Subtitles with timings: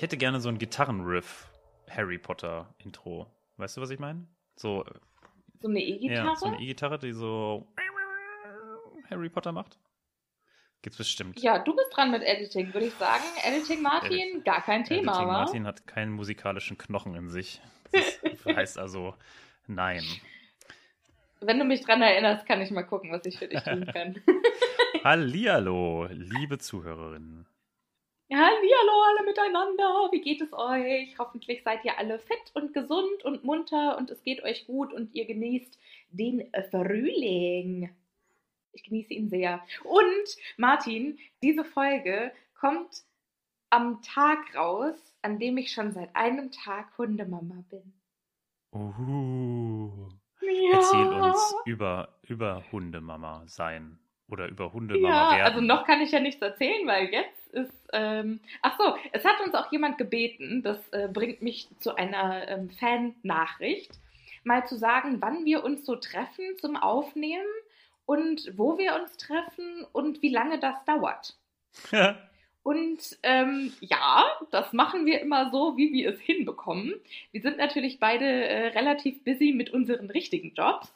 [0.00, 1.46] Ich hätte gerne so ein Gitarrenriff
[1.90, 3.26] Harry Potter Intro.
[3.58, 4.26] Weißt du, was ich meine?
[4.56, 4.82] So,
[5.60, 6.26] So eine E-Gitarre?
[6.26, 7.66] ja, so eine E-Gitarre, die so
[9.10, 9.78] Harry Potter macht.
[10.80, 11.38] Gibt's bestimmt.
[11.42, 13.22] Ja, du bist dran mit Editing, würde ich sagen.
[13.44, 15.32] Editing Martin, Edit- gar kein Thema, Editing wa?
[15.32, 17.60] Martin hat keinen musikalischen Knochen in sich.
[17.92, 19.14] Das ist, heißt also
[19.66, 20.02] nein.
[21.42, 24.18] Wenn du mich dran erinnerst, kann ich mal gucken, was ich für dich tun kann.
[25.04, 27.46] Hallihallo, liebe Zuhörerinnen.
[28.32, 31.18] Hallo alle miteinander, wie geht es euch?
[31.18, 35.14] Hoffentlich seid ihr alle fit und gesund und munter und es geht euch gut und
[35.14, 35.78] ihr genießt
[36.10, 37.90] den Frühling.
[38.72, 39.60] Ich genieße ihn sehr.
[39.82, 43.02] Und Martin, diese Folge kommt
[43.70, 47.92] am Tag raus, an dem ich schon seit einem Tag Hundemama bin.
[48.72, 50.08] Uhu.
[50.40, 50.76] Ja.
[50.76, 53.98] Erzähl uns über, über Hundemama sein.
[54.28, 55.46] Oder über Hundemama Ja, werden.
[55.46, 57.72] also noch kann ich ja nichts erzählen, weil jetzt ist.
[57.92, 62.48] Ähm, ach so, es hat uns auch jemand gebeten, das äh, bringt mich zu einer
[62.48, 63.92] ähm, Fan-Nachricht,
[64.44, 67.46] mal zu sagen, wann wir uns so treffen zum Aufnehmen
[68.06, 71.36] und wo wir uns treffen und wie lange das dauert.
[72.62, 76.94] Und ähm, ja, das machen wir immer so, wie wir es hinbekommen.
[77.32, 80.94] Wir sind natürlich beide äh, relativ busy mit unseren richtigen Jobs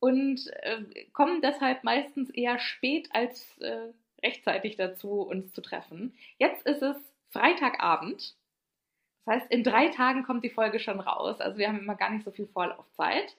[0.00, 3.88] und äh, kommen deshalb meistens eher spät als äh,
[4.22, 6.14] rechtzeitig dazu, uns zu treffen.
[6.38, 6.96] Jetzt ist es
[7.30, 8.34] Freitagabend.
[9.24, 11.40] Das heißt, in drei Tagen kommt die Folge schon raus.
[11.40, 13.36] Also wir haben immer gar nicht so viel Vorlaufzeit.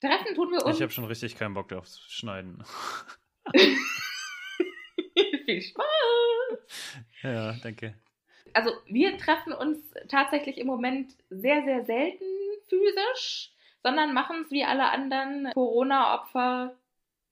[0.00, 0.76] Treffen tun wir uns.
[0.76, 2.64] Ich habe schon richtig keinen Bock aufs Schneiden.
[5.50, 7.06] viel Spaß.
[7.22, 7.94] ja, danke.
[8.52, 12.24] Also wir treffen uns tatsächlich im Moment sehr, sehr selten
[12.68, 13.52] physisch,
[13.82, 16.74] sondern machen es wie alle anderen Corona-Opfer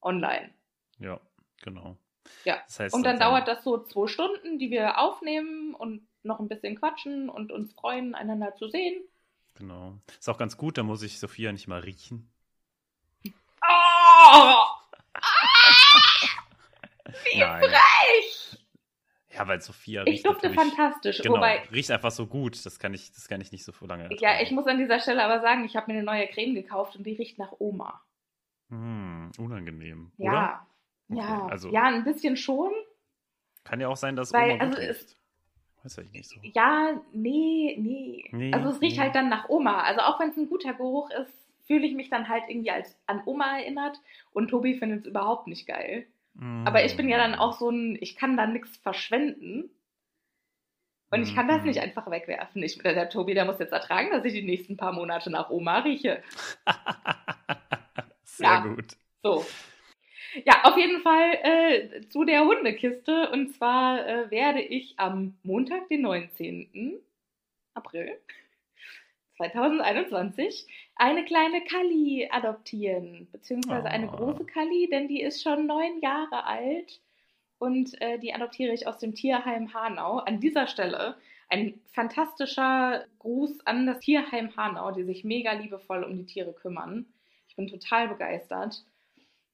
[0.00, 0.50] online.
[0.98, 1.20] Ja,
[1.62, 1.96] genau.
[2.44, 2.58] Ja.
[2.66, 6.40] Das heißt, Und dann also- dauert das so zwei Stunden, die wir aufnehmen und noch
[6.40, 9.02] ein bisschen quatschen und uns freuen, einander zu sehen.
[9.54, 9.94] Genau.
[10.18, 12.30] Ist auch ganz gut, da muss ich Sophia nicht mal riechen.
[13.62, 14.64] Oh!
[17.32, 17.62] Wie Nein.
[17.62, 18.58] frech!
[19.30, 21.18] Ja, weil Sophia Ich riecht dufte natürlich- fantastisch.
[21.22, 22.64] Genau, Wobei, riecht einfach so gut.
[22.66, 24.04] Das kann ich, das kann ich nicht so lange.
[24.04, 24.44] ja, ertragen.
[24.44, 27.04] ich muss an dieser Stelle aber sagen, ich habe mir eine neue Creme gekauft und
[27.04, 28.00] die riecht nach Oma.
[28.70, 30.12] Hm, unangenehm.
[30.18, 30.30] Ja.
[30.30, 30.66] Oder?
[31.08, 32.70] Ja, Okay, also- ja, ein bisschen schon.
[33.64, 35.16] Kann ja auch sein, dass Weil, Oma gut also es- riecht.
[35.84, 36.40] Weiß ich nicht so.
[36.42, 38.28] Ja, nee, nee.
[38.32, 39.02] Nee, also es riecht nee.
[39.02, 39.82] halt dann nach Oma.
[39.82, 41.32] Also auch wenn es ein guter Geruch ist,
[41.66, 44.00] fühle ich mich dann halt irgendwie als an Oma erinnert.
[44.32, 46.06] Und Tobi findet es überhaupt nicht geil.
[46.64, 49.70] Aber ich bin ja dann auch so ein, ich kann da nichts verschwenden.
[51.10, 52.62] Und ich kann das nicht einfach wegwerfen.
[52.62, 55.50] Ich, der, der Tobi, der muss jetzt ertragen, dass ich die nächsten paar Monate nach
[55.50, 56.22] Oma rieche.
[58.24, 58.60] Sehr Ja.
[58.60, 58.96] gut.
[59.22, 59.44] So.
[60.44, 63.30] Ja, auf jeden Fall äh, zu der Hundekiste.
[63.30, 67.00] Und zwar äh, werde ich am Montag, den 19.
[67.74, 68.18] April
[69.36, 70.66] 2021,
[70.96, 73.28] eine kleine Kalli adoptieren.
[73.32, 74.16] Beziehungsweise eine Oh.
[74.16, 77.00] große Kalli, denn die ist schon neun Jahre alt.
[77.58, 80.18] Und äh, die adoptiere ich aus dem Tierheim Hanau.
[80.18, 81.16] An dieser Stelle
[81.48, 87.06] ein fantastischer Gruß an das Tierheim Hanau, die sich mega liebevoll um die Tiere kümmern.
[87.48, 88.84] Ich bin total begeistert.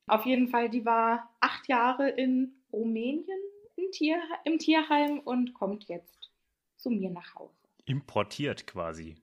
[0.06, 3.38] Auf jeden Fall, die war acht Jahre in Rumänien
[3.76, 6.30] im, Tier, im Tierheim und kommt jetzt
[6.76, 7.56] zu mir nach Hause.
[7.86, 9.16] Importiert quasi.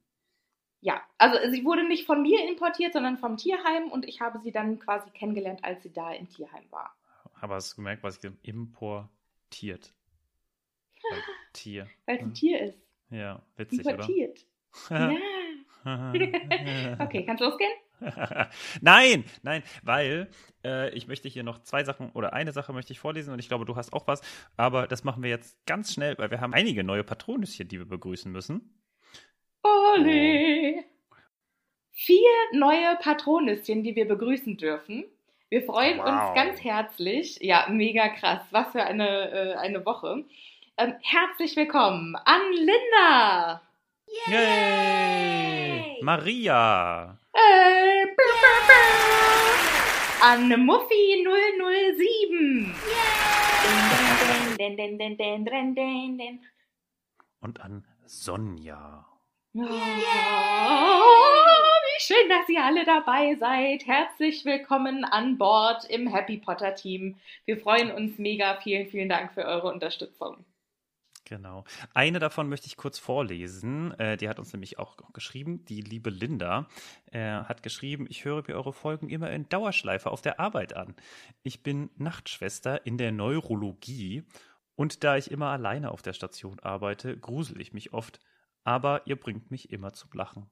[0.80, 4.52] Ja, also sie wurde nicht von mir importiert, sondern vom Tierheim und ich habe sie
[4.52, 6.96] dann quasi kennengelernt, als sie da im Tierheim war.
[7.40, 8.40] Aber hast du gemerkt, was ich gesagt?
[8.48, 9.94] Importiert.
[11.10, 11.22] Weil
[11.54, 11.88] Tier.
[12.06, 12.34] Weil sie Hm.
[12.34, 12.80] Tier ist.
[13.12, 14.46] Ja, witzig, Importiert.
[14.90, 15.12] oder?
[15.12, 15.20] Ja.
[17.00, 17.72] Okay, kannst losgehen?
[18.82, 20.30] nein, nein, weil
[20.66, 23.48] äh, ich möchte hier noch zwei Sachen oder eine Sache möchte ich vorlesen und ich
[23.48, 24.22] glaube, du hast auch was.
[24.58, 27.88] Aber das machen wir jetzt ganz schnell, weil wir haben einige neue Patronüschen, die wir
[27.88, 28.82] begrüßen müssen.
[29.64, 30.84] Ole!
[31.92, 35.06] Vier neue Patronüschen, die wir begrüßen dürfen.
[35.50, 36.06] Wir freuen Wow.
[36.08, 37.38] uns ganz herzlich.
[37.42, 38.42] Ja, mega krass.
[38.52, 40.24] Was für eine, äh, eine Woche.
[40.78, 43.62] Ähm, herzlich willkommen an Linda.
[44.28, 45.98] Yay!
[46.02, 47.21] Maria!
[47.34, 48.76] Äh, blu, blu, blu.
[50.22, 52.76] An Muffy 007.
[54.58, 56.46] Den, den, den, den, den, den, den.
[57.40, 59.06] Und an Sonja.
[59.54, 60.04] Oh, wie
[62.02, 63.88] schön, dass ihr alle dabei seid.
[63.88, 67.16] Herzlich willkommen an Bord im Happy Potter Team.
[67.46, 68.60] Wir freuen uns mega.
[68.62, 70.44] Vielen, vielen Dank für eure Unterstützung.
[71.32, 71.64] Genau.
[71.94, 73.98] Eine davon möchte ich kurz vorlesen.
[73.98, 75.64] Äh, die hat uns nämlich auch geschrieben.
[75.64, 76.68] Die liebe Linda
[77.06, 80.94] äh, hat geschrieben, ich höre mir eure Folgen immer in Dauerschleife auf der Arbeit an.
[81.42, 84.26] Ich bin Nachtschwester in der Neurologie
[84.76, 88.20] und da ich immer alleine auf der Station arbeite, grusel ich mich oft.
[88.66, 90.52] Aber ihr bringt mich immer zum Lachen.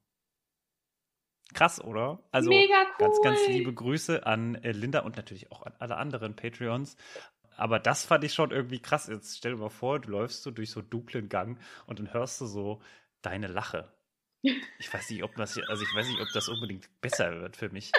[1.54, 2.24] Krass, oder?
[2.32, 3.54] Also Mega ganz, ganz cool.
[3.54, 6.96] liebe Grüße an äh, Linda und natürlich auch an alle anderen Patreons.
[7.60, 9.08] Aber das fand ich schon irgendwie krass.
[9.08, 12.14] Jetzt stell dir mal vor, du läufst so durch so einen dunklen Gang und dann
[12.14, 12.82] hörst du so
[13.22, 13.92] deine Lache.
[14.42, 17.70] Ich weiß nicht, ob das, also ich weiß nicht, ob das unbedingt besser wird für
[17.70, 17.92] mich.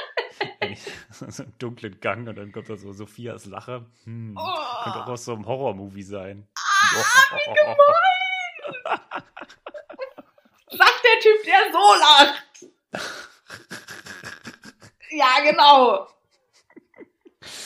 [0.60, 0.80] Wenn ich
[1.10, 3.84] so einen dunklen Gang und dann kommt da so Sophias Lache.
[4.04, 4.82] Hm, Oh.
[4.84, 6.48] Könnte auch aus so einem Horrormovie sein.
[10.70, 12.66] Sagt der Typ, der so lacht.
[15.12, 16.06] Ja, genau.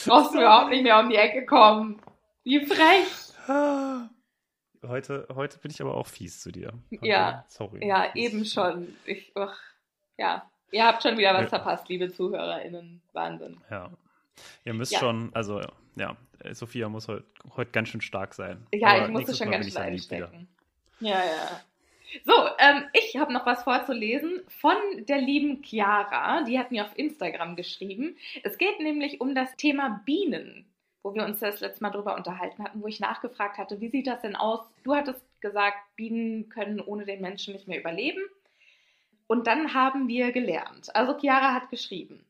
[0.07, 2.01] Brauchst du überhaupt nicht mehr um die Ecke kommen.
[2.45, 3.07] Wie frech.
[4.87, 6.73] Heute, heute bin ich aber auch fies zu dir.
[6.93, 7.45] Also, Ja.
[7.49, 7.87] Sorry.
[7.87, 8.95] Ja, eben schon.
[9.07, 9.59] Ich, ach,
[10.19, 13.01] ja, ihr habt schon wieder was verpasst, liebe ZuhörerInnen.
[13.13, 13.61] Wahnsinn.
[13.71, 13.91] Ja.
[14.65, 14.99] Ihr müsst Ja.
[15.01, 15.61] schon, also
[15.97, 17.25] ja, äh, Sophia muss heute
[17.57, 18.67] heute ganz schön stark sein.
[18.73, 20.49] Ja, Aber ich musste schon ganz schön einstecken.
[21.01, 21.61] Ja, ja.
[22.23, 26.43] So, ähm, ich habe noch was vorzulesen von der lieben Chiara.
[26.43, 28.17] Die hat mir auf Instagram geschrieben.
[28.43, 30.67] Es geht nämlich um das Thema Bienen,
[31.03, 34.07] wo wir uns das letzte Mal drüber unterhalten hatten, wo ich nachgefragt hatte, wie sieht
[34.07, 34.61] das denn aus?
[34.85, 38.23] Du hattest gesagt, Bienen können ohne den Menschen nicht mehr überleben.
[39.27, 40.95] Und dann haben wir gelernt.
[40.95, 42.25] Also Chiara hat geschrieben,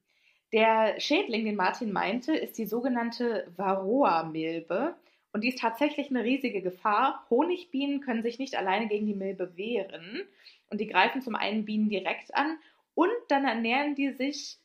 [0.52, 4.94] der Schädling, den Martin meinte, ist die sogenannte Varroa-Milbe.
[5.34, 7.26] Und die ist tatsächlich eine riesige Gefahr.
[7.28, 10.22] Honigbienen können sich nicht alleine gegen die Milbe wehren.
[10.70, 12.56] Und die greifen zum einen Bienen direkt an
[12.94, 14.58] und dann ernähren die sich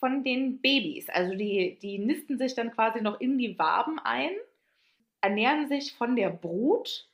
[0.00, 1.08] von den Babys.
[1.10, 4.32] Also die, die nisten sich dann quasi noch in die Waben ein,
[5.20, 7.08] ernähren sich von der Brut,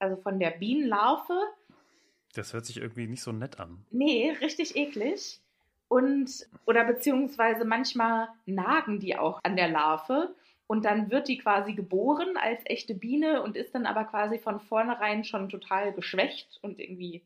[0.00, 1.40] also von der Bienenlarve
[2.34, 3.86] Das hört sich irgendwie nicht so nett an.
[3.92, 5.38] Nee, richtig eklig.
[5.86, 10.34] Und, oder beziehungsweise manchmal nagen die auch an der Larve
[10.72, 14.58] und dann wird die quasi geboren als echte Biene und ist dann aber quasi von
[14.58, 17.20] vornherein schon total geschwächt und irgendwie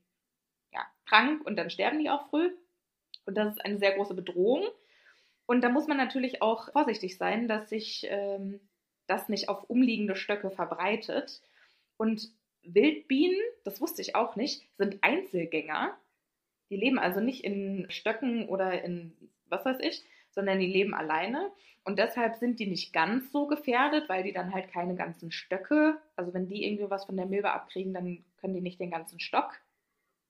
[0.72, 2.50] ja, krank und dann sterben die auch früh.
[3.24, 4.64] Und das ist eine sehr große Bedrohung.
[5.46, 8.58] Und da muss man natürlich auch vorsichtig sein, dass sich ähm,
[9.06, 11.40] das nicht auf umliegende Stöcke verbreitet.
[11.98, 12.28] Und
[12.64, 15.96] Wildbienen, das wusste ich auch nicht, sind Einzelgänger.
[16.68, 19.12] Die leben also nicht in Stöcken oder in
[19.48, 20.02] was weiß ich,
[20.36, 21.50] sondern die leben alleine.
[21.82, 25.98] Und deshalb sind die nicht ganz so gefährdet, weil die dann halt keine ganzen Stöcke,
[26.14, 29.18] also wenn die irgendwie was von der Milbe abkriegen, dann können die nicht den ganzen
[29.18, 29.52] Stock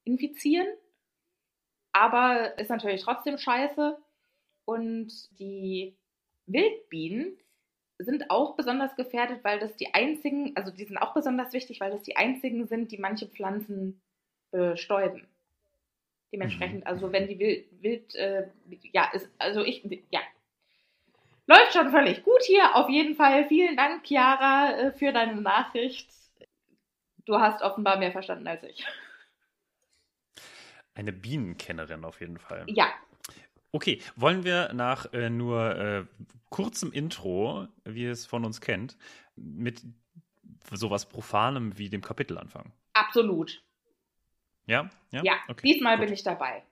[0.05, 0.67] infizieren.
[1.93, 3.99] Aber ist natürlich trotzdem scheiße.
[4.65, 5.97] Und die
[6.47, 7.37] Wildbienen
[7.99, 11.91] sind auch besonders gefährdet, weil das die einzigen, also die sind auch besonders wichtig, weil
[11.91, 14.03] das die einzigen sind, die manche Pflanzen
[14.51, 15.27] bestäuben.
[16.37, 18.49] Dementsprechend, also wenn die Wild, Wild äh,
[18.93, 20.21] ja, ist, also ich, ja,
[21.47, 22.76] läuft schon völlig gut hier.
[22.76, 26.11] Auf jeden Fall vielen Dank, Chiara, äh, für deine Nachricht.
[27.25, 28.85] Du hast offenbar mehr verstanden als ich.
[30.95, 32.64] Eine Bienenkennerin auf jeden Fall.
[32.69, 32.88] Ja,
[33.73, 36.05] Okay, wollen wir nach äh, nur äh,
[36.49, 38.97] kurzem Intro, wie ihr es von uns kennt,
[39.35, 39.83] mit
[40.73, 42.73] sowas Profanem wie dem Kapitel anfangen?
[42.95, 43.62] absolut.
[44.67, 44.91] Ja?
[45.11, 46.07] Ja, Ja, Okay, diesmal gut.
[46.07, 46.63] bin ich dabei.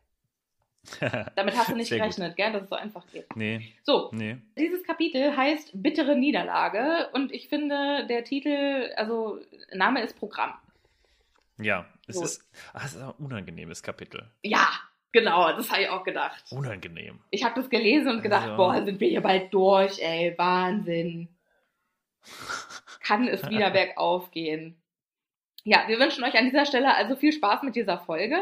[1.36, 2.08] Damit hast du nicht Sehr gut.
[2.08, 3.34] gerechnet, gell, dass es so einfach geht.
[3.36, 4.36] Nee, So, nee.
[4.58, 9.38] Dieses Kapitel heißt Bittere Niederlage und ich finde, der Titel, also
[9.72, 10.52] Name ist Programm.
[11.58, 12.24] Ja, es So.
[12.24, 14.28] ist, ach, es ist ein unangenehmes Kapitel.
[14.42, 14.68] Ja,
[15.12, 16.44] genau, das habe ich auch gedacht.
[16.50, 17.20] Unangenehm.
[17.30, 18.56] Ich habe das gelesen und gedacht, Also.
[18.56, 21.28] boah, sind wir hier bald durch, ey, Wahnsinn.
[23.00, 24.76] Kann es wieder bergauf gehen.
[25.64, 28.36] Ja, wir wünschen euch an dieser Stelle also viel Spaß mit dieser Folge.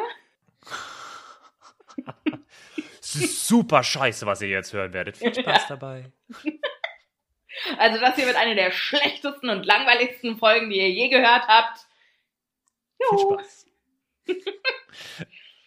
[3.00, 5.16] Es ist super scheiße, was ihr jetzt hören werdet.
[5.18, 6.10] Viel Spaß dabei.
[7.78, 11.86] Also das hier wird eine der schlechtesten und langweiligsten Folgen, die ihr je gehört habt.
[12.96, 13.38] Viel Jo.
[13.38, 13.66] Spaß.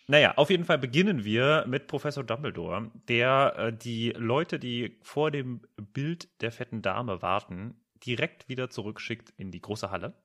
[0.07, 5.29] naja, auf jeden Fall beginnen wir mit Professor Dumbledore, der äh, die Leute, die vor
[5.29, 10.15] dem Bild der fetten Dame warten, direkt wieder zurückschickt in die große Halle.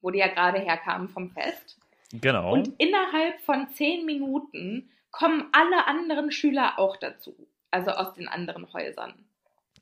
[0.00, 1.78] Wo die ja gerade herkamen vom Fest.
[2.12, 2.52] Genau.
[2.52, 7.48] Und innerhalb von zehn Minuten kommen alle anderen Schüler auch dazu.
[7.70, 9.14] Also aus den anderen Häusern.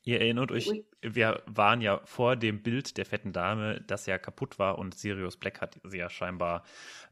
[0.03, 4.59] Ihr erinnert euch, wir waren ja vor dem Bild der fetten Dame, das ja kaputt
[4.59, 6.63] war und Sirius Black hat sie ja scheinbar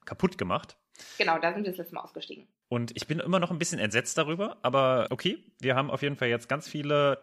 [0.05, 0.77] kaputt gemacht.
[1.19, 2.47] Genau, da sind wir das letzte Mal ausgestiegen.
[2.69, 6.15] Und ich bin immer noch ein bisschen entsetzt darüber, aber okay, wir haben auf jeden
[6.15, 7.19] Fall jetzt ganz viele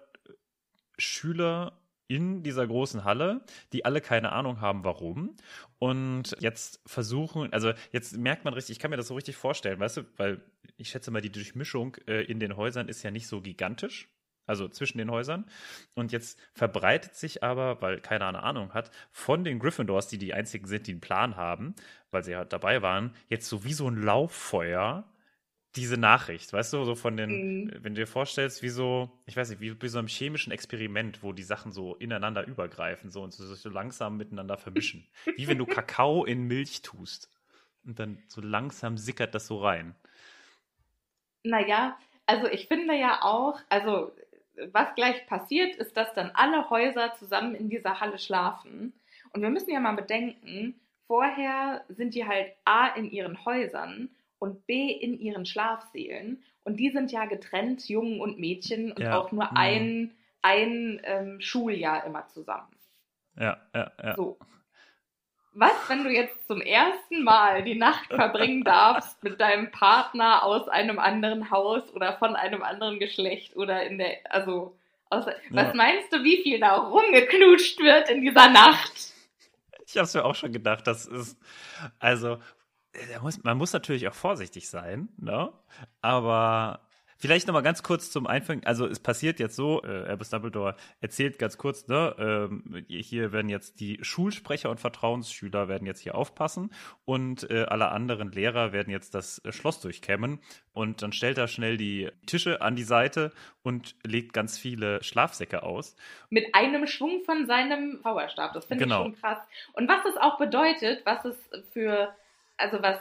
[0.97, 1.80] Schüler
[2.11, 3.41] in dieser großen Halle,
[3.71, 5.37] die alle keine Ahnung haben, warum.
[5.79, 9.79] Und jetzt versuchen, also jetzt merkt man richtig, ich kann mir das so richtig vorstellen,
[9.79, 10.41] weißt du, weil
[10.75, 14.09] ich schätze mal, die Durchmischung äh, in den Häusern ist ja nicht so gigantisch.
[14.45, 15.45] Also zwischen den Häusern.
[15.93, 20.33] Und jetzt verbreitet sich aber, weil keiner eine Ahnung hat, von den Gryffindors, die die
[20.33, 21.75] einzigen sind, die einen Plan haben,
[22.09, 25.05] weil sie halt dabei waren, jetzt so wie so ein Lauffeuer
[25.75, 27.71] diese Nachricht, weißt du, so von den, Mhm.
[27.81, 31.23] wenn du dir vorstellst, wie so, ich weiß nicht, wie bei so einem chemischen Experiment,
[31.23, 35.07] wo die Sachen so ineinander übergreifen so und so, sich so langsam miteinander vermischen.
[35.37, 37.29] wie wenn du Kakao in Milch tust.
[37.85, 39.95] Und dann so langsam sickert das so rein.
[41.43, 44.11] Naja, also ich finde ja auch, also
[44.71, 48.93] was gleich passiert, ist, dass dann alle Häuser zusammen in dieser Halle schlafen.
[49.33, 54.09] Und wir müssen ja mal bedenken, vorher sind die halt A in ihren Häusern
[54.41, 56.43] und B in ihren Schlafsälen.
[56.63, 59.19] Und die sind ja getrennt, Jungen und Mädchen, und Ja.
[59.19, 59.57] auch nur Mhm.
[59.57, 62.75] ein, ein ähm, Schuljahr immer zusammen.
[63.37, 64.15] Ja, ja, ja.
[64.15, 64.37] So.
[65.53, 70.67] Was, wenn du jetzt zum ersten Mal die Nacht verbringen darfst mit deinem Partner aus
[70.69, 74.75] einem anderen Haus oder von einem anderen Geschlecht oder in der, also,
[75.09, 75.73] aus, was Ja.
[75.75, 79.13] meinst du, wie viel da rumgeknutscht wird in dieser Nacht?
[79.85, 81.37] Ich habe es mir auch schon gedacht, das ist,
[81.99, 82.39] also,
[83.21, 85.51] muss, man muss natürlich auch vorsichtig sein, ne?
[86.01, 86.81] Aber
[87.17, 88.65] vielleicht noch mal ganz kurz zum Einfangen.
[88.65, 92.15] Also es passiert jetzt so, äh, Albus Dumbledore erzählt ganz kurz, ne?
[92.19, 96.71] Ähm, hier werden jetzt die Schulsprecher und Vertrauensschüler werden jetzt hier aufpassen
[97.05, 100.39] und äh, alle anderen Lehrer werden jetzt das äh, Schloss durchkämmen
[100.73, 103.31] und dann stellt er schnell die Tische an die Seite
[103.61, 105.95] und legt ganz viele Schlafsäcke aus.
[106.29, 108.53] Mit einem Schwung von seinem Zauberstab.
[108.53, 109.05] Das finde Genau.
[109.07, 109.39] ich schon krass.
[109.73, 111.35] Und was das auch bedeutet, was es
[111.71, 112.09] für,
[112.61, 112.99] also was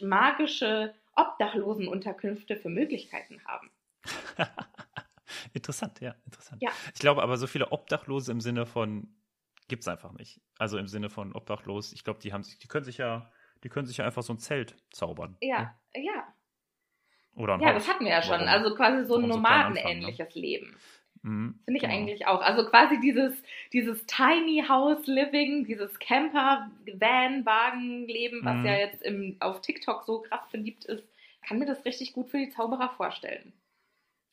[0.00, 3.70] magische Obdachlosenunterkünfte für Möglichkeiten haben.
[5.52, 6.62] interessant, ja, interessant.
[6.62, 6.70] Ja.
[6.94, 9.14] Ich glaube aber, so viele Obdachlose im Sinne von
[9.68, 10.40] gibt's einfach nicht.
[10.58, 13.30] Also im Sinne von obdachlos, ich glaube, die haben sich, die können sich ja,
[13.64, 15.36] die können sich ja einfach so ein Zelt zaubern.
[15.40, 16.34] Ja, ja.
[17.34, 17.84] Oder ein Ja, Haus.
[17.84, 18.40] das hatten wir ja schon.
[18.40, 18.48] Warum?
[18.48, 19.28] Also quasi so ein so ne?
[19.28, 20.76] nomadenähnliches Leben.
[21.22, 21.94] Mhm, Finde ich genau.
[21.94, 22.40] eigentlich auch.
[22.40, 23.32] Also quasi dieses,
[23.72, 28.66] dieses Tiny House Living, dieses Camper-Van-Wagen-Leben, was Mhm.
[28.66, 31.04] ja jetzt im, auf TikTok so krass beliebt ist,
[31.46, 33.52] kann mir das richtig gut für die Zauberer vorstellen.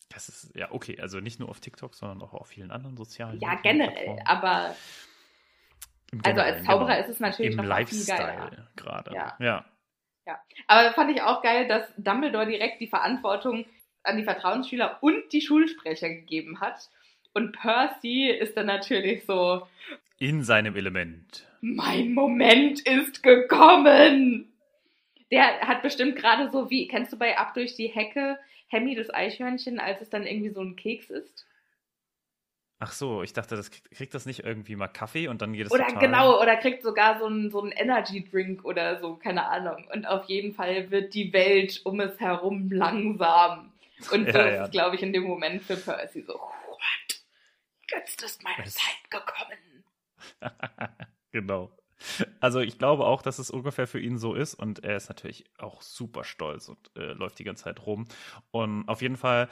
[0.09, 3.39] Das ist, ja, okay, also nicht nur auf TikTok, sondern auch auf vielen anderen sozialen
[3.39, 4.19] Ja, Medien- generell.
[4.25, 4.75] Aber
[6.23, 6.99] also als Zauberer genau.
[7.01, 8.35] ist es natürlich Im noch mal viel geiler.
[8.39, 9.13] Lifestyle gerade.
[9.13, 9.37] Ja.
[9.39, 9.65] ja.
[10.67, 13.65] Aber fand ich auch geil, dass Dumbledore direkt die Verantwortung
[14.03, 16.89] an die Vertrauensschüler und die Schulsprecher gegeben hat.
[17.33, 19.67] Und Percy ist dann natürlich so,
[20.17, 21.47] In seinem Element.
[21.61, 24.51] mein Moment ist gekommen.
[25.31, 29.13] Der hat bestimmt gerade so wie, kennst du bei Ab durch die Hecke Hemmy das
[29.13, 31.45] Eichhörnchen, als es dann irgendwie so ein Keks ist?
[32.81, 35.65] Ach so, ich dachte, das kriegt, kriegt das nicht irgendwie mal Kaffee und dann geht
[35.65, 39.15] es Oder total genau, oder kriegt sogar so einen so einen Energy Drink oder so,
[39.15, 39.85] keine Ahnung.
[39.93, 43.68] Und auf jeden Fall wird die Welt um es herum langsam.
[44.11, 44.65] Und Ja, ist ja.
[44.65, 47.23] es, glaube ich, in dem Moment für Percy so, what?
[47.91, 49.83] Jetzt ist meine Das- Zeit gekommen.
[51.31, 51.71] genau.
[52.39, 55.43] Also ich glaube auch, dass es ungefähr für ihn so ist und er ist natürlich
[55.57, 58.07] auch super stolz und äh, läuft die ganze Zeit rum.
[58.51, 59.49] Und auf jeden Fall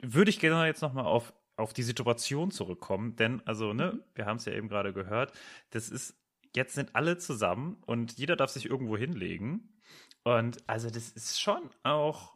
[0.00, 4.36] würde ich gerne jetzt nochmal auf, auf die Situation zurückkommen, denn also, ne, wir haben
[4.38, 5.32] es ja eben gerade gehört,
[5.70, 6.14] das ist,
[6.54, 9.78] jetzt sind alle zusammen und jeder darf sich irgendwo hinlegen.
[10.24, 12.35] Und also das ist schon auch,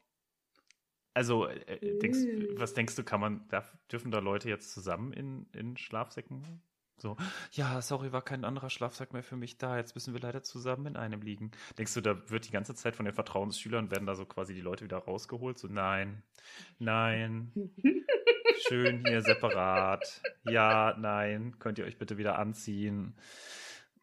[1.21, 2.59] also äh, denkst, Mm.
[2.59, 6.62] was denkst du, kann man, darf, dürfen da Leute jetzt zusammen in, in Schlafsäcken
[6.97, 7.17] so,
[7.53, 9.79] ja, sorry, war kein anderer Schlafsack mehr für mich da.
[9.79, 11.50] Jetzt müssen wir leider zusammen in einem liegen.
[11.79, 14.61] Denkst du, da wird die ganze Zeit von den Vertrauensschülern, werden da so quasi die
[14.61, 15.59] Leute wieder rausgeholt?
[15.59, 16.23] So, nein,
[16.79, 17.53] nein,
[18.69, 20.21] schön hier separat.
[20.45, 23.15] Ja, nein, könnt ihr euch bitte wieder anziehen.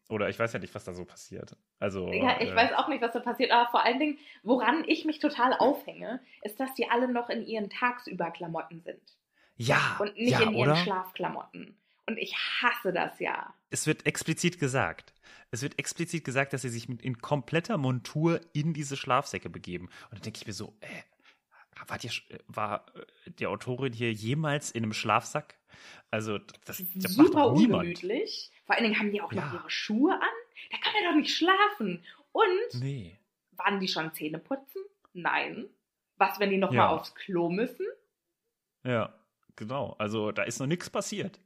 [0.08, 1.54] Oder ich weiß ja nicht, was da so passiert.
[1.78, 4.84] Also, Ja, ich äh, weiß auch nicht, was da passiert, aber vor allen Dingen, woran
[4.86, 9.02] ich mich total aufhänge, ist, dass die alle noch in ihren Tagsüberklamotten sind
[9.56, 10.84] Ja, und nicht ja, in ihren oder?
[11.18, 11.44] Dann
[12.06, 13.52] Und ich hasse das ja.
[13.68, 15.12] Es wird explizit gesagt.
[15.50, 19.86] Es wird explizit gesagt, dass sie sich mit, in kompletter Montur in diese Schlafsäcke begeben.
[20.10, 20.86] Und dann denke ich mir so, äh,
[21.86, 22.10] war, die,
[22.48, 25.56] war äh, die Autorin hier jemals in einem Schlafsack?
[26.10, 27.82] Also, das, das macht Super doch niemand.
[27.88, 28.50] ungemütlich.
[28.64, 29.54] Vor allen Dingen haben die auch noch Ja.
[29.54, 30.28] ihre Schuhe an.
[30.70, 32.04] Da kann er doch nicht schlafen.
[32.32, 33.18] Und Nee.
[33.52, 34.82] waren die schon Zähne putzen?
[35.12, 35.68] Nein.
[36.16, 36.86] Was, wenn die noch Ja.
[36.86, 37.86] mal aufs Klo müssen?
[38.84, 39.12] Ja,
[39.56, 39.94] genau.
[39.98, 41.40] Also, da ist noch nichts passiert.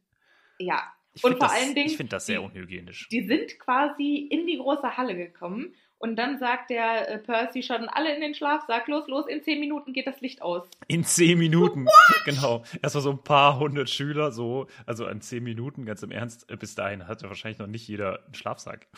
[0.59, 0.93] Ja.
[1.15, 3.09] Ich Und vor das, allen Dingen, Ich finde das sehr die- unhygienisch.
[3.11, 7.89] Die sind quasi in die große Halle gekommen und dann sagt der äh, Percy schon
[7.89, 10.69] alle in den Schlafsack, los, los, in zehn Minuten geht das Licht aus.
[10.89, 11.87] In zehn Minuten.
[12.25, 12.65] Genau.
[12.83, 16.51] Erstmal so ein paar hundert Schüler, so, also in zehn Minuten, ganz im Ernst.
[16.51, 18.89] äh, Bis dahin hatte wahrscheinlich noch nicht jeder einen Schlafsack.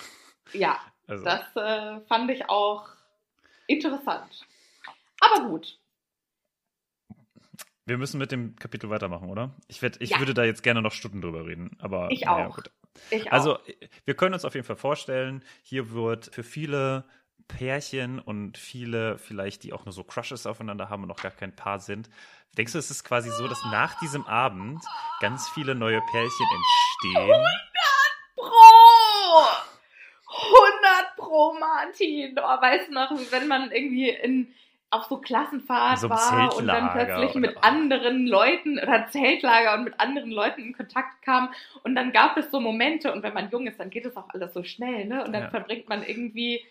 [0.53, 2.89] Ja, Also, das äh, fand ich auch
[3.67, 4.47] interessant.
[5.21, 5.79] Aber gut,
[7.87, 9.55] wir müssen mit dem Kapitel weitermachen, oder?
[9.69, 10.19] Ich, werd, ich Ja.
[10.19, 11.77] würde da jetzt gerne noch Stunden drüber reden.
[11.81, 12.57] Aber Ich auch.
[12.57, 12.71] gut.
[13.11, 13.33] Ich auch.
[13.33, 13.59] Also,
[14.05, 17.05] wir können uns auf jeden Fall vorstellen, hier wird für viele
[17.49, 21.55] Pärchen und viele vielleicht, die auch nur so Crushes aufeinander haben und noch gar kein
[21.55, 22.09] Paar sind.
[22.57, 24.83] Denkst du, es ist quasi so, dass nach diesem Abend
[25.21, 27.47] ganz viele neue Pärchen entstehen?
[28.37, 29.47] Pro!
[30.27, 32.39] 100 pro Martin.
[32.39, 34.55] Oh, weißt du noch, wenn man irgendwie in,
[34.95, 40.01] auf so Klassenfahrt so war und dann plötzlich mit anderen Leuten oder Zeltlager und mit
[40.01, 41.51] anderen Leuten in Kontakt kam
[41.83, 44.29] und dann gab es so Momente und wenn man jung ist, dann geht es auch
[44.31, 45.25] alles so schnell, ne?
[45.25, 45.51] Und dann Ja.
[45.51, 46.65] verbringt man irgendwie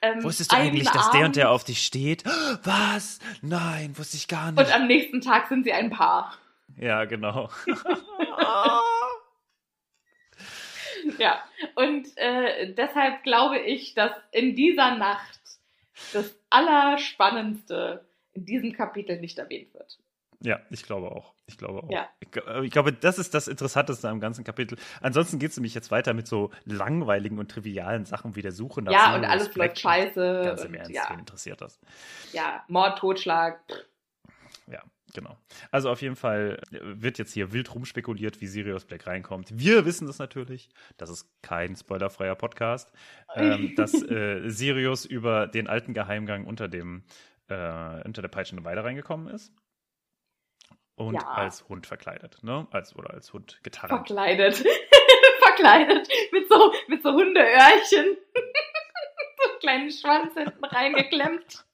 [0.00, 2.24] ähm, Wusstest du eigentlich, dass der und der Abend auf dich steht?
[2.64, 3.18] Was?
[3.42, 4.74] Nein, wusste ich gar und nicht.
[4.74, 6.34] am nächsten Tag sind sie ein Paar.
[6.76, 7.50] Ja, genau.
[11.18, 11.42] Ja,
[11.74, 15.37] und äh, deshalb glaube ich, dass in dieser Nacht
[16.12, 19.98] das Allerspannendste in diesem Kapitel nicht erwähnt wird.
[20.40, 21.34] Ja, ich glaube auch.
[21.46, 21.90] Ich glaube auch.
[21.90, 22.08] Ja.
[22.20, 22.28] Ich,
[22.62, 24.78] ich glaube, das ist das Interessanteste am ganzen Kapitel.
[25.00, 28.82] Ansonsten geht es nämlich jetzt weiter mit so langweiligen und trivialen Sachen wie der Suche
[28.82, 30.42] nach ja, und alles läuft scheiße.
[30.44, 31.80] Ganz im Ernst, ja, wen interessiert das?
[32.32, 33.60] ja, Mord, Totschlag.
[33.68, 33.84] pff,
[34.68, 34.82] Ja,
[35.14, 35.36] genau.
[35.70, 39.48] Also auf jeden Fall wird jetzt hier wild rumspekuliert, wie Sirius Black reinkommt.
[39.52, 40.68] Wir wissen das natürlich.
[40.96, 42.92] Das ist kein spoilerfreier Podcast.
[43.34, 47.04] Ähm, dass äh, Sirius über den alten Geheimgang unter dem
[47.48, 49.52] äh, unter der peitschenden Weide reingekommen ist.
[50.96, 51.28] Und Ja.
[51.28, 52.66] als Hund verkleidet, ne?
[52.72, 53.92] Als, oder als Hund getarnt.
[53.92, 54.56] Verkleidet.
[55.42, 56.08] Verkleidet.
[56.32, 58.16] Mit so, mit so Hundeöhrchen.
[58.34, 61.64] so einen kleinen Schwanz hinten reingeklemmt.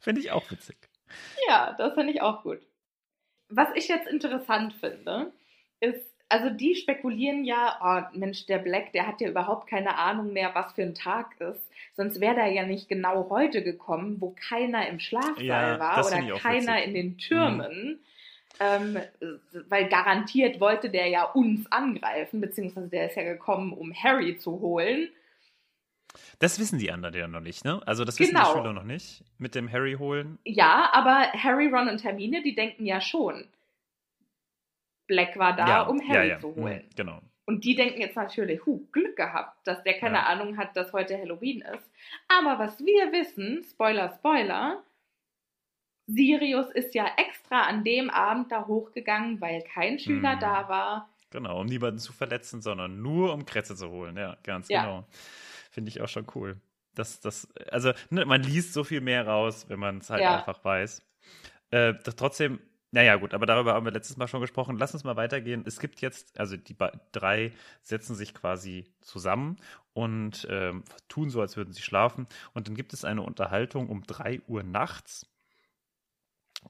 [0.00, 0.76] Finde ich auch witzig.
[1.48, 2.60] Ja, das finde ich auch gut.
[3.48, 5.32] Was ich jetzt interessant finde,
[5.80, 7.78] ist, also die spekulieren ja,
[8.12, 11.38] oh Mensch, der Black, der hat ja überhaupt keine Ahnung mehr, was für ein Tag
[11.40, 11.70] ist.
[11.96, 16.38] Sonst wäre der ja nicht genau heute gekommen, wo keiner im Schlafsaal Ja, war oder
[16.38, 16.86] keiner witzig.
[16.86, 18.00] in den Türmen.
[18.60, 18.98] Ähm,
[19.68, 24.60] weil garantiert wollte der ja uns angreifen, beziehungsweise der ist ja gekommen, um Harry zu
[24.60, 25.08] holen.
[26.38, 27.80] Das wissen die anderen ja noch nicht, ne?
[27.86, 28.52] Also das wissen Genau.
[28.52, 29.24] die Schüler noch nicht.
[29.38, 30.38] Mit dem Harry holen.
[30.44, 33.46] Ja, aber Harry, Ron und Hermine, die denken ja schon.
[35.06, 36.38] Black war da, ja, um ja, Harry ja.
[36.38, 36.84] zu holen.
[36.84, 37.20] Mhm, Genau.
[37.46, 40.22] Und die denken jetzt natürlich, hu, Glück gehabt, dass der keine Ja.
[40.28, 41.90] Ahnung hat, dass heute Halloween ist.
[42.26, 44.82] Aber was wir wissen, Spoiler, Spoiler,
[46.06, 50.40] Sirius ist ja extra an dem Abend da hochgegangen, weil kein Schüler Mhm.
[50.40, 51.10] da war.
[51.30, 54.16] Genau, um niemanden zu verletzen, sondern nur um Kretze zu holen.
[54.16, 54.82] Ja, ganz Ja.
[54.82, 55.04] genau.
[55.74, 56.60] Finde ich auch schon cool.
[56.94, 60.36] Das, das, also, ne, man liest so viel mehr raus, wenn man es halt Ja.
[60.38, 61.02] einfach weiß.
[61.72, 62.60] Äh, doch trotzdem,
[62.92, 64.78] naja, gut, aber darüber haben wir letztes Mal schon gesprochen.
[64.78, 65.64] Lass uns mal weitergehen.
[65.66, 66.76] Es gibt jetzt, also die
[67.10, 67.50] drei
[67.82, 69.56] setzen sich quasi zusammen
[69.94, 72.28] und ähm, tun so, als würden sie schlafen.
[72.52, 75.26] Und dann gibt es eine Unterhaltung um 3 Uhr nachts.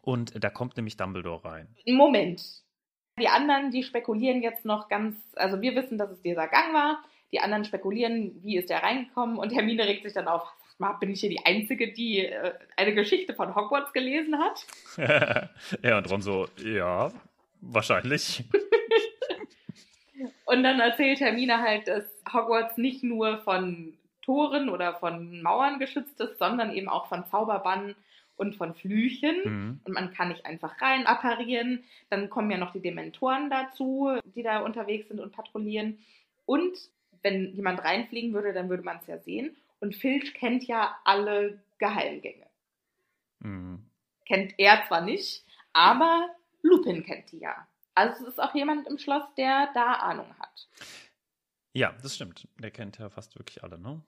[0.01, 1.77] Und da kommt nämlich Dumbledore rein.
[1.87, 2.63] Moment.
[3.21, 7.05] Die anderen, die spekulieren jetzt noch ganz, also wir wissen, dass es dieser Gang war.
[7.35, 10.43] Die anderen spekulieren, wie ist der reingekommen und Hermine regt sich dann auf.
[10.69, 14.65] Sag mal, bin ich hier die Einzige, die äh, eine Geschichte von Hogwarts gelesen hat?
[15.83, 17.11] ja, und Ron so, ja,
[17.61, 18.45] wahrscheinlich.
[20.47, 26.21] Und dann erzählt Hermine halt, dass Hogwarts nicht nur von Toren oder von Mauern geschützt
[26.21, 27.97] ist, sondern eben auch von Zauberbannen
[28.37, 29.37] und von Flüchen.
[29.45, 29.81] Mhm.
[29.85, 31.83] Und man kann nicht einfach rein apparieren.
[32.11, 35.99] Dann kommen ja noch die Dementoren dazu, die da unterwegs sind und patrouillieren.
[36.47, 36.77] Und
[37.25, 39.57] wenn jemand reinfliegen würde, dann würde man es ja sehen.
[39.81, 42.47] Und Filch kennt ja alle Geheimgänge.
[43.41, 43.85] Mhm.
[44.27, 46.29] Kennt er zwar nicht, aber
[46.63, 47.67] Lupin kennt die ja.
[47.95, 50.69] Also es ist auch jemand im Schloss, der da Ahnung hat.
[51.73, 52.47] Ja, das stimmt.
[52.59, 54.01] Der kennt ja fast wirklich alle, ne?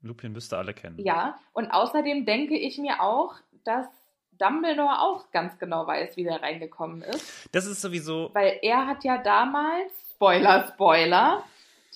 [0.00, 0.98] Lupin müsste alle kennen.
[1.00, 3.86] Ja, und außerdem denke ich mir auch, dass
[4.32, 7.48] Dumbledore auch ganz genau weiß, wie der reingekommen ist.
[7.52, 8.30] Das ist sowieso.
[8.34, 11.44] Weil er hat ja damals, Spoiler, Spoiler,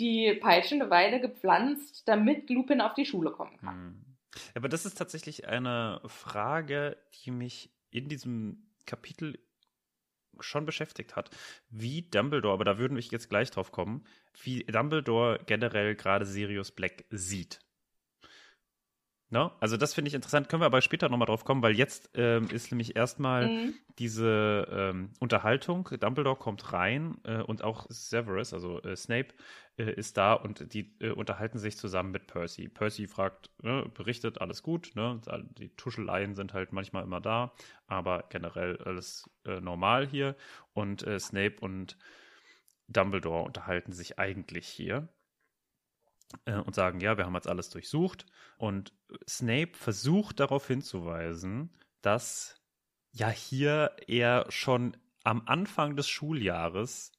[0.02, 3.74] die peitschende Weide gepflanzt, damit Lupin auf die Schule kommen kann.
[3.74, 4.04] Hm.
[4.54, 9.38] Aber das ist tatsächlich eine Frage, die mich in diesem Kapitel
[10.40, 11.30] schon beschäftigt hat,
[11.68, 14.04] wie Dumbledore, aber da würden wir jetzt gleich drauf kommen,
[14.42, 17.60] wie Dumbledore generell gerade Sirius Black sieht.
[19.32, 19.50] No?
[19.60, 22.50] Also das finde ich interessant, können wir aber später nochmal drauf kommen, weil jetzt ähm,
[22.50, 23.74] ist nämlich erstmal mhm.
[23.98, 29.28] diese ähm, Unterhaltung, Dumbledore kommt rein äh, und auch Severus, also äh, Snape,
[29.78, 32.68] äh, ist da und die äh, unterhalten sich zusammen mit Percy.
[32.68, 35.18] Percy fragt, ne, berichtet, alles gut, ne?
[35.56, 37.54] die Tuscheleien sind halt manchmal immer da,
[37.86, 40.36] aber generell alles äh, normal hier
[40.74, 41.96] und äh, Snape und
[42.86, 45.08] Dumbledore unterhalten sich eigentlich hier
[46.44, 48.26] äh, und sagen, ja, wir haben jetzt alles durchsucht.
[48.58, 48.92] Und
[49.28, 52.60] Snape versucht darauf hinzuweisen, dass
[53.12, 57.12] ja hier er schon am Anfang des Schuljahres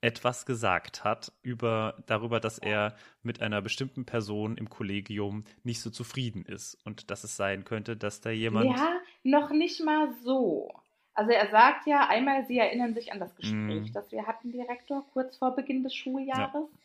[0.00, 5.90] etwas gesagt hat über darüber, dass er mit einer bestimmten Person im Kollegium nicht so
[5.90, 10.70] zufrieden ist und dass es sein könnte, dass da jemand Ja, noch nicht mal so.
[11.14, 13.92] Also er sagt ja einmal, Sie erinnern sich an das Gespräch, mm.
[13.94, 16.68] das wir hatten, Direktor, kurz vor Beginn des Schuljahres.
[16.70, 16.78] Ja.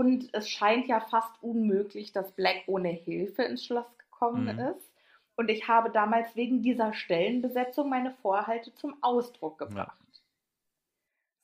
[0.00, 4.58] Und es scheint ja fast unmöglich, dass Black ohne Hilfe ins Schloss gekommen mhm.
[4.58, 4.90] ist.
[5.36, 9.98] Und ich habe damals wegen dieser Stellenbesetzung meine Vorhalte zum Ausdruck gebracht.
[10.00, 10.20] Ja.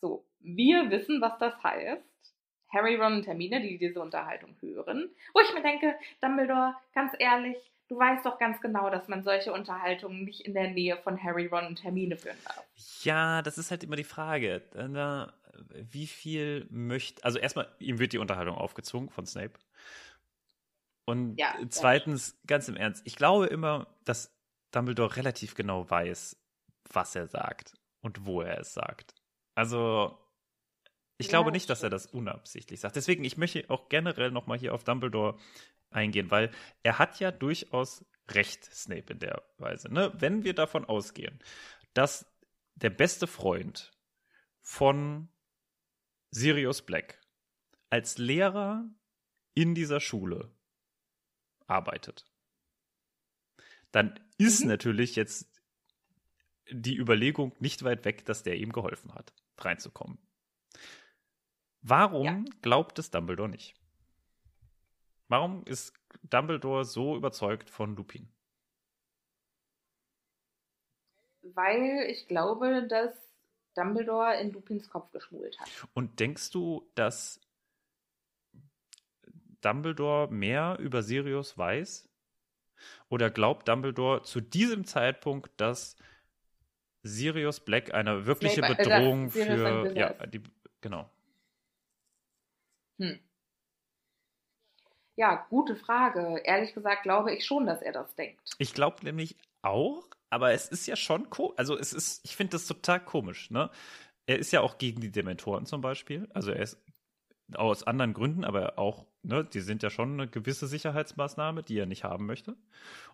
[0.00, 2.02] So, wir wissen, was das heißt.
[2.72, 5.10] Harry, Ron und Hermine, die diese Unterhaltung hören.
[5.34, 9.52] Wo ich mir denke, Dumbledore, ganz ehrlich, du weißt doch ganz genau, dass man solche
[9.52, 12.64] Unterhaltungen nicht in der Nähe von Harry, Ron und Hermine führen darf.
[13.02, 14.62] Ja, das ist halt immer die Frage.
[14.72, 15.34] Da
[15.70, 19.58] wie viel möchte, also erstmal, ihm wird die Unterhaltung aufgezwungen von Snape.
[21.04, 24.36] Und ja, zweitens, ganz im Ernst, ich glaube immer, dass
[24.72, 26.36] Dumbledore relativ genau weiß,
[26.92, 29.14] was er sagt und wo er es sagt.
[29.54, 30.18] Also,
[31.18, 32.96] ich ja, glaube nicht, dass er das unabsichtlich sagt.
[32.96, 35.38] Deswegen, ich möchte auch generell nochmal hier auf Dumbledore
[35.90, 36.50] eingehen, weil
[36.82, 39.92] er hat ja durchaus recht, Snape in der Weise.
[39.92, 40.12] Ne?
[40.14, 41.38] Wenn wir davon ausgehen,
[41.94, 42.26] dass
[42.74, 43.92] der beste Freund
[44.60, 45.28] von
[46.30, 47.20] Sirius Black
[47.90, 48.88] als Lehrer
[49.54, 50.54] in dieser Schule
[51.66, 52.26] arbeitet,
[53.92, 54.68] dann ist mhm.
[54.68, 55.62] natürlich jetzt
[56.70, 60.18] die Überlegung nicht weit weg, dass der ihm geholfen hat, reinzukommen.
[61.80, 62.44] Warum ja.
[62.62, 63.74] glaubt es Dumbledore nicht?
[65.28, 68.28] Warum ist Dumbledore so überzeugt von Lupin?
[71.42, 73.25] Weil ich glaube, dass
[73.76, 75.68] Dumbledore in Lupins Kopf geschmult hat.
[75.94, 77.40] Und denkst du, dass
[79.60, 82.08] Dumbledore mehr über Sirius weiß?
[83.08, 85.96] Oder glaubt Dumbledore zu diesem Zeitpunkt, dass
[87.02, 89.96] Sirius Black eine wirkliche Snape, äh, Bedrohung äh, für.
[89.96, 90.42] Ja, die,
[90.80, 91.08] genau.
[92.98, 93.20] Hm.
[95.16, 96.40] Ja, gute Frage.
[96.44, 98.50] Ehrlich gesagt glaube ich schon, dass er das denkt.
[98.58, 101.54] Ich glaube nämlich auch, aber es ist ja schon komisch.
[101.56, 103.70] Also es ist, ich finde das total komisch, ne?
[104.26, 106.28] Er ist ja auch gegen die Dementoren zum Beispiel.
[106.34, 106.82] Also er ist
[107.54, 111.86] aus anderen Gründen, aber auch, ne, die sind ja schon eine gewisse Sicherheitsmaßnahme, die er
[111.86, 112.56] nicht haben möchte.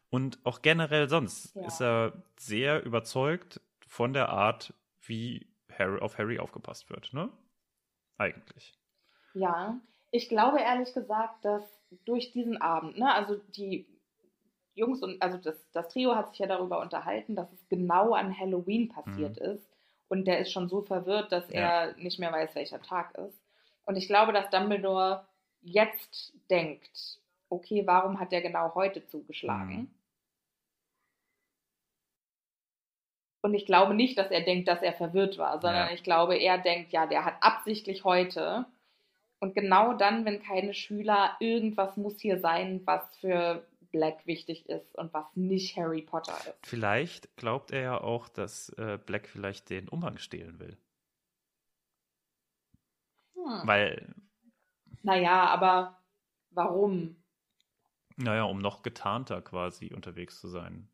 [0.09, 1.67] Und auch generell sonst ja.
[1.67, 7.31] ist er sehr überzeugt von der Art, wie Harry, auf Harry aufgepasst wird, ne?
[8.17, 8.79] Eigentlich.
[9.35, 11.63] Ja, ich glaube ehrlich gesagt, dass
[12.05, 13.87] durch diesen Abend, ne, also die
[14.75, 18.39] Jungs und also das, das Trio hat sich ja darüber unterhalten, dass es genau an
[18.39, 19.47] Halloween passiert mhm.
[19.53, 19.69] ist.
[20.09, 21.61] Und der ist schon so verwirrt, dass ja.
[21.61, 23.41] er nicht mehr weiß, welcher Tag ist.
[23.85, 25.25] Und ich glaube, dass Dumbledore
[25.63, 29.75] jetzt denkt, okay, warum hat der genau heute zugeschlagen?
[29.75, 29.91] Mhm.
[33.43, 35.95] Und ich glaube nicht, dass er denkt, dass er verwirrt war, sondern ja.
[35.95, 38.67] ich glaube, er denkt, ja, der hat absichtlich heute.
[39.41, 44.97] Und genau dann, wenn keine Schüler, irgendwas muss hier sein, was für Black wichtig ist
[44.97, 46.67] und was nicht Harry Potter ist.
[46.67, 50.77] Vielleicht glaubt er ja auch, dass äh, Black vielleicht den Umhang stehlen will.
[53.35, 53.61] Hm.
[53.65, 54.15] Weil.
[55.03, 56.03] Naja, aber
[56.51, 57.23] warum?
[58.17, 60.89] Naja, um noch getarnter quasi unterwegs zu sein.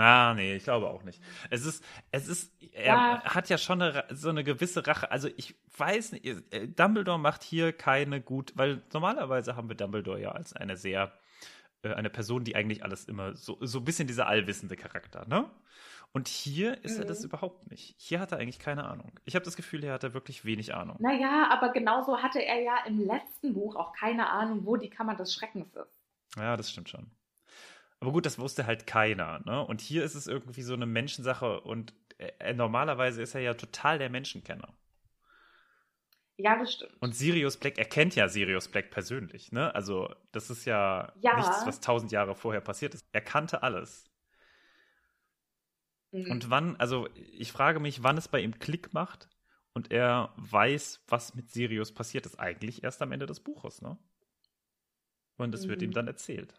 [0.00, 1.22] Ah, nee, ich glaube auch nicht.
[1.50, 3.22] Es ist, es ist, er ja.
[3.24, 5.10] hat ja schon eine, so eine gewisse Rache.
[5.10, 10.20] Also ich weiß nicht, äh, Dumbledore macht hier keine gut, weil normalerweise haben wir Dumbledore
[10.20, 11.12] ja als eine sehr,
[11.82, 15.50] äh, eine Person, die eigentlich alles immer so, so ein bisschen dieser allwissende Charakter, ne?
[16.12, 17.26] Und hier ist er das Mhm.
[17.26, 17.94] überhaupt nicht.
[17.98, 19.12] Hier hat er eigentlich keine Ahnung.
[19.26, 20.96] Ich habe das Gefühl, hier hat er wirklich wenig Ahnung.
[20.98, 25.14] Naja, aber genauso hatte er ja im letzten Buch auch keine Ahnung, wo die Kammer
[25.14, 26.00] des Schreckens ist.
[26.36, 27.10] Ja, das stimmt schon.
[28.00, 29.40] Aber gut, das wusste halt keiner.
[29.44, 29.64] Ne?
[29.64, 33.98] Und hier ist es irgendwie so eine Menschensache und äh, normalerweise ist er ja total
[33.98, 34.74] der Menschenkenner.
[36.36, 36.96] Ja, das stimmt.
[37.00, 39.74] Und Sirius Black, er kennt ja Sirius Black persönlich, ne?
[39.74, 41.36] Also, das ist ja, Ja.
[41.36, 43.06] nichts, was tausend Jahre vorher passiert ist.
[43.12, 44.10] Er kannte alles.
[46.12, 46.30] Mhm.
[46.30, 49.28] Und wann, also ich frage mich, wann es bei ihm Klick macht
[49.74, 52.38] und er weiß, was mit Sirius passiert ist.
[52.38, 53.98] Eigentlich erst am Ende des Buches, ne?
[55.38, 55.86] Und es wird Mhm.
[55.86, 56.54] ihm dann erzählt.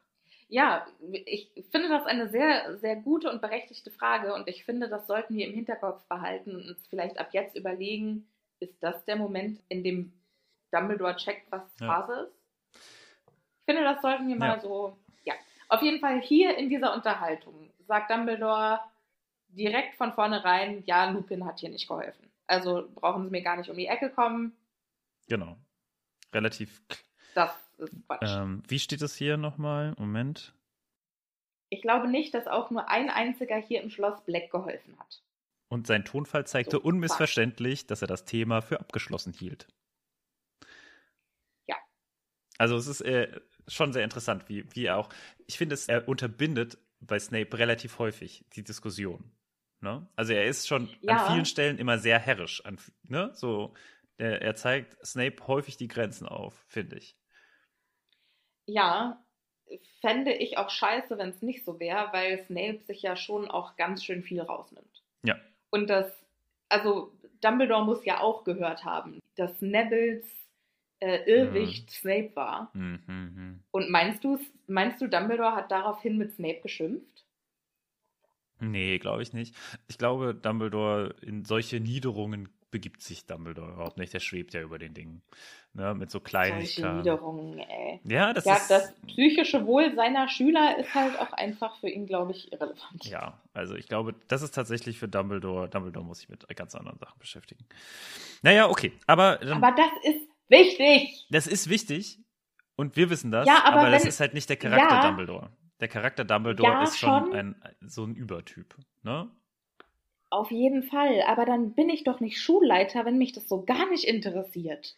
[0.52, 0.86] Ja,
[1.26, 5.34] ich finde das eine sehr, sehr gute und berechtigte Frage und ich finde, das sollten
[5.38, 8.28] wir im Hinterkopf behalten und uns vielleicht ab jetzt überlegen,
[8.60, 10.12] ist das der Moment, in dem
[10.74, 11.88] Dumbledore checkt, was Ja.
[11.88, 12.82] Phase ist?
[13.60, 14.60] Ich finde, das sollten wir mal Ja.
[14.60, 15.36] so, ja.
[15.70, 18.82] Auf jeden Fall hier in dieser Unterhaltung sagt Dumbledore
[19.48, 22.30] direkt von vornherein, ja, Lupin hat hier nicht geholfen.
[22.48, 24.54] Also brauchen Sie mir gar nicht um die Ecke kommen,
[25.30, 25.56] Genau.
[26.34, 26.82] Relativ.
[27.36, 28.22] das ist Quatsch.
[28.24, 29.94] Ähm, wie steht es hier nochmal?
[29.98, 30.54] Moment.
[31.70, 35.24] Ich glaube nicht, dass auch nur ein einziger hier im Schloss Black geholfen hat.
[35.70, 39.68] Und sein Tonfall zeigte So, unmissverständlich, dass er das Thema für abgeschlossen hielt.
[41.68, 41.78] Ja.
[42.58, 45.10] Also es ist äh, schon sehr interessant, wie, wie er auch.
[45.48, 49.32] Ich finde, es er unterbindet bei Snape relativ häufig die Diskussion.
[49.80, 50.08] Ne?
[50.16, 51.26] Also er ist schon Ja.
[51.26, 52.64] an vielen Stellen immer sehr herrisch.
[52.66, 53.32] An, ne?
[53.34, 53.74] So,
[54.20, 57.16] der, er zeigt Snape häufig die Grenzen auf, finde ich.
[58.72, 59.22] Ja,
[60.00, 63.76] fände ich auch scheiße, wenn es nicht so wäre, weil Snape sich ja schon auch
[63.76, 65.04] ganz schön viel rausnimmt.
[65.24, 65.36] Ja.
[65.70, 66.12] Und das,
[66.70, 70.26] also Dumbledore muss ja auch gehört haben, dass Nevils
[71.00, 72.72] äh, Irrwicht Snape war.
[72.74, 73.64] Hm, hm, hm.
[73.72, 77.26] Und meinst du, meinst du, Dumbledore hat daraufhin mit Snape geschimpft?
[78.60, 79.56] Nee, glaube ich nicht.
[79.88, 84.14] Ich glaube, Dumbledore, in solche Niederungen begibt sich Dumbledore überhaupt nicht.
[84.14, 85.22] Der schwebt ja über den Dingen.
[85.74, 87.62] Ne, mit so Kleinigkeiten.
[88.04, 88.70] Ja, das ja, ist.
[88.72, 93.06] das psychische Wohl seiner Schüler ist halt auch einfach für ihn, glaube ich, irrelevant.
[93.06, 95.70] Ja, also ich glaube, das ist tatsächlich für Dumbledore.
[95.70, 97.66] Dumbledore muss sich mit ganz anderen Sachen beschäftigen.
[98.42, 98.92] Naja, okay.
[99.08, 101.26] Aber, dann, Aber das ist wichtig.
[101.30, 102.20] das ist wichtig
[102.76, 103.48] und wir wissen das.
[103.48, 105.08] Ja, aber das wenn- ist halt nicht der Charakter Ja.
[105.08, 105.52] Dumbledore.
[105.80, 107.34] Der Charakter Dumbledore Ja, ist schon, schon.
[107.34, 107.56] Ein,
[107.88, 108.76] so ein Übertyp.
[109.04, 109.30] Ne?
[110.32, 113.90] Auf jeden Fall, aber dann bin ich doch nicht Schulleiter, wenn mich das so gar
[113.90, 114.96] nicht interessiert.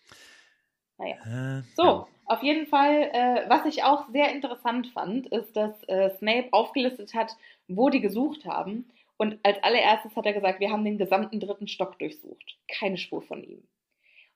[1.00, 1.60] Naja.
[1.60, 2.08] Äh, So, ja.
[2.26, 7.16] auf jeden Fall, äh, was ich auch sehr interessant fand, ist, dass äh, Snape aufgelistet
[7.16, 7.36] hat,
[7.68, 8.90] wo die gesucht haben.
[9.18, 12.58] Und als allererstes hat er gesagt, wir haben den gesamten dritten Stock durchsucht.
[12.68, 13.64] Keine Spur von ihm.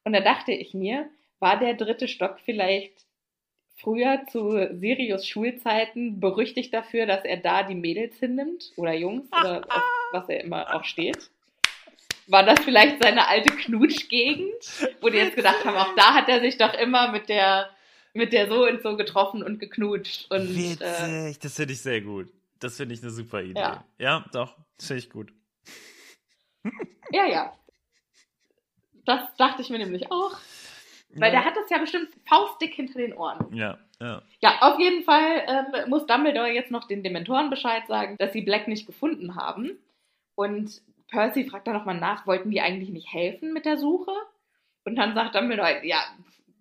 [0.04, 3.07] Und da dachte ich mir, war der dritte Stock vielleicht
[3.78, 9.64] früher zu Sirius Schulzeiten berüchtigt dafür, dass er da die Mädels hinnimmt oder Jungs oder
[9.70, 11.30] auf was er immer auch steht?
[12.28, 14.64] War das vielleicht seine alte Knutschgegend,
[15.02, 17.70] wo die jetzt gedacht haben, auch da hat er sich doch immer mit der
[18.14, 22.02] mit der so und so getroffen und geknutscht und äh, Witzig, das finde ich sehr
[22.02, 22.34] gut.
[22.60, 23.60] Das finde ich eine super Idee.
[23.60, 23.86] Ja.
[24.00, 25.32] Ja, doch, das finde ich gut.
[27.12, 27.54] ja ja.
[29.06, 30.36] Das dachte ich mir nämlich auch,
[31.20, 33.56] weil der hat das ja bestimmt faustdick hinter den Ohren.
[33.56, 34.22] Ja, ja.
[34.42, 38.42] Ja, auf jeden Fall ähm, muss Dumbledore jetzt noch den Dementoren Bescheid sagen, dass sie
[38.42, 39.78] Black nicht gefunden haben.
[40.36, 44.12] Und Percy fragt dann nochmal nach, wollten die eigentlich nicht helfen mit der Suche?
[44.86, 46.04] Und dann sagt Dumbledore, ja,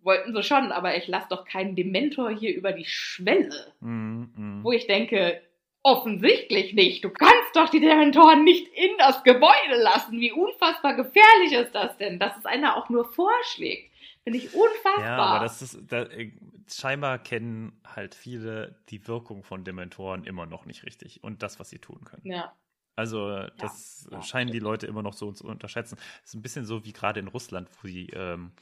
[0.03, 3.73] wollten sie schon, aber ich lasse doch keinen Dementor hier über die Schwelle.
[3.81, 4.65] Mhm, mhm.
[4.65, 5.43] Wo ich denke,
[5.83, 7.05] offensichtlich nicht.
[7.05, 10.21] Du kannst doch die Dementoren nicht in das Gebäude lassen.
[10.21, 13.93] Wie unfassbar gefährlich ist das denn, dass es einer auch nur vorschlägt?
[14.27, 15.05] Finde ich unfassbar.
[15.05, 16.33] Ja, aber das ist, da, äh,
[16.67, 21.71] scheinbar kennen halt viele die Wirkung von Dementoren immer noch nicht richtig und das, was
[21.71, 22.23] sie tun können.
[22.25, 22.53] ja.
[22.97, 25.97] Also das ja, scheinen die Leute immer noch so zu unterschätzen.
[26.25, 28.53] Es ist ein bisschen so wie gerade in Russland, wo sie ähm,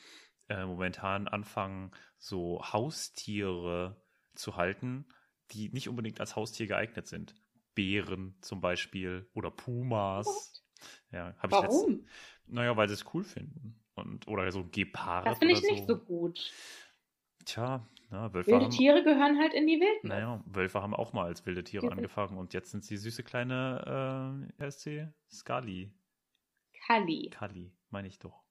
[0.49, 3.97] äh, momentan anfangen, so Haustiere
[4.35, 5.07] zu halten,
[5.53, 7.37] die nicht unbedingt als Haustier geeignet sind.
[7.75, 10.63] Bären zum Beispiel oder Pumas.
[11.11, 12.07] Ja, habe ich Warum?
[12.47, 13.81] Naja, weil sie es cool finden.
[13.95, 15.27] Und, oder so Gepard.
[15.27, 16.53] Das finde ich nicht so gut.
[17.45, 20.11] Tja, na, Wölfe Wilde haben, Tiere gehören halt in die Wildnis.
[20.11, 23.23] naja, Wölfe haben auch mal als wilde Tiere Die angefangen und jetzt sind sie süße
[23.23, 25.07] kleine, äh, wie heißt sie?
[25.31, 25.93] Scully.
[26.87, 27.31] Kali.
[27.31, 28.43] Kali, meine ich doch.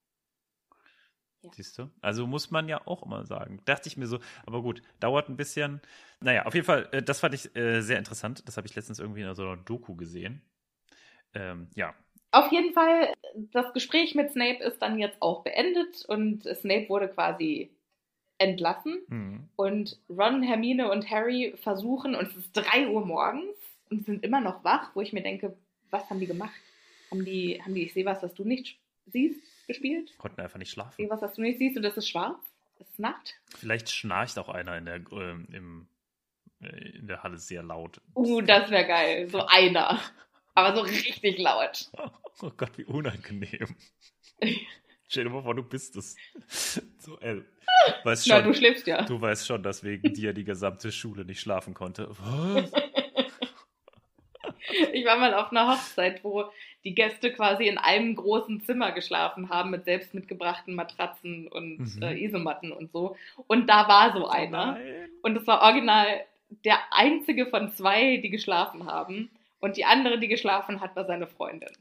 [1.42, 1.52] Ja.
[1.54, 1.92] Siehst du?
[2.02, 3.62] Also muss man ja auch immer sagen.
[3.66, 5.82] Dachte ich mir so, aber gut, dauert ein bisschen.
[6.22, 8.48] Naja, auf jeden Fall, äh, das fand ich äh, sehr interessant.
[8.48, 10.42] Das habe ich letztens irgendwie in so einer Doku gesehen.
[11.34, 11.94] Ähm, ja,
[12.34, 13.14] Auf jeden Fall,
[13.52, 17.70] das Gespräch mit Snape ist dann jetzt auch beendet und Snape wurde quasi
[18.40, 19.02] entlassen.
[19.08, 19.50] hm.
[19.56, 23.56] Und Ron, Hermine und Harry versuchen, und es ist 3 Uhr morgens
[23.92, 25.56] und sind immer noch wach, wo ich mir denke,
[25.92, 26.52] was haben die gemacht?
[27.12, 30.18] Haben die, haben die, ich sehe was, was du nicht siehst, gespielt?
[30.18, 30.96] Konnten einfach nicht Ich schlafen.
[30.98, 32.40] sehe was, was du nicht siehst und das ist schwarz?
[32.80, 33.36] Das ist Nacht?
[33.56, 35.88] Vielleicht schnarcht auch einer in der, ähm, im,
[36.64, 38.02] äh, in der Halle sehr laut.
[38.16, 39.30] Uh, das wäre geil.
[39.30, 40.00] So einer.
[40.56, 41.90] Aber so richtig laut.
[42.42, 43.76] Oh Gott, wie unangenehm.
[45.08, 46.16] Stell dir mal vor, du bist es.
[47.00, 47.42] So, äh,
[48.04, 49.04] weißt Na, schon, du schläfst ja.
[49.04, 52.10] du weißt schon, dass wegen dir die gesamte Schule nicht schlafen konnte.
[52.20, 52.72] Was?
[54.92, 56.46] Ich war mal auf einer Hochzeit, wo
[56.84, 62.02] die Gäste quasi in einem großen Zimmer geschlafen haben mit selbst mitgebrachten Matratzen und Mhm.
[62.02, 63.16] äh, Isomatten und so.
[63.48, 64.74] Und da war so einer.
[64.74, 65.10] Nein.
[65.22, 66.26] Und es war original
[66.66, 69.30] der einzige von zwei, die geschlafen haben.
[69.64, 71.72] Und die andere, die geschlafen hat, war seine Freundin.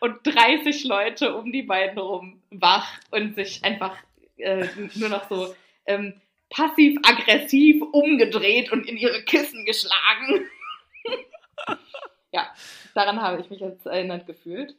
[0.00, 3.96] Und 30 Leute um die beiden rum wach und sich einfach
[4.36, 5.54] äh, nur noch so
[5.86, 10.46] ähm, passiv-aggressiv umgedreht und in ihre Kissen geschlagen.
[12.32, 12.52] ja,
[12.94, 14.76] daran habe ich mich jetzt erinnert gefühlt.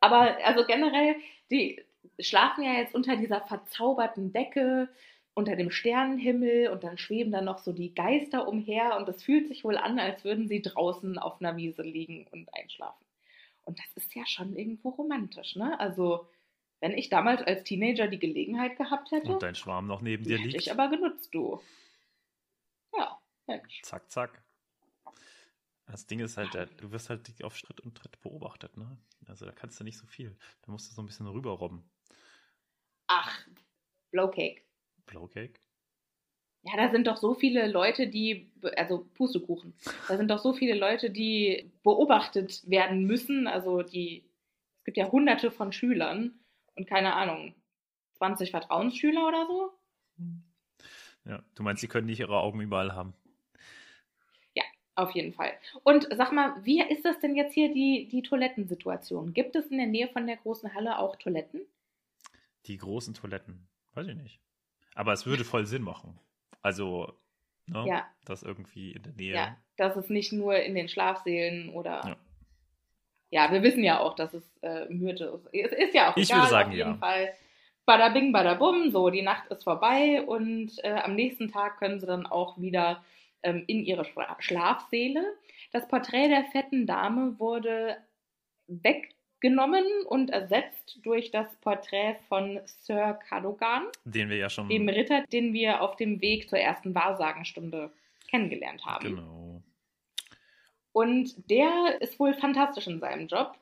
[0.00, 1.16] Aber also generell,
[1.50, 1.84] die
[2.18, 4.88] schlafen ja jetzt unter dieser verzauberten Decke,
[5.38, 9.46] unter dem Sternenhimmel und dann schweben da noch so die Geister umher und es fühlt
[9.46, 13.06] sich wohl an, als würden sie draußen auf einer Wiese liegen und einschlafen.
[13.62, 15.78] Und das ist ja schon irgendwo romantisch, ne?
[15.78, 16.28] Also,
[16.80, 20.38] wenn ich damals als Teenager die Gelegenheit gehabt hätte, Und dein Schwarm noch neben dir
[20.38, 20.60] hätte liegt.
[20.62, 21.60] ich aber genutzt, du.
[22.96, 23.82] Ja, Mensch.
[23.82, 24.42] Zack, zack.
[25.86, 28.98] Das Ding ist halt, du wirst halt auf Schritt und Tritt beobachtet, ne?
[29.26, 30.36] Also da kannst du nicht so viel.
[30.62, 31.88] Da musst du so ein bisschen rüberrobben.
[33.06, 33.46] Ach,
[34.10, 34.67] Blowcake.
[35.08, 35.60] Blowcake?
[36.62, 39.74] Ja, da sind doch so viele Leute, die, also Pustekuchen,
[40.08, 43.46] da sind doch so viele Leute, die beobachtet werden müssen.
[43.46, 44.24] Also die,
[44.78, 46.38] es gibt ja hunderte von Schülern
[46.74, 47.54] und keine Ahnung,
[48.14, 49.72] 20 Vertrauensschüler oder so.
[51.24, 53.14] Ja, du meinst, sie können nicht ihre Augen überall haben.
[54.98, 55.52] Auf jeden Fall.
[55.84, 59.32] Und sag mal, wie ist das denn jetzt hier die, die Toilettensituation?
[59.32, 61.60] Gibt es in der Nähe von der großen Halle auch Toiletten?
[62.66, 64.40] Die großen Toiletten, weiß ich nicht.
[64.98, 66.18] Aber es würde voll Sinn machen.
[66.60, 67.12] Also,
[67.66, 67.84] ne?
[67.86, 68.06] Ja.
[68.24, 69.34] Das irgendwie in der Nähe.
[69.34, 72.02] Ja, dass es nicht nur in den Schlafsälen oder.
[72.04, 72.16] Ja.
[73.30, 75.46] Ja, wir wissen ja auch, dass es äh, Myrte ist.
[75.52, 76.96] Es ist ja auch Ich egal, würde sagen, auf jeden ja.
[76.96, 77.32] Fall.
[77.84, 82.00] Bada bing, bada bum, so, die Nacht ist vorbei und äh, am nächsten Tag können
[82.00, 83.04] sie dann auch wieder
[83.42, 85.22] ähm, in ihre Schla Schlafsäle.
[85.72, 87.98] Das Porträt der fetten Dame wurde
[89.38, 94.68] weggenommen und ersetzt durch das Porträt von Sir Cadogan, Den wir ja schon.
[94.68, 97.90] dem Ritter, den wir auf dem Weg zur ersten Wahrsagenstunde
[98.28, 99.16] kennengelernt haben.
[99.16, 99.62] Genau.
[100.92, 103.54] Und der ist wohl fantastisch in seinem Job.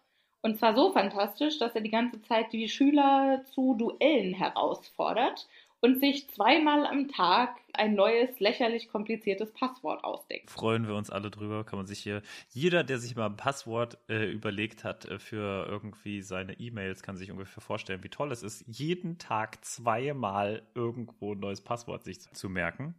[0.42, 5.46] Und zwar so fantastisch, dass er die ganze Zeit die Schüler zu Duellen herausfordert
[5.86, 10.50] und sich zweimal am Tag ein neues, lächerlich kompliziertes Passwort ausdenkt.
[10.50, 11.62] Freuen wir uns alle drüber.
[11.62, 15.66] Kann man sich hier, jeder, der sich mal ein Passwort äh, überlegt hat äh, für
[15.68, 21.34] irgendwie seine E-Mails, kann sich ungefähr vorstellen, wie toll es ist, jeden Tag zweimal irgendwo
[21.34, 22.96] ein neues Passwort sich zu, zu merken.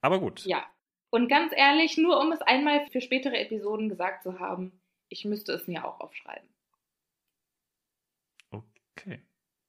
[0.00, 0.46] Aber gut.
[0.46, 0.64] Ja.
[1.10, 5.52] Und ganz ehrlich, nur um es einmal für spätere Episoden gesagt zu haben, ich müsste
[5.52, 6.48] es mir auch aufschreiben.
[8.50, 9.22] Okay.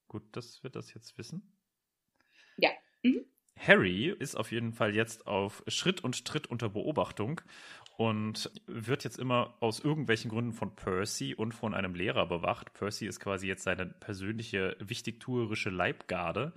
[0.07, 1.54] Gut, dass wir das jetzt wissen.
[2.57, 2.69] Ja.
[3.03, 3.25] Mhm.
[3.57, 7.41] Harry ist auf jeden Fall jetzt auf Schritt und Tritt unter Beobachtung
[7.97, 12.73] und wird jetzt immer aus irgendwelchen Gründen von Percy und von einem Lehrer bewacht.
[12.73, 16.53] Percy ist quasi jetzt seine persönliche wichtigtuerische Leibgarde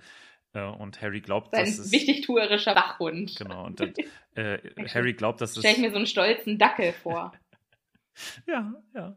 [0.53, 3.35] äh, und Harry glaubt, Sein dass es wichtigtuerischer Wachhund.
[3.37, 3.93] genau und dann,
[4.35, 4.59] äh,
[4.93, 7.33] Harry glaubt, dass es Stell ich mir so einen stolzen Dackel vor.
[8.47, 9.15] ja ja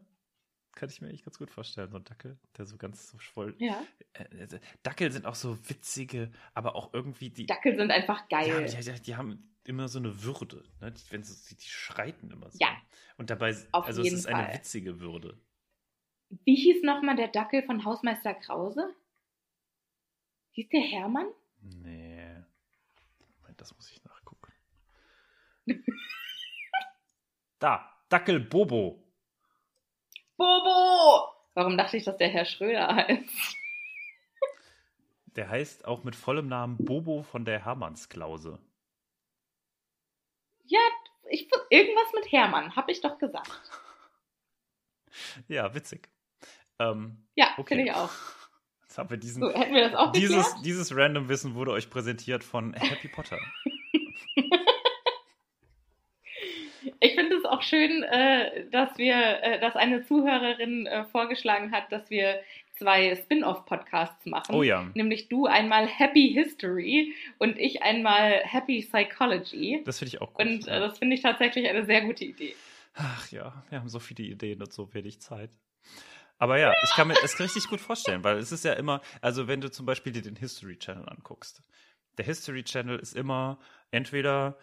[0.75, 3.55] kann ich mir echt ganz gut vorstellen so ein Dackel, der so ganz so voll
[3.59, 3.83] Ja.
[4.13, 8.39] äh, äh, Dackel sind auch so witzige, aber auch irgendwie die Dackel sind einfach Ja,
[8.41, 8.65] geil.
[8.65, 10.63] die, die, die haben immer so eine Würde.
[10.81, 10.91] Ne?
[10.91, 12.57] Die, wenn sie, die schreiten immer so.
[12.59, 12.75] Ja.
[13.17, 14.55] Und dabei, Auf also es ist eine Fall.
[14.55, 15.39] witzige Würde.
[16.45, 18.93] Wie hieß nochmal der Dackel von Hausmeister Krause?
[20.51, 21.27] Hieß der Hermann?
[21.61, 22.35] Nee.
[23.39, 24.51] Moment, das muss ich nachgucken.
[27.59, 28.99] da, Dackel Bobo.
[30.37, 31.29] Bobo!
[31.53, 33.57] Warum dachte ich, dass der Herr Schröder heißt?
[35.35, 38.59] Der heißt auch mit vollem Namen Bobo von der Hermannsklause.
[40.65, 40.79] Ja,
[41.29, 43.49] ich, irgendwas mit Hermann, hab ich doch gesagt.
[45.47, 46.09] Ja, witzig.
[46.79, 47.75] Ähm, Ja, okay.
[47.75, 48.11] finde ich auch.
[48.81, 49.41] Jetzt haben wir diesen.
[49.41, 50.65] So, hätten wir das auch dieses, geklärt?
[50.65, 53.39] dieses random Wissen wurde euch präsentiert von Happy Potter.
[56.99, 61.91] Ich finde es auch schön, äh, dass wir, äh, dass eine Zuhörerin äh, vorgeschlagen hat,
[61.91, 62.39] dass wir
[62.77, 64.53] zwei Spin-off-Podcasts machen.
[64.53, 64.89] Oh ja.
[64.93, 69.81] Nämlich du einmal Happy History und ich einmal Happy Psychology.
[69.85, 70.45] Das finde ich auch gut.
[70.45, 70.77] Und ja.
[70.77, 72.55] äh, das finde ich tatsächlich eine sehr gute Idee.
[72.93, 75.49] Ach ja, wir haben so viele Ideen und so wenig Zeit.
[76.37, 79.47] Aber ja, ich kann mir das richtig gut vorstellen, weil es ist ja immer, also
[79.47, 81.61] wenn du zum Beispiel dir den History Channel anguckst,
[82.17, 83.57] der History Channel ist immer
[83.93, 84.57] entweder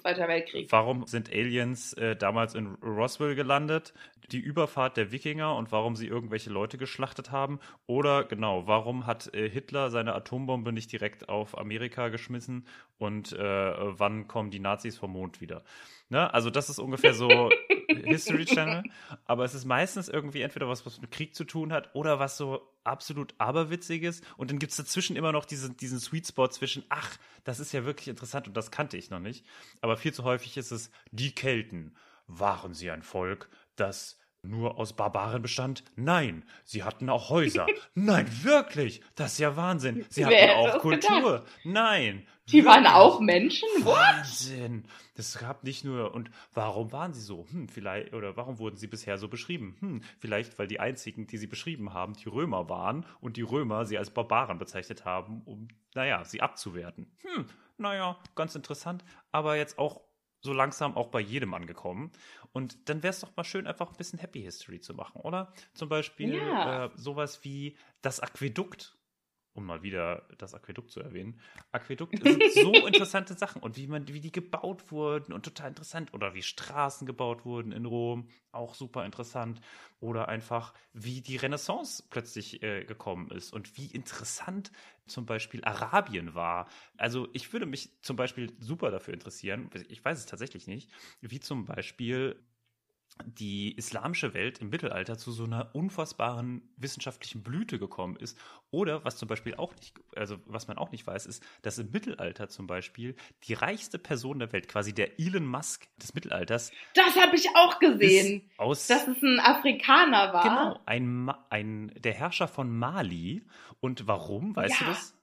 [0.00, 0.72] Zweiter Weltkrieg.
[0.72, 3.92] Warum sind Aliens äh, damals in Roswell gelandet?
[4.32, 7.60] Die Überfahrt der Wikinger und warum sie irgendwelche Leute geschlachtet haben?
[7.86, 12.66] Oder genau, warum hat äh, Hitler seine Atombombe nicht direkt auf Amerika geschmissen?
[12.98, 15.62] Und äh, wann kommen die Nazis vom Mond wieder?
[16.08, 16.32] Ne?
[16.32, 17.28] Also das ist ungefähr so
[17.88, 18.84] History Channel.
[19.24, 22.36] Aber es ist meistens irgendwie entweder was, was mit Krieg zu tun hat oder was
[22.36, 24.22] so absolut aberwitziges.
[24.36, 27.72] Und dann gibt es dazwischen immer noch diesen, diesen Sweet Spot zwischen, ach, das ist
[27.72, 29.44] ja wirklich interessant und das kannte ich noch nicht.
[29.80, 31.94] Aber viel zu häufig ist es, die Kelten.
[32.28, 34.18] Waren sie ein Volk, das
[34.48, 35.84] nur aus Barbaren bestand?
[35.96, 37.66] Nein, sie hatten auch Häuser.
[37.94, 39.00] Nein, wirklich.
[39.14, 40.04] Das ist ja Wahnsinn.
[40.08, 41.20] Sie hatten Wer hätte auch Kultur.
[41.22, 41.46] gedacht?
[41.64, 42.26] Nein.
[42.48, 42.92] Die waren wirklich.
[42.94, 43.68] auch Menschen?
[43.82, 43.96] What?
[43.96, 44.84] Wahnsinn.
[45.16, 46.14] Das gab nicht nur.
[46.14, 47.46] Und warum waren sie so?
[47.50, 49.76] Hm, vielleicht, oder warum wurden sie bisher so beschrieben?
[49.80, 53.84] Hm, vielleicht, weil die einzigen, die sie beschrieben haben, die Römer waren und die Römer
[53.84, 57.10] sie als Barbaren bezeichnet haben, um, naja, sie abzuwerten.
[57.22, 57.46] Hm,
[57.78, 59.04] naja, ganz interessant.
[59.32, 60.00] Aber jetzt auch
[60.40, 62.10] so langsam auch bei jedem angekommen.
[62.52, 65.52] Und dann wäre es doch mal schön, einfach ein bisschen Happy History zu machen, oder?
[65.74, 66.86] Zum Beispiel Ja.
[66.86, 68.95] äh, sowas wie das Aquädukt
[69.56, 71.40] um mal wieder das Aquädukt zu erwähnen.
[71.72, 76.12] Aquädukte sind so interessante Sachen und wie man, wie die gebaut wurden und total interessant.
[76.14, 79.60] Oder wie Straßen gebaut wurden in Rom, auch super interessant.
[80.00, 84.70] Oder einfach, wie die Renaissance plötzlich äh, gekommen ist und wie interessant
[85.06, 86.68] zum Beispiel Arabien war.
[86.96, 90.90] Also ich würde mich zum Beispiel super dafür interessieren, ich weiß es tatsächlich nicht,
[91.20, 92.44] wie zum Beispiel
[93.24, 98.38] die islamische Welt im Mittelalter zu so einer unfassbaren wissenschaftlichen Blüte gekommen ist.
[98.70, 101.90] Oder was zum Beispiel auch nicht, also was man auch nicht weiß, ist, dass im
[101.90, 107.16] Mittelalter zum Beispiel die reichste Person der Welt, quasi der Elon Musk des Mittelalters, Das
[107.16, 108.50] habe ich auch gesehen.
[108.58, 110.42] aus Dass es ein Afrikaner war.
[110.42, 113.46] genau ein, ein der Herrscher von Mali.
[113.80, 114.54] Und warum?
[114.56, 114.90] Weißt du Ja.
[114.90, 115.14] das?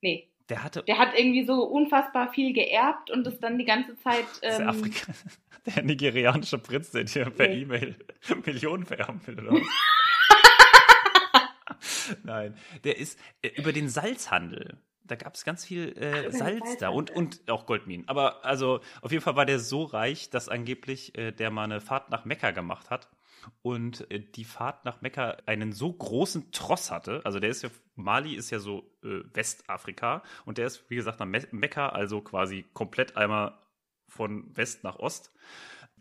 [0.00, 0.28] Nee.
[0.48, 4.24] Der hatte Der hat irgendwie so unfassbar viel geerbt und ist dann die ganze Zeit.
[4.42, 5.12] der, Ähm, Afrika
[5.66, 7.62] der nigerianische Prinz, der dir per Nee.
[7.62, 7.96] E-Mail
[8.46, 9.52] Millionen vererben will, oder?
[9.60, 9.66] was?
[12.24, 14.78] Nein, der ist äh, über den Salzhandel.
[15.04, 18.06] Da gab es ganz viel äh, den Salz da und, und auch Goldminen.
[18.08, 21.80] Aber also auf jeden Fall war der so reich, dass angeblich äh, der mal eine
[21.80, 23.08] Fahrt nach Mekka gemacht hat
[23.62, 27.20] und äh, die Fahrt nach Mekka einen so großen Tross hatte.
[27.24, 31.20] Also der ist ja, Mali ist ja so äh, Westafrika und der ist, wie gesagt,
[31.20, 33.58] nach Me Mekka, also quasi komplett einmal
[34.06, 35.32] von West nach Ost.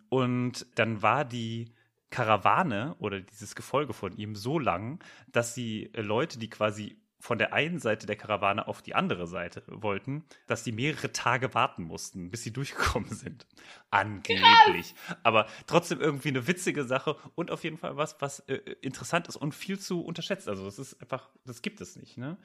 [0.09, 1.73] Und dann war die
[2.09, 7.37] Karawane oder dieses Gefolge von ihm so lang, dass die äh, Leute, die quasi von
[7.37, 11.83] der einen Seite der Karawane auf die andere Seite wollten, dass die mehrere Tage warten
[11.83, 13.47] mussten, bis sie durchgekommen sind.
[13.89, 14.93] Angeblich.
[15.23, 19.35] Aber trotzdem irgendwie eine witzige Sache und auf jeden Fall was, was äh, interessant ist
[19.35, 20.47] und viel zu unterschätzt.
[20.47, 22.37] Also das ist einfach, das gibt es nicht, ne?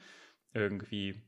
[0.53, 1.21] Irgendwie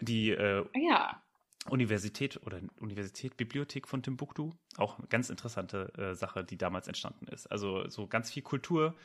[0.00, 1.22] die äh, ja.
[1.68, 4.52] Universität oder Universität, Bibliothek von Timbuktu.
[4.76, 7.46] Auch eine ganz interessante äh, Sache, die damals entstanden ist.
[7.46, 8.96] Also so ganz viel Kultur,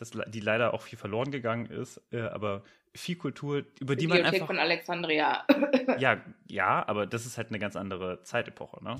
[0.00, 2.62] das, die leider auch viel verloren gegangen ist, äh, aber
[2.94, 4.46] viel Kultur, über die man Bibliothek einfach.
[4.46, 5.46] von Alexandria.
[5.98, 8.96] Ja, ja, aber das ist halt eine ganz andere Zeitepoche, ne?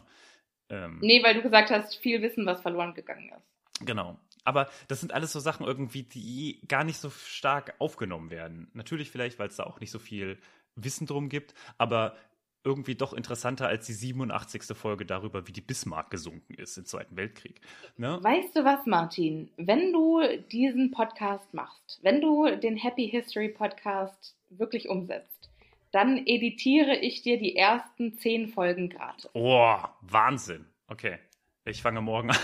[0.70, 3.86] Ähm, nee, weil du gesagt hast, viel Wissen, was verloren gegangen ist.
[3.86, 4.18] Genau.
[4.44, 8.70] Aber das sind alles so Sachen irgendwie, die gar nicht so stark aufgenommen werden.
[8.72, 10.38] Natürlich vielleicht, weil es da auch nicht so viel
[10.74, 12.16] Wissen drum gibt, aber
[12.64, 14.76] irgendwie doch interessanter als die 87.
[14.76, 17.60] Folge darüber, wie die Bismarck gesunken ist im Zweiten Weltkrieg.
[17.96, 18.18] Ne?
[18.22, 19.50] Weißt du was, Martin?
[19.56, 25.50] Wenn du diesen Podcast machst, wenn du den Happy History Podcast wirklich umsetzt,
[25.92, 29.30] dann editiere ich dir die ersten zehn Folgen gratis.
[29.32, 30.66] Oh, Wahnsinn.
[30.88, 31.18] Okay,
[31.64, 32.38] ich fange morgen an.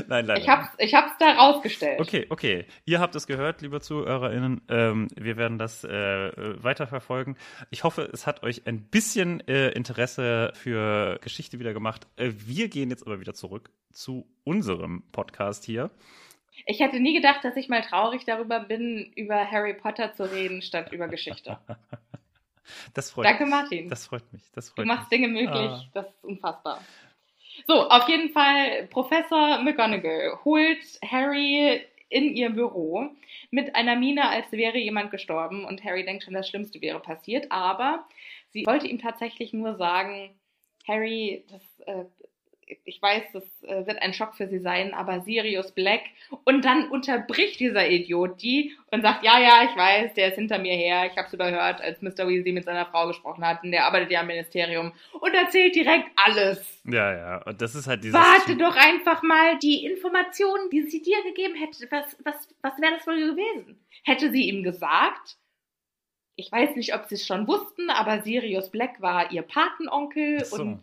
[0.09, 0.41] Nein, leider.
[0.41, 2.01] Ich hab's, ich hab's da rausgestellt.
[2.01, 2.65] Okay, okay.
[2.85, 4.63] Ihr habt es gehört, liebe ZuhörerInnen.
[4.69, 5.91] Ähm, wir werden das äh,
[6.63, 7.37] weiterverfolgen.
[7.71, 12.07] Ich hoffe, es hat euch ein bisschen äh, Interesse für Geschichte wieder gemacht.
[12.17, 15.91] Äh, wir gehen jetzt aber wieder zurück zu unserem Podcast hier.
[16.67, 20.63] Ich hätte nie gedacht, dass ich mal traurig darüber bin, über Harry Potter zu reden,
[20.63, 21.59] statt über Geschichte.
[22.95, 23.89] Das freut Danke, Martin.
[23.89, 24.43] Das freut mich.
[24.53, 25.21] Das Du freut machst mich.
[25.21, 25.85] Dinge möglich, Ah.
[25.95, 26.81] das ist unfassbar.
[27.67, 33.09] So, auf jeden Fall, Professor McGonagall holt Harry in ihr Büro
[33.51, 37.51] mit einer Miene, als wäre jemand gestorben und Harry denkt schon, das Schlimmste wäre passiert,
[37.51, 38.07] aber
[38.51, 40.39] sie wollte ihm tatsächlich nur sagen,
[40.87, 42.05] Harry, das, äh,
[42.85, 46.01] ich weiß, das äh, wird ein Schock für sie sein, aber Sirius Black.
[46.45, 50.59] Und dann unterbricht dieser Idiot die und sagt, ja, ja, ich weiß, der ist hinter
[50.59, 51.07] mir her.
[51.07, 52.29] Ich habe es überhört, als Mr.
[52.29, 53.63] Weasley mit seiner Frau gesprochen hat.
[53.63, 56.81] Und der arbeitet ja im Ministerium und erzählt direkt alles.
[56.85, 57.43] Ja, ja.
[57.43, 58.19] Und das ist halt dieses.
[58.19, 61.87] Warte doch einfach mal die Informationen, die sie dir gegeben hätte.
[61.91, 63.79] Was, was, was wäre das wohl gewesen?
[64.05, 65.37] Hätte sie ihm gesagt,
[66.37, 70.57] ich weiß nicht, ob sie es schon wussten, aber Sirius Black war ihr Patenonkel so.
[70.57, 70.83] und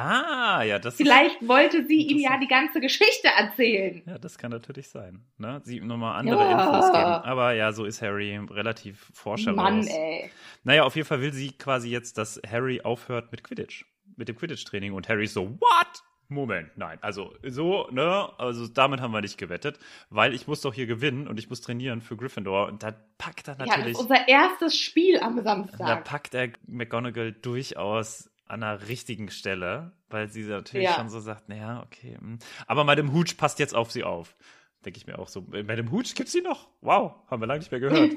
[0.00, 4.02] Ah, ja, das Vielleicht wollte sie ihm ja die ganze Geschichte erzählen.
[4.06, 5.24] Ja, das kann natürlich sein.
[5.38, 5.60] Ne?
[5.64, 6.52] Sie ihm nochmal andere Ja.
[6.66, 7.04] Infos geben.
[7.04, 9.56] Aber ja, so ist Harry relativ forscherlos.
[9.62, 10.30] Mann, ey.
[10.64, 13.84] Naja, auf jeden Fall will sie quasi jetzt, dass Harry aufhört mit Quidditch.
[14.16, 14.92] Mit dem Quidditch-Training.
[14.92, 16.02] Und Harry so, what?
[16.30, 16.98] Moment, nein.
[17.00, 18.28] Also, so, ne?
[18.38, 19.78] Also, damit haben wir nicht gewettet.
[20.10, 22.66] Weil ich muss doch hier gewinnen und ich muss trainieren für Gryffindor.
[22.68, 23.92] Und da packt er Ja, das natürlich.
[23.92, 26.04] ist unser erstes Spiel am Da Samstag.
[26.04, 30.94] packt er McGonagall durchaus an der richtigen Stelle, weil sie natürlich Ja.
[30.96, 32.16] schon so sagt, naja, okay.
[32.18, 32.38] hm.
[32.66, 34.36] Aber Madame Hooch passt jetzt auf sie auf.
[34.84, 35.46] Denke ich mir auch so.
[35.52, 36.68] Äh, Madame Hooch gibt's sie noch?
[36.80, 38.12] Wow, haben wir lange nicht mehr gehört.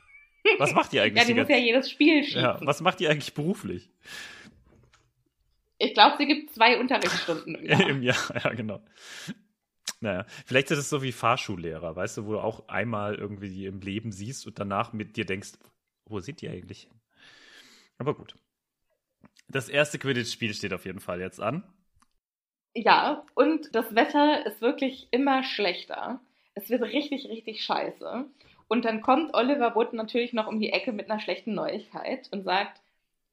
[0.58, 1.22] was macht die eigentlich?
[1.22, 2.40] Ja, die die muss ja jedes Spiel schießen.
[2.40, 3.90] ja, was macht die eigentlich beruflich?
[5.78, 7.88] Ich glaube, sie gibt zwei Unterrichtsstunden im Jahr.
[7.88, 8.80] Im Jahr, ja, genau.
[10.00, 13.80] Naja, vielleicht ist es so wie Fahrschullehrer, weißt du, wo du auch einmal irgendwie im
[13.80, 15.52] Leben siehst und danach mit dir denkst,
[16.06, 16.92] wo sind die eigentlich hin?
[17.98, 18.34] Aber gut.
[19.48, 21.64] Das erste Quidditch-Spiel steht auf jeden Fall jetzt an.
[22.74, 26.20] Ja, und das Wetter ist wirklich immer schlechter.
[26.54, 28.26] Es wird richtig, richtig scheiße.
[28.68, 32.44] Und dann kommt Oliver Wood natürlich noch um die Ecke mit einer schlechten Neuigkeit und
[32.44, 32.80] sagt,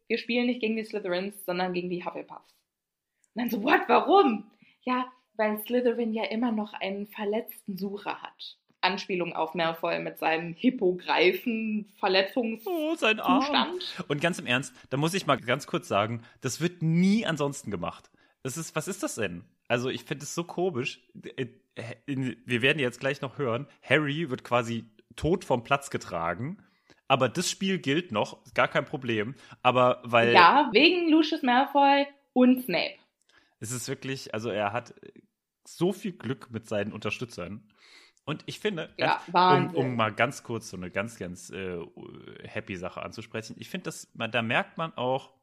[0.08, 2.54] wir spielen nicht gegen die Slytherins, sondern gegen die Hufflepuffs.
[3.34, 4.52] Und dann so, what, warum?
[4.84, 8.58] Ja, weil Slytherin ja immer noch einen verletzten Sucher hat.
[8.82, 11.92] Anspielung auf Malfoy mit seinem Hippogreifen
[12.66, 13.42] Oh, sein Arm.
[13.44, 14.06] Verletzungszustand.
[14.10, 17.72] Und ganz im Ernst, da muss ich mal ganz kurz sagen, das wird nie ansonsten
[17.72, 18.10] gemacht.
[18.44, 19.44] Das ist, was ist das denn?
[19.68, 21.02] Also ich finde es so komisch.
[21.38, 26.58] Äh, äh, Wir werden jetzt gleich noch hören, Harry wird quasi tot vom Platz getragen,
[27.08, 29.36] aber das Spiel gilt noch, gar kein Problem.
[29.62, 32.96] Aber weil Ja, wegen Lucius Malfoy und Snape.
[33.60, 34.94] es ist wirklich, also er hat
[35.66, 37.64] so viel Glück mit seinen Unterstützern.
[38.32, 41.78] Und ich finde, Ja, um, um mal ganz kurz so eine ganz, ganz äh,
[42.44, 45.34] happy Sache anzusprechen, ich finde, dass man, da merkt man auch,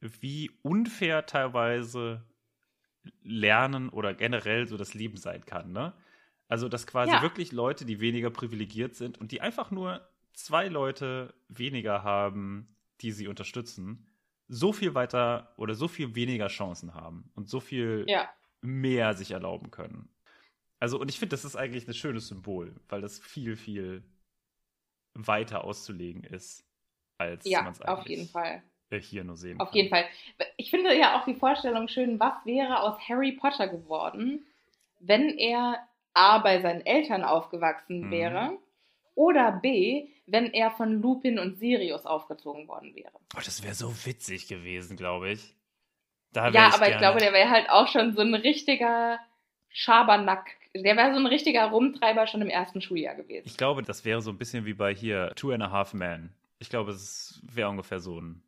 [0.00, 2.24] wie unfair teilweise
[3.22, 5.92] Lernen oder generell so das Leben sein kann, ne?
[6.48, 7.20] Also, dass quasi Ja.
[7.20, 13.12] wirklich Leute, die weniger privilegiert sind und die einfach nur zwei Leute weniger haben, die
[13.12, 14.06] sie unterstützen,
[14.48, 18.30] so viel weiter oder so viel weniger Chancen haben und so viel Ja.
[18.62, 20.08] mehr sich erlauben können.
[20.84, 24.02] Also, und ich finde, das ist eigentlich ein schönes Symbol, weil das viel, viel
[25.14, 26.62] weiter auszulegen ist,
[27.16, 28.62] als Ja, man es auf eigentlich jeden Fall.
[28.90, 29.76] äh, hier nur sehen Auf kann.
[29.78, 30.04] jeden Fall.
[30.58, 34.44] Ich finde ja auch die Vorstellung schön, was wäre aus Harry Potter geworden,
[35.00, 38.10] wenn er A bei seinen Eltern aufgewachsen Mhm.
[38.10, 38.58] wäre
[39.14, 43.14] oder B, wenn er von Lupin und Sirius aufgezogen worden wäre.
[43.34, 45.54] Oh, das wäre so witzig gewesen, glaube ich.
[46.34, 49.18] Ja, aber ich gerne- glaube, der wäre halt auch schon so ein richtiger
[49.70, 50.56] Schabernack.
[50.76, 53.46] Der wäre so ein richtiger Rumtreiber schon im ersten Schuljahr gewesen.
[53.46, 56.32] Ich glaube, das wäre so ein bisschen wie bei hier Two and a Half Men.
[56.58, 58.42] Ich glaube, es wäre ungefähr so ein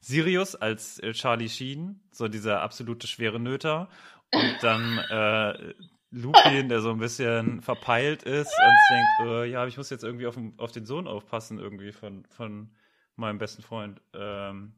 [0.00, 3.88] Sirius als äh, Charlie Sheen, so dieser absolute schwere Nöter.
[4.32, 5.74] Und dann äh,
[6.10, 10.26] Lupin, der so ein bisschen verpeilt ist und denkt, äh, ja, ich muss jetzt irgendwie
[10.26, 12.70] auf, den- auf den Sohn aufpassen, irgendwie von, von
[13.14, 14.00] meinem besten Freund.
[14.14, 14.72] Ähm,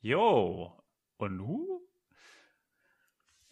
[0.00, 0.72] yo,
[1.18, 1.73] und nu?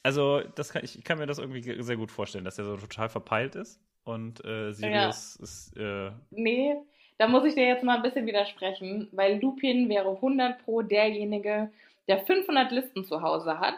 [0.03, 2.77] Also, das kann, ich kann mir das irgendwie ge- sehr gut vorstellen, dass er so
[2.77, 3.81] total verpeilt ist.
[4.05, 6.75] Und äh, Sirius ist, äh, Nee,
[7.19, 11.71] da muss ich dir jetzt mal ein bisschen widersprechen, weil Lupin wäre 100 pro derjenige,
[12.09, 13.77] der 500 Listen zu Hause hat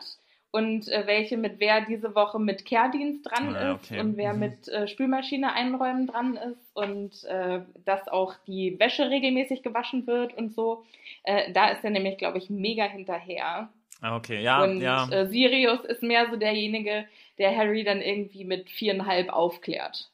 [0.50, 4.00] und äh, welche mit wer diese Woche mit Kehrdienst dran Ah, ja, ist okay.
[4.00, 4.38] und wer Mhm.
[4.40, 10.32] mit äh, Spülmaschine einräumen dran ist und äh, dass auch die Wäsche regelmäßig gewaschen wird
[10.34, 10.84] und so.
[11.24, 13.68] Äh, da ist er nämlich, glaube ich, mega hinterher.
[14.04, 15.08] Ah, okay, ja, und ja.
[15.10, 17.06] äh, Sirius ist mehr so derjenige,
[17.38, 20.10] der Harry dann irgendwie mit viereinhalb aufklärt.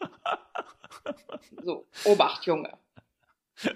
[1.64, 2.76] so, Obacht, Junge.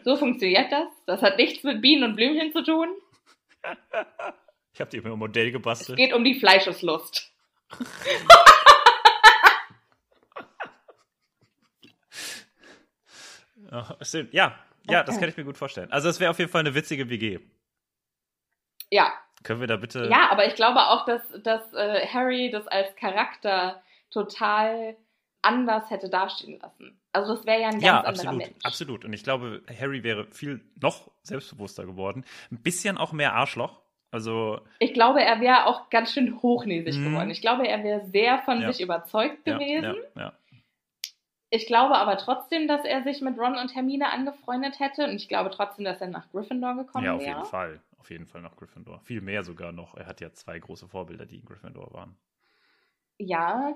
[0.05, 0.89] So funktioniert das.
[1.07, 2.89] Das hat nichts mit Bienen und Blümchen zu tun.
[4.75, 5.97] Ich habe dir immer ein Modell Es gebastelt.
[5.99, 7.33] geht um die Fleischeslust.
[14.03, 14.33] Stimmt.
[14.35, 15.21] Ja, ja, das Okay.
[15.21, 15.91] kann ich mir gut vorstellen.
[15.93, 17.39] Also, es wäre auf jeden Fall eine witzige WG.
[18.91, 19.13] Ja,
[19.43, 20.09] Können wir da bitte.
[20.11, 24.97] ja, aber ich glaube auch, dass, dass äh, Harry das als Charakter total
[25.43, 27.01] anders hätte dastehen lassen.
[27.13, 28.57] Also das wäre ja ein ganz Ja, anderer absolut, Mensch.
[28.63, 29.05] absolut.
[29.05, 32.25] Und ich glaube, Harry wäre viel noch selbstbewusster geworden.
[32.53, 33.81] Ein bisschen auch mehr Arschloch.
[34.13, 34.61] Also.
[34.81, 37.05] Ich glaube, er wäre auch ganz schön hochnäsig Mhm.
[37.13, 37.31] geworden.
[37.31, 38.71] Ich glaube, er wäre sehr von Ja.
[38.73, 39.97] sich überzeugt gewesen.
[40.17, 40.33] ja.
[41.53, 45.05] Ich glaube aber trotzdem, dass er sich mit Ron und Hermine angefreundet hätte.
[45.05, 47.31] Und ich glaube trotzdem, dass er nach Gryffindor gekommen ja, auf wäre.
[47.31, 47.81] jeden Fall.
[48.01, 49.01] Auf jeden Fall nach Gryffindor.
[49.01, 49.95] Viel mehr sogar noch.
[49.95, 52.17] Er hat ja zwei große Vorbilder, die in Gryffindor waren.
[53.19, 53.75] Ja.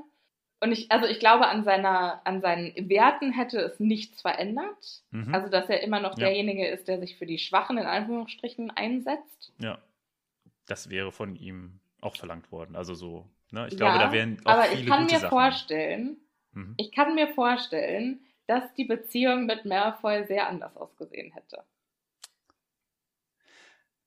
[0.60, 5.02] Und ich, also ich glaube, an seiner, an seinen Werten hätte es nichts verändert.
[5.10, 5.34] Mhm.
[5.34, 6.24] Also, dass er immer noch Ja.
[6.26, 9.52] derjenige ist, der sich für die Schwachen in Anführungsstrichen einsetzt.
[9.58, 9.78] ja.
[10.66, 12.74] Das wäre von ihm auch verlangt worden.
[12.74, 13.28] Also so.
[13.52, 13.66] Ne?
[13.66, 15.28] Ich ja, glaube, da wären auch aber viele ich kann mir Sachen.
[15.28, 16.16] vorstellen,
[16.52, 16.74] Mhm.
[16.78, 21.62] ich kann mir vorstellen, dass die Beziehung mit Malfoy sehr anders ausgesehen hätte.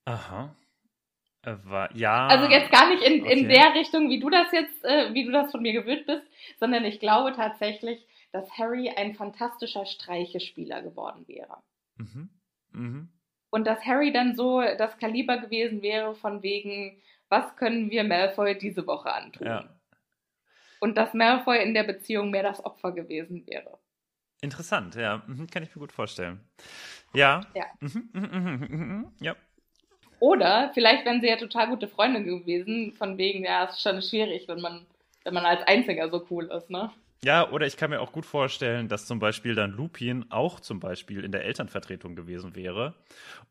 [0.08, 0.55] Aha.
[1.43, 2.28] Äh, War, ja.
[2.28, 3.47] Also jetzt gar nicht in, in okay.
[3.47, 6.24] der Richtung, wie du das jetzt, äh, wie du das von mir gewöhnt bist,
[6.60, 11.58] sondern ich glaube tatsächlich, dass Harry ein fantastischer Streichespieler geworden wäre.
[11.97, 12.30] Mhm.
[12.72, 13.10] Mhm.
[13.49, 18.58] Und dass Harry dann so das Kaliber gewesen wäre von wegen, was können wir Malfoy
[18.58, 19.47] diese Woche antun?
[19.47, 19.70] Ja.
[20.80, 23.78] Und dass Malfoy in der Beziehung mehr das Opfer gewesen wäre.
[24.41, 25.24] Interessant, ja.
[25.28, 25.47] Mhm.
[25.47, 26.39] Kann ich mir gut vorstellen.
[27.14, 27.41] Ja.
[27.53, 27.66] Ja.
[27.80, 28.10] Mhm.
[28.14, 28.22] Mhm.
[28.22, 28.68] Mhm.
[28.70, 28.78] Mhm.
[28.78, 29.12] Mhm.
[29.20, 29.36] Ja.
[30.20, 34.01] Oder vielleicht wären sie ja total gute Freunde gewesen, von wegen, ja, es ist schon
[34.01, 34.86] schwierig, wenn man,
[35.24, 36.91] wenn man als Einziger so cool ist, ne?
[37.24, 40.80] Ja, oder ich kann mir auch gut vorstellen, dass zum Beispiel dann Lupin auch zum
[40.80, 42.93] Beispiel in der Elternvertretung gewesen wäre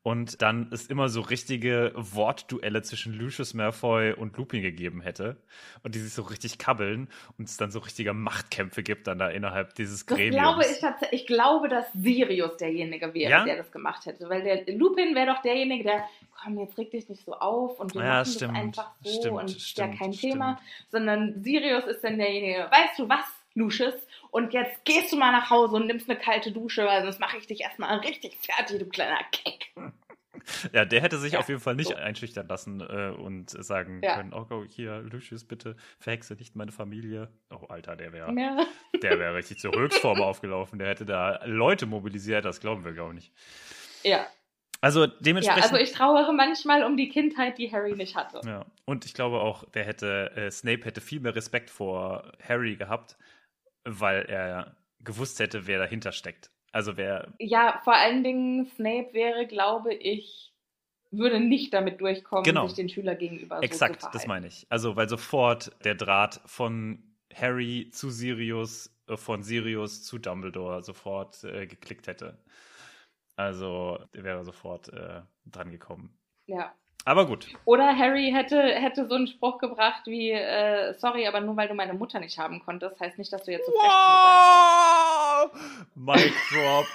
[0.05, 5.37] und dann es immer so richtige Wortduelle zwischen Lucius Malfoy und Lupin gegeben hätte
[5.83, 7.09] und die sich so richtig kabbeln
[7.39, 10.37] und es dann so richtige Machtkämpfe gibt dann da innerhalb dieses Das Gremiums.
[10.43, 11.21] glaube ich tatsächlich.
[11.23, 13.45] Ich glaube, dass Sirius derjenige wäre, Ja?
[13.45, 14.29] der das gemacht hätte.
[14.29, 16.05] Weil der Lupin wäre doch derjenige, der,
[16.41, 19.19] komm, jetzt reg dich nicht so auf und wir Ja, machen stimmt, das einfach so
[19.19, 20.33] stimmt, und ist stimmt, ja kein stimmt.
[20.35, 20.61] Thema.
[20.93, 23.25] Sondern Sirius ist dann derjenige, weißt du was,
[23.57, 23.95] Lucius?
[24.31, 27.39] Und jetzt gehst du mal nach Hause und nimmst eine kalte Dusche, weil sonst mache
[27.39, 29.73] ich dich erstmal richtig fertig, du kleiner Keck.
[30.73, 31.95] Ja, der hätte sich Ja, auf jeden Fall nicht so.
[31.95, 34.15] einschüchtern lassen äh, und sagen Ja.
[34.15, 37.31] können, oh, oh, hier, Lucius, bitte verhexe nicht meine Familie.
[37.51, 38.67] Oh, Alter, der wäre Ja.
[39.03, 40.79] der wäre richtig zur Höchstform aufgelaufen.
[40.79, 43.33] Der hätte da Leute mobilisiert, das glauben wir, ich nicht.
[44.05, 44.27] ja.
[44.83, 45.63] Also Ja, dementsprechend.
[45.65, 48.43] also ich trauere manchmal um die Kindheit, die Harry nicht hatte.
[48.47, 52.77] Ja, und ich glaube auch, der hätte, äh, Snape hätte viel mehr Respekt vor Harry
[52.77, 53.17] gehabt,
[53.87, 56.51] weil er gewusst hätte, wer dahinter steckt.
[56.73, 60.53] Also wer, Ja, vor allen Dingen Snape wäre, glaube ich,
[61.11, 62.67] würde nicht damit durchkommen, Genau.
[62.67, 64.19] sich den Schüler gegenüber so zu exakt, verhalten.
[64.19, 64.67] das meine ich.
[64.69, 67.03] Also, weil sofort der Draht von
[67.35, 72.39] Harry zu Sirius, äh, von Sirius zu Dumbledore sofort äh, geklickt hätte.
[73.37, 76.19] Also, der wäre sofort äh, dran gekommen.
[76.47, 76.75] Ja.
[77.07, 77.47] Aber gut.
[77.65, 81.75] Oder Harry hätte, hätte so einen Spruch gebracht wie, äh, sorry, aber nur weil du
[81.75, 85.51] meine Mutter nicht haben konntest, heißt nicht, dass du jetzt so frech Wow!
[85.95, 86.87] Mic drop.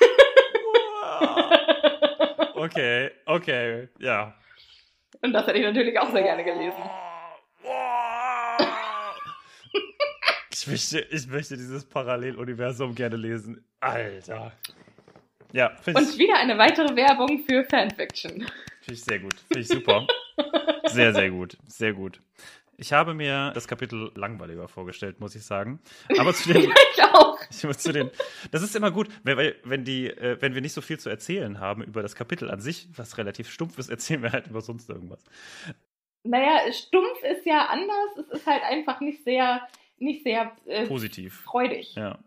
[1.01, 2.55] wow.
[2.55, 4.34] Okay, okay, ja.
[5.22, 6.82] Und das hätte ich natürlich auch sehr gerne gelesen.
[10.53, 13.64] Ich möchte, ich möchte dieses Paralleluniversum gerne lesen.
[13.80, 14.51] Alter.
[15.53, 18.45] Ja, Und wieder eine weitere Werbung für Fanfiction.
[18.82, 19.36] Find ich sehr gut.
[19.48, 20.08] Finde ich super.
[20.88, 21.58] Sehr, sehr gut.
[21.68, 22.20] Sehr gut.
[22.78, 25.80] Ich habe mir das Kapitel langweiliger vorgestellt, muss ich sagen.
[26.18, 27.40] Aber zu den, Ich auch.
[27.52, 28.10] Ich zu den.
[28.52, 31.60] Das ist immer gut, weil wenn die, äh, wenn wir nicht so viel zu erzählen
[31.60, 34.90] haben über das Kapitel an sich, was relativ stumpf ist, erzählen wir halt über sonst
[34.90, 35.24] irgendwas.
[36.24, 38.18] Naja, stumpf ist ja anders.
[38.18, 39.68] Es ist halt einfach nicht sehr,
[39.98, 41.42] nicht sehr äh, Positiv.
[41.42, 41.94] freudig.
[41.96, 42.18] Ja.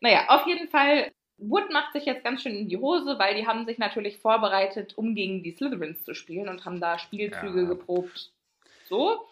[0.00, 3.46] Naja, auf jeden Fall, Wood macht sich jetzt ganz schön in die Hose, weil die
[3.46, 7.68] haben sich natürlich vorbereitet, um gegen die Slytherins zu spielen und haben da Spielzüge Ja.
[7.68, 8.30] geprobt.
[8.88, 9.26] So.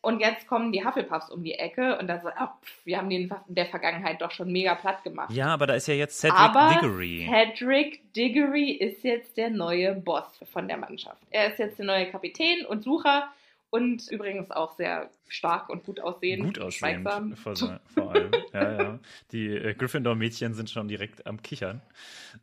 [0.00, 3.10] Und jetzt kommen die Hufflepuffs um die Ecke und dann so, ah, pff, wir haben
[3.10, 5.32] den in der Vergangenheit doch schon mega platt gemacht.
[5.32, 7.28] Ja, aber da ist ja jetzt Cedric Aber Diggory.
[7.28, 11.20] Cedric Diggory ist jetzt der neue Boss von der Mannschaft.
[11.30, 13.28] Er ist jetzt der neue Kapitän und Sucher
[13.70, 16.44] und übrigens auch sehr stark und gut aussehend.
[16.44, 17.08] Gut aussehend,
[17.38, 18.32] vor, vor allem.
[18.52, 18.98] Ja, ja.
[19.32, 21.82] Die äh, Gryffindor-Mädchen sind schon direkt am Kichern.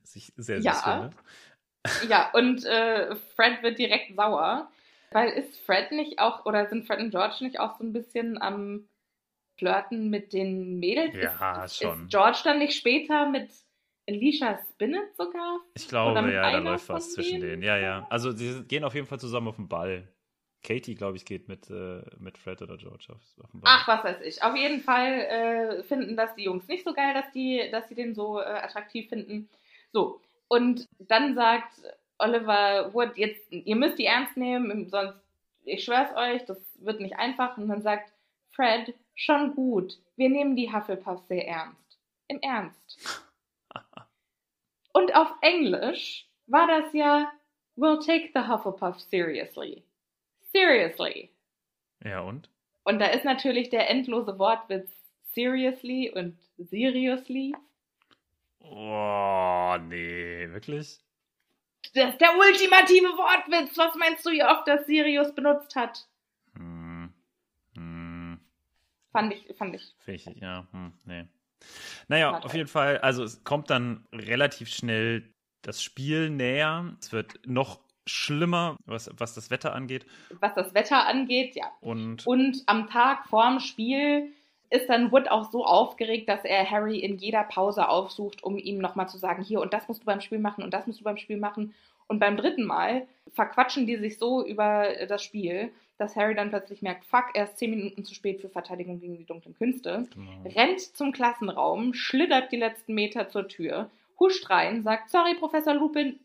[0.02, 0.82] Was ich sehr süß Ja.
[0.82, 1.10] finde.
[2.10, 4.70] Ja, und äh, Fred wird direkt sauer.
[5.12, 8.42] Weil ist Fred nicht auch, oder sind Fred und George nicht auch so ein bisschen
[8.42, 8.90] am
[9.58, 11.16] Flirten mit den Mädels?
[11.16, 12.04] Ja, ist, schon.
[12.04, 13.50] Ist George dann nicht später mit
[14.10, 15.60] Alicia Spinnet sogar?
[15.76, 17.62] Ich glaube, ja, da läuft was von zwischen denen?
[17.62, 17.64] denen.
[17.64, 18.08] Ja, ja.
[18.10, 20.08] Also, sie gehen auf jeden Fall zusammen auf den Ball.
[20.66, 23.22] Katie, glaube ich, geht mit, äh, mit Fred oder George auf,
[23.54, 23.62] Ball.
[23.64, 24.42] Ach, was weiß ich.
[24.44, 27.96] Auf jeden Fall äh, finden das die Jungs nicht so geil, dass die, dass sie
[27.96, 29.48] den so äh, attraktiv finden.
[29.92, 30.22] So.
[30.48, 31.82] Und dann sagt
[32.18, 35.20] Oliver Wood, jetzt, ihr müsst die ernst nehmen, sonst,
[35.64, 37.58] ich schwör's euch, das wird nicht einfach.
[37.58, 38.12] Und dann sagt
[38.52, 42.00] Fred, schon gut, wir nehmen die Hufflepuffs sehr ernst.
[42.28, 43.24] Im Ernst.
[44.94, 47.32] Und auf Englisch war das ja,
[47.78, 49.84] we'll take the Hufflepuffs seriously.
[50.56, 51.30] Seriously.
[52.04, 52.50] Ja, und?
[52.84, 54.90] Und da ist natürlich der endlose Wortwitz
[55.34, 57.54] seriously und seriously.
[58.60, 61.00] Oh, nee, wirklich?
[61.94, 63.78] Das ist der ultimative Wortwitz.
[63.78, 66.08] Was meinst du, wie oft das Sirius benutzt hat?
[66.56, 67.14] Hm.
[67.76, 68.40] Hm.
[69.12, 69.96] Fand ich, fand ich.
[70.08, 71.28] Ich, ja, hm, nee.
[72.08, 72.46] Naja, Warte.
[72.46, 75.32] auf jeden Fall, also es kommt dann relativ schnell
[75.62, 76.96] das Spiel näher.
[77.00, 80.06] Es wird noch schlimmer, was, was das Wetter angeht.
[80.40, 81.66] Was das Wetter angeht, ja.
[81.82, 84.32] Und Und am Tag vorm Spiel
[84.70, 88.80] ist dann Wood auch so aufgeregt, dass er Harry in jeder Pause aufsucht, um ihm
[88.80, 91.04] nochmal zu sagen, hier und das musst du beim Spiel machen und das musst du
[91.04, 91.74] beim Spiel machen.
[92.08, 96.82] Und beim dritten Mal verquatschen die sich so über das Spiel, dass Harry dann plötzlich
[96.82, 100.32] merkt, fuck, er ist zehn Minuten zu spät für Verteidigung gegen die dunklen Künste, Genau.
[100.56, 103.90] rennt zum Klassenraum, schlittert die letzten Meter zur Tür,
[104.20, 106.20] huscht rein, sagt, sorry, Professor Lupin,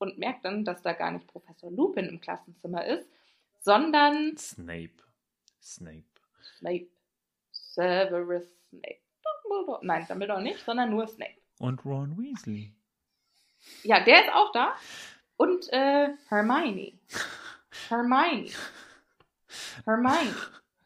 [0.00, 3.08] und merkt dann, dass da gar nicht Professor Lupin im Klassenzimmer ist,
[3.60, 4.90] sondern Snape.
[5.62, 6.04] Snape.
[6.40, 6.88] Snape.
[7.52, 9.00] Severus Snape.
[9.22, 9.80] Dumbledore.
[9.82, 11.36] Nein, Dumbledore nicht, sondern nur Snape.
[11.58, 12.74] Und Ron Weasley.
[13.82, 14.74] Ja, der ist auch da.
[15.36, 16.98] Und äh, Hermione.
[17.88, 18.50] Hermione.
[19.84, 20.34] Hermione.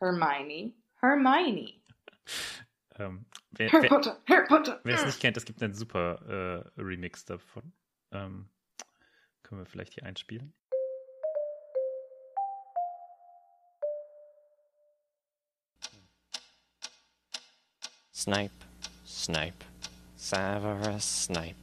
[0.00, 0.72] Hermione.
[1.00, 1.74] Hermione.
[2.96, 4.22] Ähm, wer, Harry wer, Potter.
[4.28, 4.80] Harry Potter.
[4.84, 7.72] wer es nicht kennt, es gibt einen super äh, Remix davon.
[8.12, 8.48] Ähm,
[9.54, 10.52] können wir vielleicht hier einspielen?
[18.12, 18.50] Snipe,
[19.06, 19.64] Snipe,
[20.16, 21.54] Severus Snipe,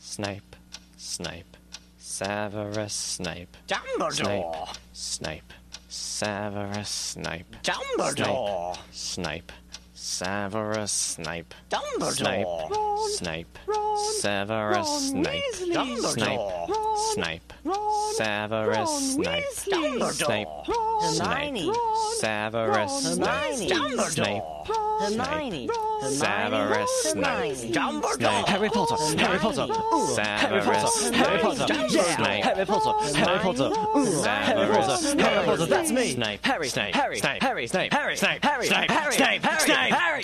[0.00, 0.56] Snipe,
[0.98, 1.58] Snipe,
[1.98, 5.54] Severus Snipe, Dumbledore, Snipe,
[5.90, 9.52] Severus Snipe, Dumbledore, Snipe,
[9.92, 12.70] Severus Snipe, Dumbledore,
[13.10, 13.83] Snipe, Snipe.
[13.96, 16.12] Severus Ron Snape, Weasley!
[16.12, 16.38] Snape,
[16.68, 20.12] Ron- Snape, Ron- Severus Ron Snape, Weasley!
[20.12, 21.74] Snape, Ron- Snape,
[22.18, 24.10] Severus Ron Snape, Weasley!
[24.10, 24.42] Snape,
[25.00, 25.68] Hermione!
[26.08, 28.46] Severus Snape, Dumbledore!
[28.48, 29.66] Harry Potter, Harry Potter,
[30.14, 36.12] Severus Harry Potter, yeah, Snape, Harry Potter, Harry Potter, Harry Potter, Harry Potter, that's me.
[36.12, 39.92] Snape, Harry, Snape, Harry, Snape, Harry, Snape, Harry, Snape, Harry, Snape, Harry, Snape, Harry, Snape,
[39.92, 40.22] Harry,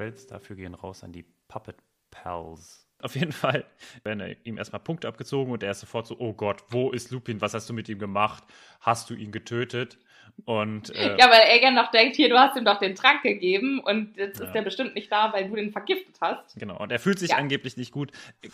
[0.00, 1.76] Credits dafür gehen raus an die Puppet
[2.10, 2.88] Pals.
[3.00, 3.66] Auf jeden Fall
[4.02, 7.42] werden ihm erstmal Punkte abgezogen und er ist sofort so, oh Gott, wo ist Lupin?
[7.42, 8.42] Was hast du mit ihm gemacht?
[8.80, 9.98] Hast du ihn getötet?
[10.44, 13.80] Und äh, Ja, weil Egan noch denkt, hier, du hast ihm doch den Trank gegeben
[13.80, 14.46] und jetzt Ja.
[14.46, 16.58] ist der bestimmt nicht da, weil du den vergiftet hast.
[16.58, 17.36] Genau, und er fühlt sich Ja.
[17.36, 18.12] angeblich nicht gut.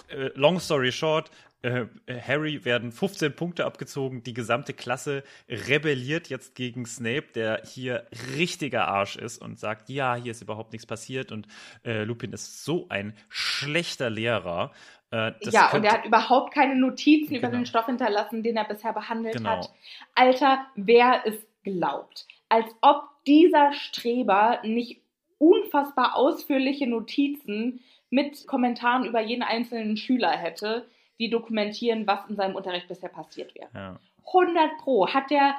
[0.09, 1.31] Äh, long story short,
[1.63, 1.87] äh,
[2.27, 4.23] Harry werden 15 Punkte abgezogen.
[4.23, 8.07] Die gesamte Klasse rebelliert jetzt gegen Snape, der hier
[8.37, 11.47] richtiger Arsch ist und sagt, ja, hier ist überhaupt nichts passiert und
[11.85, 14.73] äh, Lupin ist so ein schlechter Lehrer.
[15.13, 17.61] Äh, ja, und er hat überhaupt keine Notizen über Genau.
[17.61, 19.51] den Stoff hinterlassen, den er bisher behandelt Genau.
[19.51, 19.71] hat.
[20.17, 22.27] Alter, wer es glaubt.
[22.49, 25.03] Als ob dieser Streber nicht
[25.39, 30.87] unfassbar ausführliche Notizen mit Kommentaren über jeden einzelnen Schüler hätte,
[31.19, 33.69] die dokumentieren, was in seinem Unterricht bisher passiert wäre.
[33.75, 34.01] ja.
[34.27, 35.55] 100 Pro hat der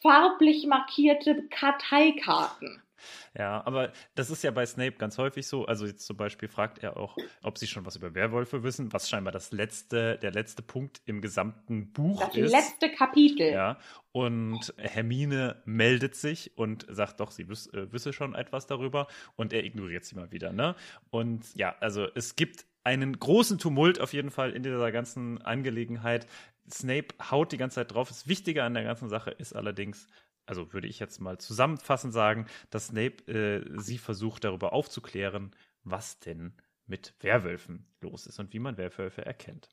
[0.00, 2.82] farblich markierte Karteikarten.
[3.36, 5.66] Ja, aber das ist ja bei Snape ganz häufig so.
[5.66, 9.08] Also jetzt zum Beispiel fragt er auch, ob sie schon was über Werwölfe wissen, was
[9.08, 12.52] scheinbar das letzte, der letzte Punkt im gesamten Buch Das ist.
[12.52, 13.50] letzte Kapitel.
[13.52, 13.78] Ja,
[14.12, 19.52] und Hermine meldet sich und sagt doch, sie wüs äh, wisse schon etwas darüber und
[19.52, 20.74] er ignoriert sie mal wieder, ne?
[21.10, 26.26] Und ja, also es gibt einen großen Tumult auf jeden Fall in dieser ganzen Angelegenheit.
[26.70, 28.08] Snape haut die ganze Zeit drauf.
[28.08, 30.06] Das Wichtige an der ganzen Sache ist allerdings,
[30.48, 36.20] also würde ich jetzt mal zusammenfassend sagen, dass Snape äh, sie versucht darüber aufzuklären, was
[36.20, 36.54] denn
[36.86, 39.68] mit Werwölfen los ist und wie man Werwölfe erkennt.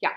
[0.00, 0.10] Ja.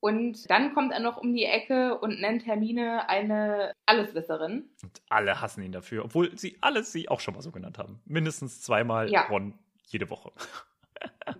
[0.00, 4.68] Und dann kommt er noch um die Ecke und nennt Hermine eine Alleswisserin.
[4.82, 8.02] Und alle hassen ihn dafür, obwohl sie alle sie auch schon mal so genannt haben.
[8.04, 9.28] Mindestens zweimal Ja.
[9.28, 9.54] Ron
[9.86, 10.32] jede Woche.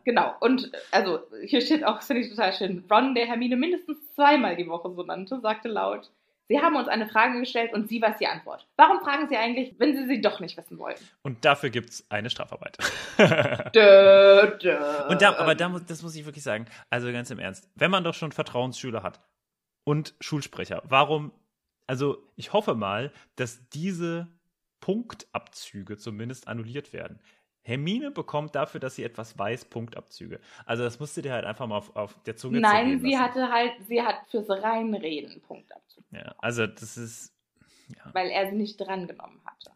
[0.05, 0.35] Genau.
[0.41, 4.67] Und also hier steht auch, finde ich total schön, Ron, der Hermine mindestens zweimal die
[4.67, 6.11] Woche so nannte, sagte laut,
[6.49, 8.69] Sie haben uns eine Frage gestellt und sie weiß die Antwort.
[8.77, 10.97] Warum fragen Sie eigentlich, wenn Sie sie doch nicht wissen wollen?
[11.23, 12.77] Und dafür gibt es eine Strafarbeit.
[13.75, 15.09] Dö, dö.
[15.09, 18.05] Und da, aber da das muss ich wirklich sagen, also ganz im Ernst, wenn man
[18.05, 19.21] doch schon Vertrauensschüler hat
[19.85, 21.33] und Schulsprecher, warum,
[21.87, 24.29] also ich hoffe mal, dass diese
[24.81, 27.21] Punktabzüge zumindest annulliert werden.
[27.65, 30.39] Hermine bekommt dafür, dass sie etwas weiß, Punktabzüge.
[30.67, 33.51] Also das musst du dir halt einfach mal auf, auf der Zunge Nein, sie hatte
[33.51, 37.35] halt, sie hat fürs Reinreden einen Punktabzug, Ja, also das ist,
[38.13, 39.71] weil er sie nicht drangenommen hatte.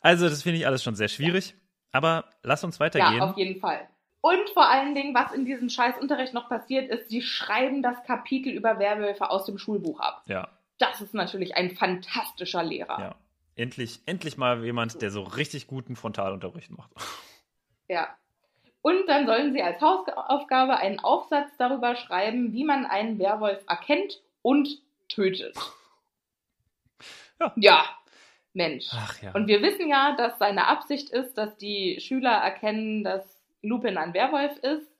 [0.00, 1.54] also das finde ich alles schon sehr schwierig.
[1.92, 3.18] Aber lass uns weitergehen.
[3.18, 3.88] Ja, auf jeden Fall.
[4.22, 8.52] Und vor allen Dingen, was in diesem Scheißunterricht noch passiert ist, sie schreiben das Kapitel
[8.52, 10.22] über Werwölfe aus dem Schulbuch ab.
[10.26, 13.00] Ja, Das ist natürlich ein fantastischer Lehrer.
[13.00, 13.14] ja.
[13.56, 16.90] Endlich, endlich mal jemand, der so richtig guten Frontalunterricht macht.
[17.88, 18.08] Ja.
[18.82, 24.22] Und dann sollen sie als Hausaufgabe einen Aufsatz darüber schreiben, wie man einen Werwolf erkennt
[24.42, 25.56] und tötet.
[27.38, 27.52] Ja.
[27.56, 27.84] Ja,
[28.52, 28.86] Mensch.
[28.92, 29.32] Ach ja.
[29.32, 34.14] Und wir wissen ja, dass seine Absicht ist, dass die Schüler erkennen, dass Lupin ein
[34.14, 34.90] Werwolf ist.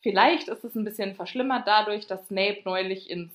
[0.00, 3.32] Vielleicht ist es ein bisschen verschlimmert dadurch, dass Snape neulich ins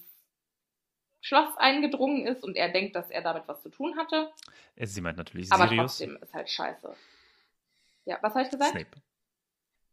[1.24, 4.30] Schloss eingedrungen ist und er denkt, dass er damit was zu tun hatte.
[4.76, 5.98] Sie meint natürlich Aber Sirius.
[5.98, 6.94] trotzdem ist halt scheiße.
[8.04, 8.72] Ja, was habe ich gesagt?
[8.72, 9.02] Snape.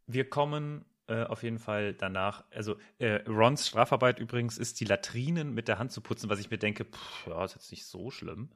[0.07, 5.53] Wir kommen äh, auf jeden Fall danach, also äh, Rons Strafarbeit übrigens ist, die Latrinen
[5.53, 8.11] mit der Hand zu putzen, was ich mir denke, pff, ja, ist jetzt nicht so
[8.11, 8.49] schlimm.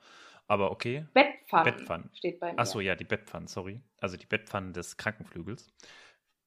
[0.48, 1.08] Aber okay.
[1.14, 2.10] Bettpfannen, Bettpfannen.
[2.14, 2.60] steht bei mir.
[2.60, 3.80] Achso, ja, die Bettpfannen, sorry.
[4.02, 5.74] Also die Bettpfannen des Krankenflügels.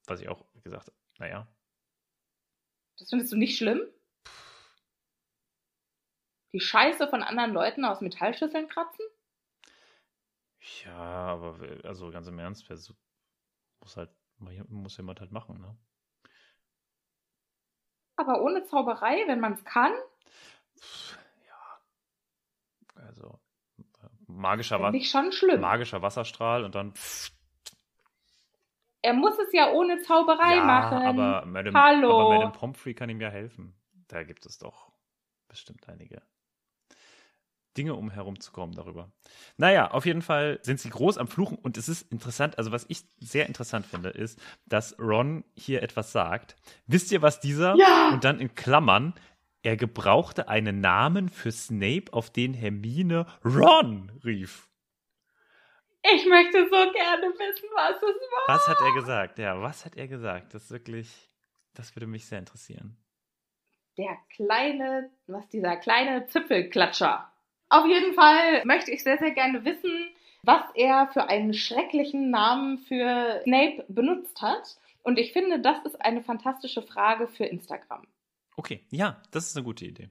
[0.06, 1.48] Was ich auch gesagt habe, naja.
[2.98, 3.80] Das findest du nicht schlimm?
[6.52, 9.04] Die Scheiße von anderen Leuten aus Metallschüsseln kratzen?
[10.84, 12.94] Ja, aber also ganz im Ernst, wer so,
[13.80, 15.76] muss halt, muss jemand halt machen, ne?
[18.16, 19.92] Aber ohne Zauberei, wenn man es kann?
[21.46, 23.02] Ja.
[23.06, 23.38] Also
[24.26, 25.60] magischer, Wa schon schlimm.
[25.60, 27.30] magischer Wasserstrahl und dann pff,
[29.02, 30.98] Er muss es ja ohne Zauberei ja, machen.
[31.06, 32.20] aber Madame, Hallo.
[32.20, 33.74] aber Madame Pomfrey kann ihm ja helfen.
[34.08, 34.90] Da gibt es doch
[35.46, 36.20] bestimmt einige
[37.76, 39.10] Dinge, um herumzukommen darüber.
[39.56, 42.86] Naja, auf jeden Fall sind sie groß am Fluchen und es ist interessant, also was
[42.88, 46.56] ich sehr interessant finde, ist, dass Ron hier etwas sagt.
[46.86, 48.10] Wisst ihr, was dieser Ja.
[48.12, 49.14] und dann in Klammern
[49.62, 54.68] er gebrauchte einen Namen für Snape, auf den Hermine Ron rief.
[56.02, 58.54] Ich möchte so gerne wissen, was es war.
[58.56, 59.38] Was hat er gesagt?
[59.38, 60.54] Ja, was hat er gesagt?
[60.54, 61.28] Das ist wirklich,
[61.74, 62.96] das würde mich sehr interessieren.
[63.98, 67.30] Der kleine, was dieser kleine Zipfelklatscher.
[67.70, 70.10] Auf jeden Fall möchte ich sehr, sehr gerne wissen,
[70.42, 74.78] was er für einen schrecklichen Namen für Snape benutzt hat.
[75.02, 78.06] Und ich finde, das ist eine fantastische Frage für Instagram.
[78.56, 80.10] Okay, ja, das ist eine gute Idee.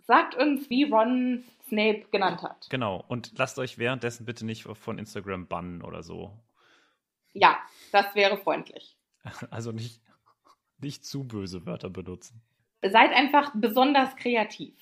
[0.00, 2.68] Sagt uns, wie Ron Snape genannt hat.
[2.70, 3.04] Genau.
[3.08, 6.38] Und lasst euch währenddessen bitte nicht von Instagram bannen oder so.
[7.32, 7.58] Ja,
[7.92, 8.96] das wäre freundlich.
[9.50, 10.02] Also nicht,
[10.78, 12.42] nicht zu böse Wörter benutzen.
[12.82, 14.74] Seid einfach besonders kreativ.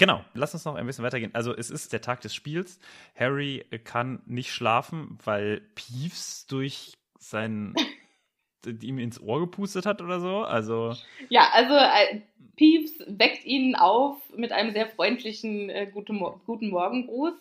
[0.00, 1.34] Genau, lass uns noch ein bisschen weitergehen.
[1.34, 2.80] Also es ist der Tag des Spiels.
[3.14, 7.74] Harry kann nicht schlafen, weil Peeves durch sein
[8.64, 10.38] ihm ins Ohr gepustet hat oder so.
[10.38, 10.96] Also
[11.28, 12.22] Ja, also äh,
[12.56, 17.34] Peeves weckt ihn auf mit einem sehr freundlichen äh, guten, Mo guten Morgengruß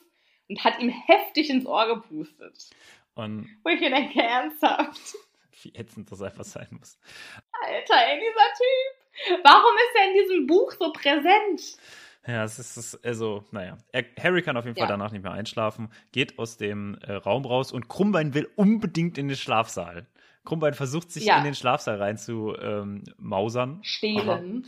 [0.50, 2.72] und hat ihm heftig ins Ohr gepustet.
[3.16, 5.16] und Wo ich mir denke, ernsthaft.
[5.64, 7.00] wie ätzend das einfach sein muss.
[7.66, 9.46] Alter, ey, dieser Typ.
[9.46, 11.78] Warum ist er in diesem Buch so präsent?
[12.28, 13.78] Ja, es ist, es also, naja.
[14.22, 14.88] Harry kann auf jeden Fall Ja.
[14.90, 19.28] danach nicht mehr einschlafen, geht aus dem äh, Raum raus und Krummbein will unbedingt in
[19.30, 20.06] den Schlafsaal.
[20.46, 21.38] Krummbein versucht sich Ja.
[21.38, 23.80] in den Schlafsaal rein zu ähm, mausern.
[23.84, 24.68] Stehlen.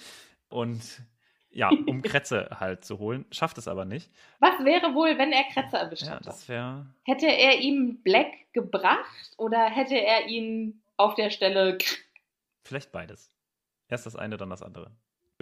[0.49, 1.01] Und
[1.49, 4.09] ja, um Kretze halt zu holen, schafft es aber nicht.
[4.39, 6.23] Was wäre wohl, wenn er Kretze erwischt Ja, hätte?
[6.23, 6.85] das wäre.
[7.03, 11.77] Hätte er ihm Black gebracht oder hätte er ihn auf der Stelle.
[12.63, 13.29] Vielleicht beides.
[13.89, 14.91] Erst das eine, dann das andere.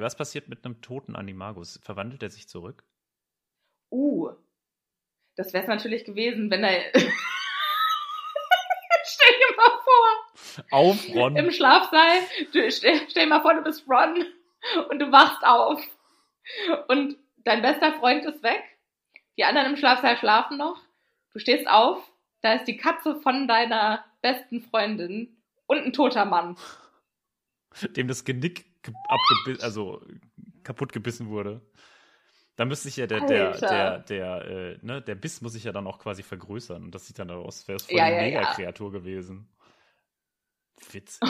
[0.01, 1.79] Was passiert mit einem toten Animagus?
[1.83, 2.83] Verwandelt er sich zurück?
[3.91, 4.31] Uh,
[5.35, 6.91] das wäre es natürlich gewesen, wenn er.
[9.05, 11.35] Stell dir mal vor, Auf Ron.
[11.35, 12.21] im Schlafsaal,
[12.53, 14.23] du, stell, stell mal vor, du bist Ron
[14.89, 15.81] und du wachst auf
[16.89, 18.61] und dein bester Freund ist weg,
[19.37, 20.79] die anderen im Schlafsaal schlafen noch,
[21.33, 26.55] du stehst auf, da ist die Katze von deiner besten Freundin und ein toter Mann.
[27.95, 28.68] dem das Genick ge-
[29.07, 30.01] abgebissen, also
[30.63, 31.61] kaputt gebissen wurde.
[32.55, 35.71] Da müsste sich ja der, der, der, der, äh, ne, der Biss muss sich ja
[35.71, 36.84] dann auch quasi vergrößern.
[36.84, 38.39] Und das sieht dann aus, wäre es voll Ja, eine ja, ja.
[38.41, 39.47] Mega-Kreatur gewesen.
[40.91, 41.21] Witzig.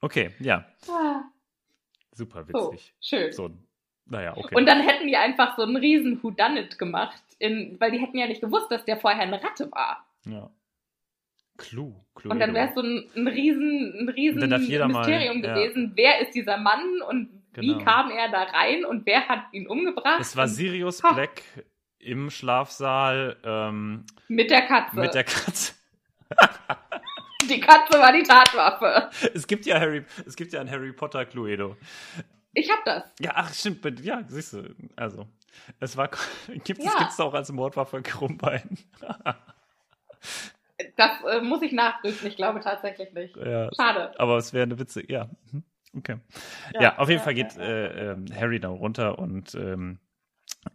[0.00, 1.22] okay, ja, Ah,
[2.12, 2.94] super So, witzig.
[3.00, 3.32] schön.
[3.32, 3.50] So,
[4.06, 4.54] naja, okay.
[4.54, 8.26] Und dann hätten die einfach so einen riesen Whodunit gemacht, in, weil die hätten ja
[8.26, 10.06] nicht gewusst, dass der vorher eine Ratte war.
[10.26, 10.50] ja.
[11.58, 12.30] Clou, Clou.
[12.32, 15.54] Und dann wäre es so ein, ein riesen, ein riesen jeder mal- Mysterium ja.
[15.54, 15.92] gewesen.
[15.94, 17.78] Wer ist dieser Mann und Genau.
[17.80, 20.20] wie kam er da rein und wer hat ihn umgebracht?
[20.20, 21.12] Es war Und Sirius Ha.
[21.12, 21.42] Black
[21.98, 24.96] im Schlafsaal ähm, mit der Katze.
[25.00, 25.72] mit der Katze.
[27.50, 29.10] die Katze war die Tatwaffe.
[29.34, 31.76] Es gibt ja Harry, es gibt ja ein Harry Potter Cluedo.
[32.52, 33.04] Ich hab das.
[33.18, 34.00] Ja, ach, stimmt.
[34.04, 34.74] Ja, siehst du.
[34.94, 35.26] Also,
[35.80, 36.10] es war,
[36.64, 36.92] gibt es Ja.
[36.98, 38.78] gibt's auch als Mordwaffe Krummbein.
[40.96, 42.26] Das äh, muss ich nachprüfen.
[42.28, 43.36] Ich glaube tatsächlich nicht.
[43.36, 44.18] Ja, Schade.
[44.18, 45.28] aber es wäre eine Witzig, ja.
[45.52, 45.64] mhm,
[45.96, 46.18] Okay.
[46.74, 49.98] Ja, Ja, auf jeden ja, Fall geht Äh, ähm, Harry da runter und ähm,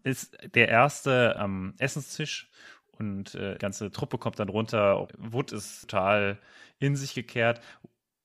[0.04, 2.50] ist der Erste am Essenstisch
[2.98, 5.08] und äh, die ganze Truppe kommt dann runter.
[5.18, 6.40] Wood ist total
[6.80, 7.62] in sich gekehrt.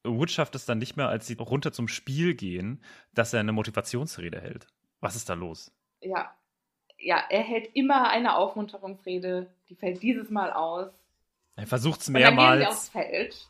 [0.04, 2.82] Wood schafft es dann nicht mehr, als sie runter zum Spiel gehen,
[3.14, 4.66] dass er eine Motivationsrede hält.
[5.00, 5.72] Was ist da los?
[6.00, 6.34] Ja.
[6.98, 9.46] Ja, er hält immer eine Aufmunterungsrede.
[9.68, 10.90] Die fällt dieses Mal aus.
[11.58, 13.10] Er versucht es Und dann gehen sie aufs mehrmals.
[13.10, 13.48] Feld.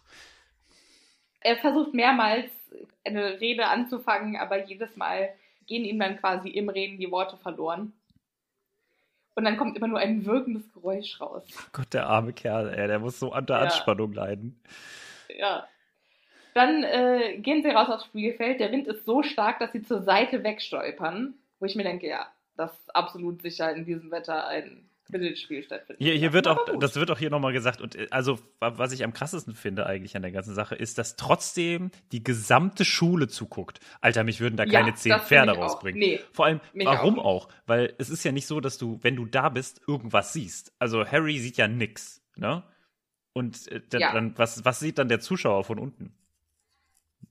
[1.40, 2.50] Er versucht mehrmals
[3.04, 5.30] eine Rede anzufangen, aber jedes Mal
[5.66, 7.92] gehen ihm dann quasi im Reden die Worte verloren.
[9.34, 11.44] Und dann kommt immer nur ein wirkendes Geräusch raus.
[11.72, 13.60] Gott, der arme Kerl, ey, der muss so unter Ja.
[13.64, 14.60] Anspannung leiden.
[15.38, 15.68] Ja.
[16.54, 18.58] Dann äh, gehen sie raus aufs Spielfeld.
[18.58, 21.34] Der Wind ist so stark, dass sie zur Seite wegstolpern.
[21.60, 26.02] Wo ich mir denke, ja, das ist absolut sicher in diesem Wetter ein Quidditch-Spiel stattfindet.
[26.02, 27.80] Hier, hier wird auch, das wird auch hier nochmal gesagt.
[27.80, 30.98] Und äh, also, wa- was ich am krassesten finde eigentlich an der ganzen Sache, ist,
[30.98, 33.80] dass trotzdem die gesamte Schule zuguckt.
[34.00, 35.98] Alter, mich würden da Ja, keine zehn Pferde rausbringen.
[35.98, 39.16] Nee, Vor allem, warum auch auch, Weil es ist ja nicht so, dass du, wenn
[39.16, 40.72] du da bist, irgendwas siehst.
[40.78, 42.62] Also Harry sieht ja nix, ne?
[43.32, 44.12] Und äh, Ja.
[44.12, 46.12] dann, was, was sieht dann der Zuschauer von unten?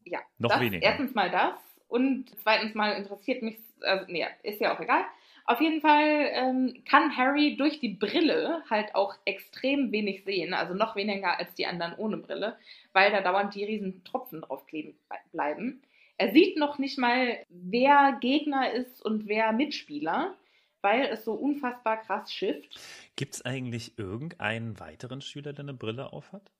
[0.05, 0.83] Ja, Noch das, weniger.
[0.83, 1.53] Erstens mal das
[1.87, 5.03] und zweitens mal interessiert mich, also, nee, ist ja auch egal.
[5.47, 10.73] Auf jeden Fall ähm, kann Harry durch die Brille halt auch extrem wenig sehen, also
[10.73, 12.57] noch weniger als die anderen ohne Brille,
[12.93, 14.99] weil da dauernd die riesen Tropfen draufkleben
[15.31, 15.81] bleiben.
[16.17, 20.35] Er sieht noch nicht mal, wer Gegner ist und wer Mitspieler,
[20.81, 22.81] weil es so unfassbar krass schifft.
[23.17, 26.53] Gibt es eigentlich irgendeinen weiteren Schüler, der eine Brille aufhat?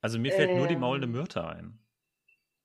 [0.00, 0.76] Also mir fällt nur die Ähm.
[0.76, 1.80] maulende Myrte ein.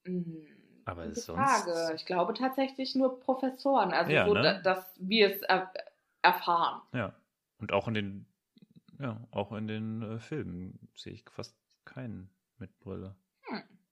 [0.06, 0.57] Hm,
[0.88, 1.96] Aber gute sonst- Frage.
[1.96, 4.42] Ich glaube tatsächlich nur Professoren, also Ja, so, ne?
[4.42, 5.72] da- dass wir es er
[6.22, 6.82] erfahren.
[6.94, 7.14] Ja.
[7.60, 8.26] Und auch in den,
[9.00, 13.16] ja, auch in den äh, Filmen sehe ich fast keinen mit Brille.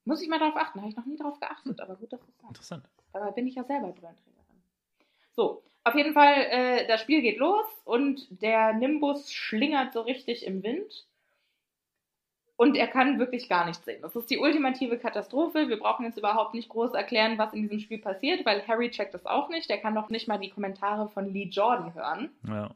[0.08, 2.32] Muss ich mal darauf achten, habe ich noch nie darauf geachtet, aber gut, dass du
[2.32, 2.48] sagst.
[2.50, 2.88] Interessant.
[3.12, 4.62] Dabei bin ich ja selber Brillenträgerin.
[5.32, 10.46] So, auf jeden Fall, äh, das Spiel geht los und der Nimbus schlingert so richtig
[10.46, 11.08] im Wind.
[12.58, 14.01] Und er kann wirklich gar nichts sehen.
[14.01, 15.68] Das ist die ultimative Katastrophe.
[15.68, 19.14] Wir brauchen jetzt überhaupt nicht groß erklären, was in diesem Spiel passiert, weil Harry checkt
[19.14, 19.70] das auch nicht.
[19.70, 22.30] Der kann noch nicht mal die Kommentare von Lee Jordan hören.
[22.47, 22.72] Ja.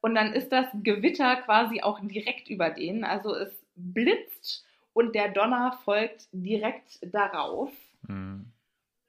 [0.00, 3.04] Und dann ist das Gewitter quasi auch direkt über denen.
[3.04, 7.70] Also es blitzt und der Donner folgt direkt darauf.
[8.02, 8.46] Mhm.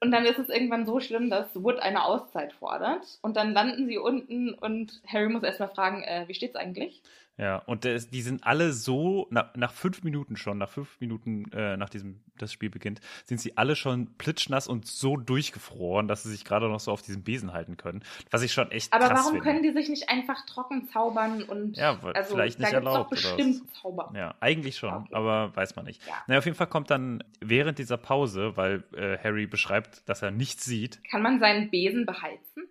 [0.01, 3.19] Und dann ist es irgendwann so schlimm, dass Wood eine Auszeit fordert.
[3.21, 7.01] Und dann landen sie unten und Harry muss erstmal fragen, äh, wie steht's eigentlich?
[7.39, 11.49] Ja, und das, die sind alle so, nach, nach fünf Minuten schon, nach fünf Minuten,
[11.53, 16.23] äh, nach diesem, das Spiel beginnt, sind sie alle schon plitschnass und so durchgefroren, dass
[16.23, 18.03] sie sich gerade noch so auf diesem Besen halten können.
[18.29, 19.45] Was ich schon echt Aber krass warum finde.
[19.45, 23.35] können die sich nicht einfach trocken zaubern und Ja, also vielleicht nicht erlaubt doch oder
[23.37, 24.11] bestimmt Zauber.
[24.13, 25.13] Ja, eigentlich schon, Okay.
[25.15, 26.05] aber weiß man nicht.
[26.05, 26.13] Ja.
[26.27, 30.31] Naja, auf jeden Fall kommt dann während dieser Pause, weil äh, Harry beschreibt, dass er
[30.31, 30.99] nichts sieht.
[31.09, 32.63] Kann man seinen Besen beheizen?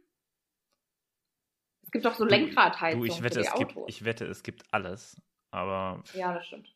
[1.89, 3.85] Es gibt doch so Lenkradheizung Du, ich wette, für die es gibt, Autos.
[3.89, 5.17] ich wette, es gibt alles,
[5.51, 6.69] aber ja, das stimmt.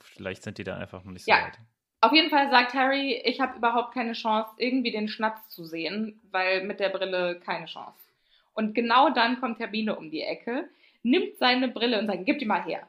[0.00, 1.46] vielleicht sind die da einfach noch nicht so Ja.
[1.46, 1.58] weit.
[2.00, 6.20] Auf jeden Fall sagt Harry, ich habe überhaupt keine Chance, irgendwie den Schnatz zu sehen,
[6.30, 7.98] weil mit der Brille keine Chance.
[8.52, 10.68] Und genau dann kommt Hermine um die Ecke,
[11.02, 12.86] nimmt seine Brille und sagt, gib die mal her.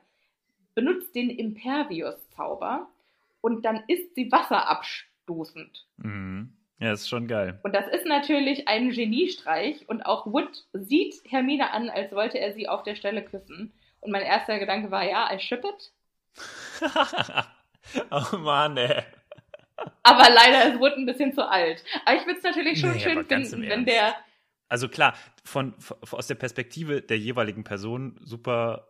[0.76, 2.88] Benutzt den Impervius-Zauber
[3.42, 5.88] und dann ist sie wasserabstoßend.
[5.98, 6.54] Mhm.
[6.80, 7.60] Ja, ist schon geil.
[7.64, 12.54] Und das ist natürlich ein Geniestreich und auch Wood sieht Hermine an, als wollte er
[12.54, 13.74] sie auf der Stelle küssen.
[14.00, 15.92] Und mein erster Gedanke war, ja, I ship it.
[18.12, 19.04] oh Mann, ey.
[20.04, 21.84] Aber leider ist Wood ein bisschen zu alt.
[22.06, 23.88] Aber ich würde es natürlich schon Nee, schön finden, wenn Ernst.
[23.88, 24.16] der
[24.70, 28.88] Also klar, von, von, aus der Perspektive der jeweiligen Person super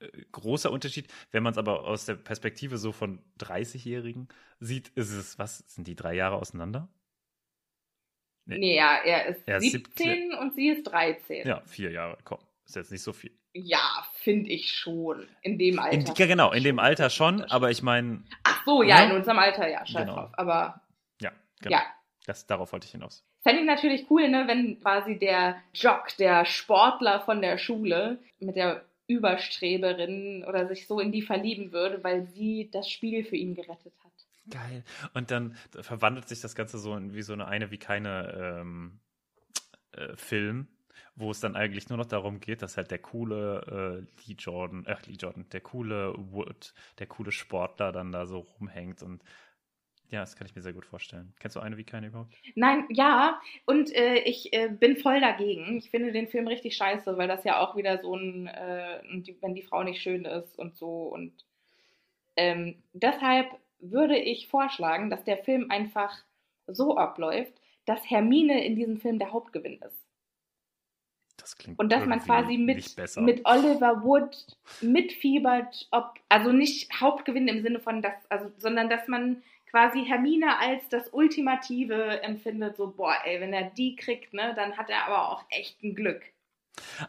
[0.00, 1.08] äh, großer Unterschied.
[1.30, 4.28] Wenn man es aber aus der Perspektive so von 30-Jährigen
[4.60, 6.88] sieht, ist es, was sind die drei Jahre auseinander?
[8.56, 11.46] Nee, ja, er ist Er ist 17 und sie ist 13.
[11.46, 13.30] Ja, vier Jahre, komm, ist jetzt nicht so viel.
[13.54, 15.26] Ja, finde ich schon.
[15.42, 15.94] In dem Alter.
[15.96, 16.78] In, ja, genau, in dem.
[16.78, 19.10] Alter schon, aber ich meine, Ach so, ja, Ja.
[19.10, 20.14] in unserem Alter, ja, scheiß Genau.
[20.14, 20.30] drauf.
[20.34, 20.80] Aber
[21.20, 21.76] ja, genau.
[21.76, 21.82] ja,
[22.26, 23.24] Das, darauf wollte ich hinaus.
[23.42, 28.56] Fände ich natürlich cool, ne, wenn quasi der Jock, der Sportler von der Schule mit
[28.56, 33.54] der Überstreberin oder sich so in die verlieben würde, weil sie das Spiel für ihn
[33.54, 34.12] gerettet hat.
[34.50, 34.84] Geil.
[35.14, 39.00] Und dann verwandelt sich das Ganze so in wie so eine eine wie keine ähm,
[39.92, 40.68] äh, Film,
[41.16, 44.84] wo es dann eigentlich nur noch darum geht, dass halt der coole äh, Lee Jordan,
[44.88, 49.22] ach Lee Jordan, der coole Wood, der coole Sportler dann da so rumhängt und
[50.10, 51.34] Ja, das kann ich mir sehr gut vorstellen.
[51.38, 52.34] Kennst du eine wie keine überhaupt?
[52.54, 55.76] Nein, ja, und äh, ich äh, bin voll dagegen.
[55.76, 59.02] Ich finde den Film richtig scheiße, weil das ja auch wieder so ein, äh,
[59.42, 61.02] wenn die Frau nicht schön ist und so.
[61.08, 61.44] Und
[62.36, 63.48] ähm, deshalb
[63.80, 66.24] würde ich vorschlagen, dass der Film einfach
[66.66, 67.54] so abläuft,
[67.86, 70.06] dass Hermine in diesem Film der Hauptgewinn ist.
[71.36, 74.36] Das klingt Und dass man quasi mit, mit Oliver Wood
[74.80, 80.58] mitfiebert, ob, also nicht Hauptgewinn im Sinne von das, also, sondern dass man quasi Hermine
[80.58, 85.06] als das Ultimative empfindet, so, boah, ey, wenn er die kriegt, ne, dann hat er
[85.06, 86.22] aber auch echt ein Glück.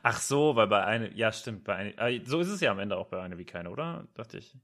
[0.04, 2.80] Ach so, weil bei eine, ja stimmt, bei eine, äh, so ist es ja am
[2.80, 4.08] Ende auch bei eine wie keine, oder?
[4.14, 4.56] Dachte ich.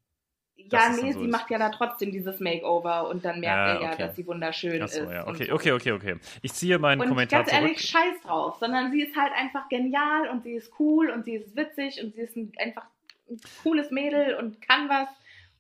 [0.72, 1.32] Ja, nee, so sie ist.
[1.32, 3.98] macht ja da trotzdem dieses Makeover und dann merkt Ja, er ja, okay.
[4.04, 5.12] dass sie wunderschön Ach so, ist.
[5.12, 5.54] ja, okay, so.
[5.54, 6.16] okay, okay, okay.
[6.42, 7.64] Ich ziehe meinen Und Kommentar ganz zurück.
[7.64, 11.36] ehrlich, scheiß drauf, sondern sie ist halt einfach genial und sie ist cool und sie
[11.36, 12.86] ist witzig und sie ist ein, einfach
[13.30, 15.08] ein cooles Mädel und kann was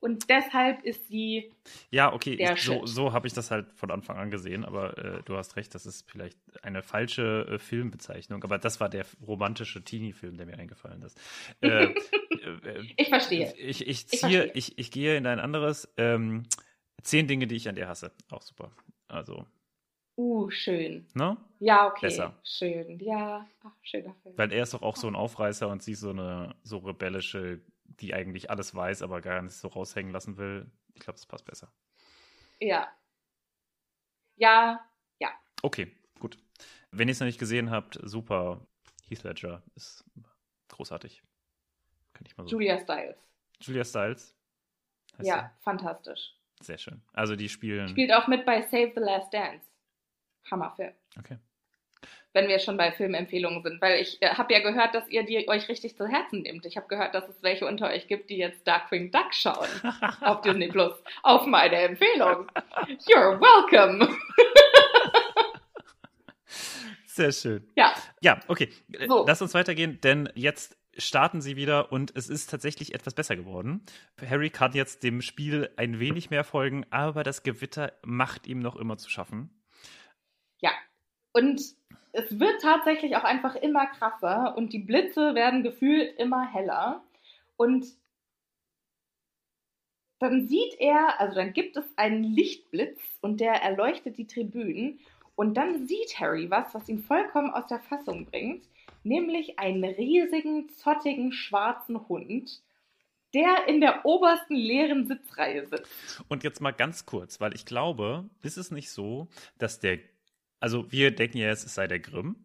[0.01, 1.51] und deshalb ist sie,
[1.89, 5.24] Ja, okay, ich, so, so habe ich das halt von Anfang an gesehen, aber äh,
[5.26, 9.84] du hast recht, das ist vielleicht eine falsche äh, Filmbezeichnung, aber das war der romantische
[9.84, 11.20] Teenie-Film, der mir eingefallen ist.
[11.62, 11.88] Äh,
[12.97, 13.53] ich verstehe.
[13.57, 15.91] ich, ich, Ich ziehe, ich, ich gehe in ein anderes.
[15.97, 16.43] Ähm,
[17.01, 18.11] zehn Dinge, die ich an dir hasse.
[18.31, 18.71] Auch super.
[19.07, 19.45] Also,
[20.17, 21.05] Uh, schön.
[21.13, 21.36] ne?
[21.59, 22.05] Ja, okay.
[22.07, 22.39] Besser.
[22.45, 22.99] Schön.
[22.99, 24.38] Ja, ach, schöner Film.
[24.38, 27.59] Weil er ist doch auch so ein Aufreißer und sie ist so eine so rebellische,
[27.83, 30.71] die eigentlich alles weiß, aber gar nicht so raushängen lassen will.
[30.93, 31.69] Ich glaube, das passt besser.
[32.61, 32.88] Ja.
[34.38, 34.79] Ja,
[35.19, 35.29] ja.
[35.61, 36.38] Okay, gut.
[36.91, 38.65] Wenn ihr es noch nicht gesehen habt, super.
[39.09, 40.05] Heath Ledger ist
[40.69, 41.23] großartig.
[42.16, 42.51] Kann ich mal so.
[42.51, 43.18] Julia Stiles.
[43.59, 44.36] Julia heißt
[45.22, 46.34] Ja, fantastisch.
[46.59, 46.66] sie.
[46.66, 47.01] Sehr schön.
[47.13, 47.88] Also die spielen.
[47.89, 49.66] Spielt auch mit bei Save the Last Dance.
[50.49, 50.93] Hammerfilm.
[51.20, 51.38] Okay.
[52.34, 55.47] Wenn wir schon bei Filmempfehlungen sind, weil ich äh, habe ja gehört, dass ihr die
[55.47, 56.66] euch richtig zu Herzen nehmt.
[56.66, 59.68] Ich habe gehört, dass es welche unter euch gibt, die jetzt Darkwing Duck schauen
[60.22, 60.93] auf Disney Plus.
[61.24, 62.47] Auf meine Empfehlung.
[63.07, 64.07] You're welcome.
[67.07, 67.66] Sehr schön.
[67.76, 68.70] Ja, Ja, okay.
[69.07, 69.26] So.
[69.26, 73.82] Lass uns weitergehen, denn jetzt starten sie wieder und es ist tatsächlich etwas besser geworden.
[74.22, 78.76] Harry kann jetzt dem Spiel ein wenig mehr folgen, aber das Gewitter macht ihm noch
[78.76, 79.50] immer zu schaffen.
[80.60, 80.72] ja.
[81.34, 81.62] Und
[82.14, 87.04] es wird tatsächlich auch einfach immer krasser und die Blitze werden gefühlt immer heller.
[87.58, 87.86] Und
[90.20, 95.00] dann sieht er, also dann gibt es einen Lichtblitz und der erleuchtet die Tribünen.
[95.36, 98.66] Und dann sieht Harry was, was ihn vollkommen aus der Fassung bringt,
[99.06, 102.62] nämlich einen riesigen, zottigen, schwarzen Hund,
[103.34, 106.24] der in der obersten leeren Sitzreihe sitzt.
[106.28, 109.28] Und jetzt mal ganz kurz, weil ich glaube, ist es nicht so,
[109.58, 109.99] dass der,
[110.60, 112.38] also wir denken ja jetzt, es sei der Grimm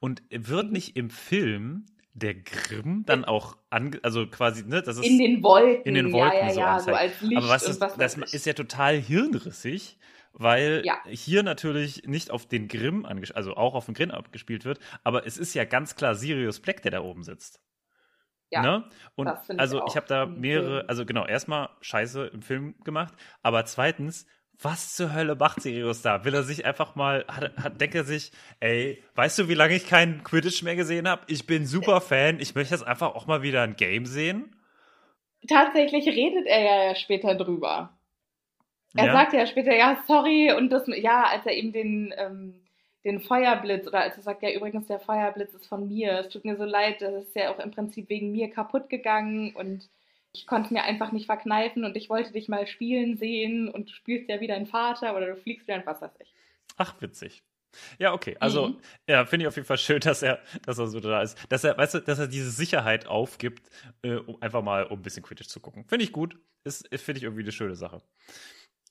[0.00, 5.04] und wird nicht im Film der Grimm dann auch ange, also quasi, ne, das ist
[5.06, 5.84] In den Wolken.
[5.84, 8.16] in den Wolken ja, ja, so ja, so als Licht Aber was ist, was das
[8.16, 9.98] ist ja total hirnrissig,
[10.34, 11.00] weil Ja.
[11.06, 15.38] hier natürlich nicht auf den Grimm, also auch auf den Grimm abgespielt wird, aber es
[15.38, 17.60] ist ja ganz klar Sirius Black, der da oben sitzt.
[18.50, 18.84] Ja, ne?
[19.14, 22.74] Und ich also auch ich habe da im mehrere, also genau, erstmal Scheiße im Film
[22.84, 24.26] gemacht, aber zweitens,
[24.60, 26.24] was zur Hölle macht Sirius da?
[26.24, 28.30] Will er sich einfach mal, hat, hat, denkt er sich,
[28.60, 31.22] ey, weißt du, wie lange ich keinen Quidditch mehr gesehen habe?
[31.26, 34.54] Ich bin super Fan, ich möchte jetzt einfach auch mal wieder ein Game sehen.
[35.48, 37.98] Tatsächlich redet er ja später drüber.
[38.96, 39.12] Er Ja?
[39.12, 42.54] sagt ja später, ja, sorry, und das, ja, als er eben den, ähm,
[43.04, 46.44] den Feuerblitz, oder als er sagt, ja, übrigens, der Feuerblitz ist von mir, es tut
[46.44, 49.88] mir so leid, das ist ja auch im Prinzip wegen mir kaputt gegangen und
[50.32, 53.94] ich konnte mir einfach nicht verkneifen und ich wollte dich mal spielen sehen und du
[53.94, 56.32] spielst ja wieder ein Vater oder du fliegst wieder ein, was weiß ich.
[56.76, 57.42] Ach, witzig.
[57.98, 58.36] Ja, okay.
[58.40, 58.80] Also, Mhm.
[59.08, 61.36] ja, finde ich auf jeden Fall schön, dass er, dass er so da ist.
[61.50, 63.68] Dass er, weißt du, dass er diese Sicherheit aufgibt,
[64.02, 65.84] äh, um einfach mal um ein bisschen kritisch zu gucken.
[65.88, 66.36] Finde ich gut.
[66.64, 68.00] Ist finde ich irgendwie eine schöne Sache.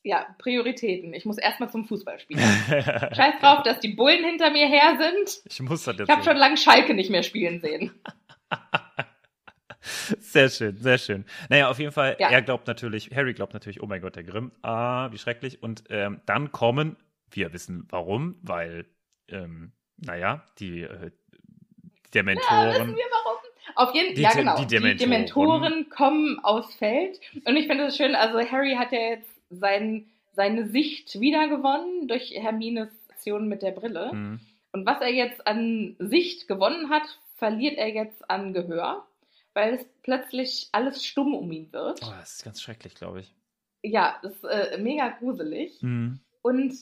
[0.03, 1.13] Ja, Prioritäten.
[1.13, 2.41] Ich muss erstmal zum Fußball spielen.
[2.69, 5.41] Scheiß drauf, dass die Bullen hinter mir her sind.
[5.49, 7.91] Ich muss das jetzt Ich habe schon lange Schalke nicht mehr spielen sehen.
[10.19, 11.25] Sehr schön, sehr schön.
[11.49, 12.29] Naja, auf jeden Fall, Ja.
[12.29, 15.61] er glaubt natürlich, Harry glaubt natürlich, oh mein Gott, der Grimm, ah, wie schrecklich.
[15.61, 16.95] Und ähm, dann kommen,
[17.31, 18.85] wir wissen warum, weil,
[19.27, 21.11] ähm, naja, die äh,
[22.13, 22.67] Dementoren.
[22.69, 23.37] Ja, wissen wir warum?
[23.75, 24.55] Auf jeden Die ja genau.
[24.55, 25.09] die Die Dementoren.
[25.09, 25.89] Dementoren.
[25.89, 28.15] kommen aufs Feld und ich finde es schön.
[28.15, 32.89] Also Harry hat ja jetzt sein, seine Sicht wiedergewonnen durch Hermines
[33.23, 34.11] Aktion mit der Brille.
[34.11, 34.39] Hm.
[34.73, 37.03] Und was er jetzt an Sicht gewonnen hat,
[37.35, 39.07] verliert er jetzt an Gehör,
[39.53, 42.01] weil es plötzlich alles stumm um ihn wird.
[42.03, 43.33] Oh, das ist ganz schrecklich, glaube ich.
[43.81, 45.79] Ja, das ist äh, mega gruselig.
[45.79, 46.19] Hm.
[46.41, 46.73] Und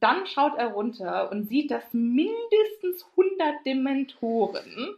[0.00, 4.96] dann schaut er runter und sieht, dass mindestens 100 Dementoren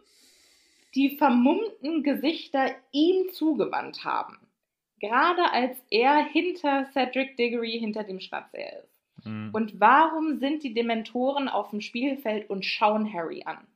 [0.95, 4.39] die vermummten Gesichter ihm zugewandt haben.
[5.01, 9.27] Gerade als er hinter Cedric Diggory hinter dem Schnapsär ist.
[9.27, 9.51] Mhm.
[9.53, 13.67] Und warum sind die Dementoren auf dem Spielfeld und schauen Harry an?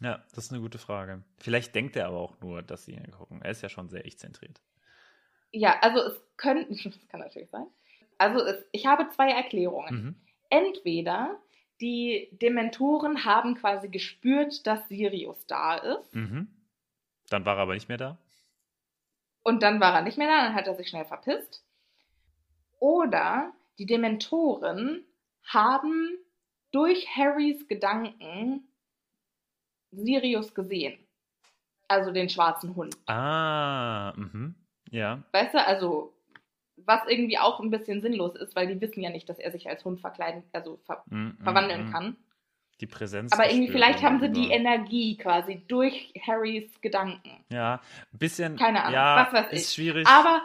[0.00, 1.22] Ja, das ist eine gute Frage.
[1.38, 3.42] Vielleicht denkt er aber auch nur, dass sie ihn gucken.
[3.42, 4.60] Er ist ja schon sehr ich-zentriert.
[5.52, 7.66] Ja, also es könnte, das kann natürlich sein.
[8.18, 9.94] Also es, ich habe zwei Erklärungen.
[9.94, 10.14] Mhm.
[10.48, 11.38] Entweder
[11.80, 16.48] die Dementoren haben quasi gespürt, dass Sirius da ist Mhm.
[17.28, 18.18] Dann war er aber nicht mehr da.
[19.42, 21.64] Und dann war er nicht mehr da, dann hat er sich schnell verpisst.
[22.78, 25.04] Oder die Dementoren
[25.44, 26.16] haben
[26.72, 28.68] durch Harrys Gedanken
[29.90, 30.98] Sirius gesehen.
[31.88, 32.96] Also den schwarzen Hund.
[33.06, 34.54] Ah, mhm.
[34.90, 35.22] Ja.
[35.32, 36.14] Weißt du, also
[36.76, 39.68] was irgendwie auch ein bisschen sinnlos ist, weil die wissen ja nicht, dass er sich
[39.68, 41.92] als Hund verkleiden, also ver Mhm, verwandeln mhm.
[41.92, 42.16] kann.
[42.80, 43.32] Die Präsenz.
[43.32, 47.44] Aber irgendwie vielleicht haben sie die Energie quasi durch Harrys Gedanken.
[47.50, 47.80] Ja,
[48.12, 48.56] ein bisschen.
[48.56, 49.74] Keine Ahnung, ja, was weiß ist ich.
[49.74, 50.06] schwierig.
[50.08, 50.40] Aber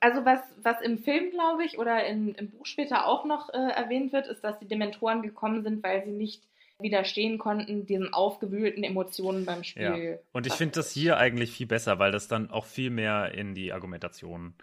[0.00, 3.56] also was, was im Film, glaube ich, oder in, im Buch später auch noch äh,
[3.56, 6.42] erwähnt wird, ist, dass die Dementoren gekommen sind, weil sie nicht
[6.78, 9.92] widerstehen konnten, diesen aufgewühlten Emotionen beim ja.
[9.92, 10.20] Spiel.
[10.32, 10.92] Und ich finde das ist.
[10.94, 14.54] hier eigentlich viel besser, weil das dann auch viel mehr in die Argumentation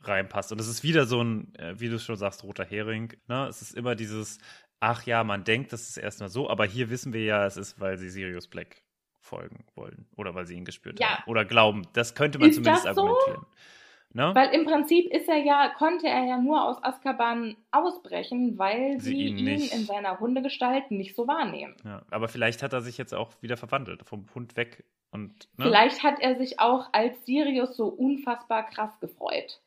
[0.00, 0.52] reinpasst.
[0.52, 3.12] Und es ist wieder so ein, äh, wie du schon sagst, roter Hering.
[3.28, 3.46] Ne?
[3.48, 4.38] Es ist immer dieses,
[4.80, 7.80] ach ja, man denkt, das ist erstmal so, aber hier wissen wir ja, es ist,
[7.80, 8.82] weil sie Sirius Black
[9.20, 11.18] folgen wollen oder weil sie ihn gespürt Ja.
[11.18, 11.82] haben oder glauben.
[11.94, 12.88] Das könnte man Ist zumindest so?
[12.90, 13.46] argumentieren.
[14.12, 14.34] Ne?
[14.34, 19.10] Weil im Prinzip ist er ja, konnte er ja nur aus Azkaban ausbrechen, weil Sie
[19.10, 21.76] sie, ihn ihn, in seiner Hundegestalt nicht so wahrnehmen.
[21.84, 25.64] Ja, aber vielleicht hat er sich jetzt auch wieder verwandelt, vom Hund weg und ne?
[25.66, 29.60] Vielleicht hat er sich auch als Sirius so unfassbar krass gefreut.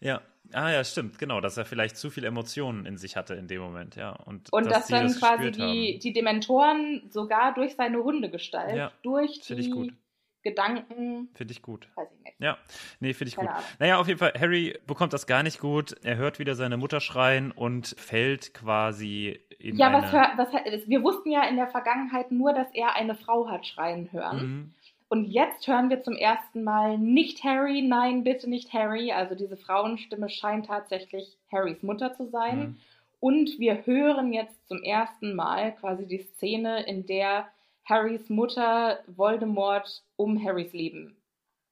[0.00, 0.20] Ja,
[0.52, 3.60] ah ja, stimmt, genau, dass er vielleicht zu viel Emotionen in sich hatte in dem
[3.60, 4.10] Moment, ja.
[4.10, 8.92] Und, Und dass sie dann das quasi die, die Dementoren sogar durch seine Hundegestalt, Ja,
[9.02, 9.90] durch find ich gut.
[9.90, 9.96] die
[10.42, 11.88] Gedanken, Finde ich gut.
[11.96, 12.36] weiß ich nicht.
[12.38, 12.56] Ja,
[13.00, 13.56] nee, finde ich Keine gut.
[13.56, 13.68] Ahnung.
[13.80, 15.96] Naja, auf jeden Fall, Harry bekommt das gar nicht gut.
[16.04, 20.02] Er hört wieder seine Mutter schreien und fällt quasi in Ja, eine...
[20.36, 24.12] was, was wir wussten ja in der Vergangenheit nur, dass er eine Frau hat schreien
[24.12, 24.38] hören.
[24.38, 24.74] Mhm.
[25.08, 29.12] Und jetzt hören wir zum ersten Mal nicht Harry, nein, bitte nicht Harry.
[29.12, 32.58] Also diese Frauenstimme scheint tatsächlich Harrys Mutter zu sein.
[32.58, 32.76] Mhm.
[33.20, 37.48] Und wir hören jetzt zum ersten Mal quasi die Szene, in der
[37.84, 41.16] Harrys Mutter Voldemort um Harrys Leben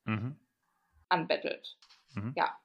[0.05, 0.37] Mhm.
[1.09, 1.77] anbettelt.
[2.15, 2.33] Mhm.
[2.37, 2.57] Ja.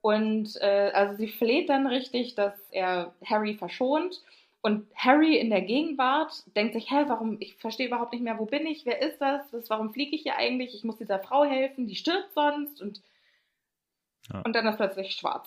[0.00, 4.22] Und äh, also sie fleht dann richtig, dass er Harry verschont.
[4.64, 8.46] Und Harry in der Gegenwart denkt sich, hä, warum, ich verstehe überhaupt nicht mehr, wo
[8.46, 11.44] bin ich, wer ist das, Was, warum fliege ich hier eigentlich, ich muss dieser Frau
[11.44, 12.80] helfen, die stirbt sonst.
[12.80, 13.02] Und,
[14.32, 14.40] Ja.
[14.40, 15.46] und dann ist plötzlich schwarz.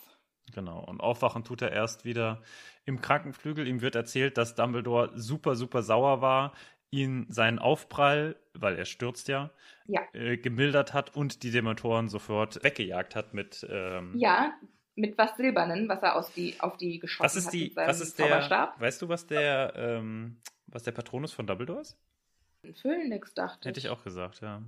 [0.54, 0.84] Genau.
[0.86, 2.44] Und aufwachen tut er erst wieder
[2.86, 3.68] im Krankenflügel.
[3.68, 6.54] Ihm wird erzählt, dass Dumbledore super, super sauer war,
[6.92, 9.50] ihn seinen Aufprall, weil er stürzt ja,
[9.88, 10.02] Ja.
[10.14, 13.66] äh, gemildert hat und die Dementoren sofort weggejagt hat mit.
[13.68, 14.54] Ähm, Ja,
[14.98, 17.88] mit was Silbernen, was er aus die, auf die geschossen was ist hat die, seinem
[17.88, 18.82] was ist der, Zauberstab.
[18.82, 21.98] weißt du, was der, ähm, was der Patronus von Dumbledore ist?
[22.64, 24.62] Ein Phönix, dachte Hätte ich auch gesagt, ja.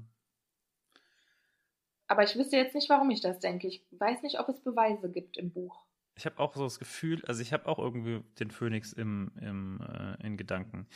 [2.07, 3.67] Aber ich wüsste jetzt nicht, warum ich das denke.
[3.67, 5.85] Ich weiß nicht, ob es Beweise gibt im Buch.
[6.15, 9.81] Ich habe auch so das Gefühl, also ich habe auch irgendwie den Phönix im, im,
[9.81, 10.87] äh, in Gedanken.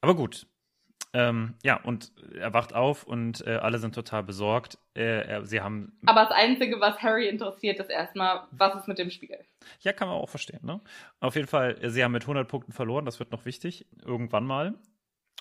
[0.00, 0.46] Aber gut.
[1.12, 4.78] Ähm, ja, und er wacht auf und äh, alle sind total besorgt.
[4.94, 5.98] Äh, er, sie haben.
[6.06, 9.38] Aber das Einzige, was Harry interessiert, ist erstmal, was ist mit dem Spiel?
[9.80, 10.80] Ja, kann man auch verstehen, ne?
[11.18, 14.46] Auf jeden Fall, äh, sie haben mit 100 Punkten verloren, das wird noch wichtig, irgendwann
[14.46, 14.74] mal.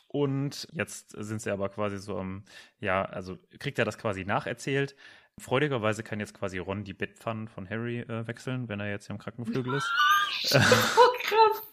[0.08, 2.44] Und jetzt sind sie aber quasi so am,
[2.80, 4.96] ja, also kriegt er das quasi nacherzählt.
[5.38, 9.14] Freudigerweise kann jetzt quasi Ron die Bettpfannen von Harry äh, wechseln, wenn er jetzt hier
[9.14, 9.92] im Krankenflügel ist.
[10.56, 11.64] Oh, krass.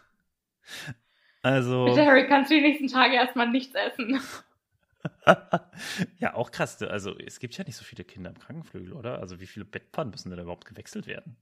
[1.46, 4.20] Also, Bitte, Harry, kannst du die nächsten Tage erstmal nichts essen?
[6.18, 6.82] ja, auch krass.
[6.82, 9.20] Also, es gibt ja nicht so viele Kinder im Krankenflügel, oder?
[9.20, 11.36] Also, wie viele Bettpfannen müssen denn da überhaupt gewechselt werden?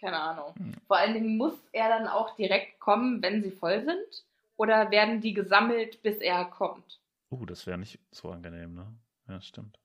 [0.00, 0.54] Keine Ahnung.
[0.56, 0.72] Hm.
[0.86, 4.24] Vor allen Dingen muss er dann auch direkt kommen, wenn sie voll sind?
[4.56, 6.98] Oder werden die gesammelt, bis er kommt?
[7.30, 8.86] Uh, das wäre nicht so angenehm, ne?
[9.28, 9.78] Ja, stimmt.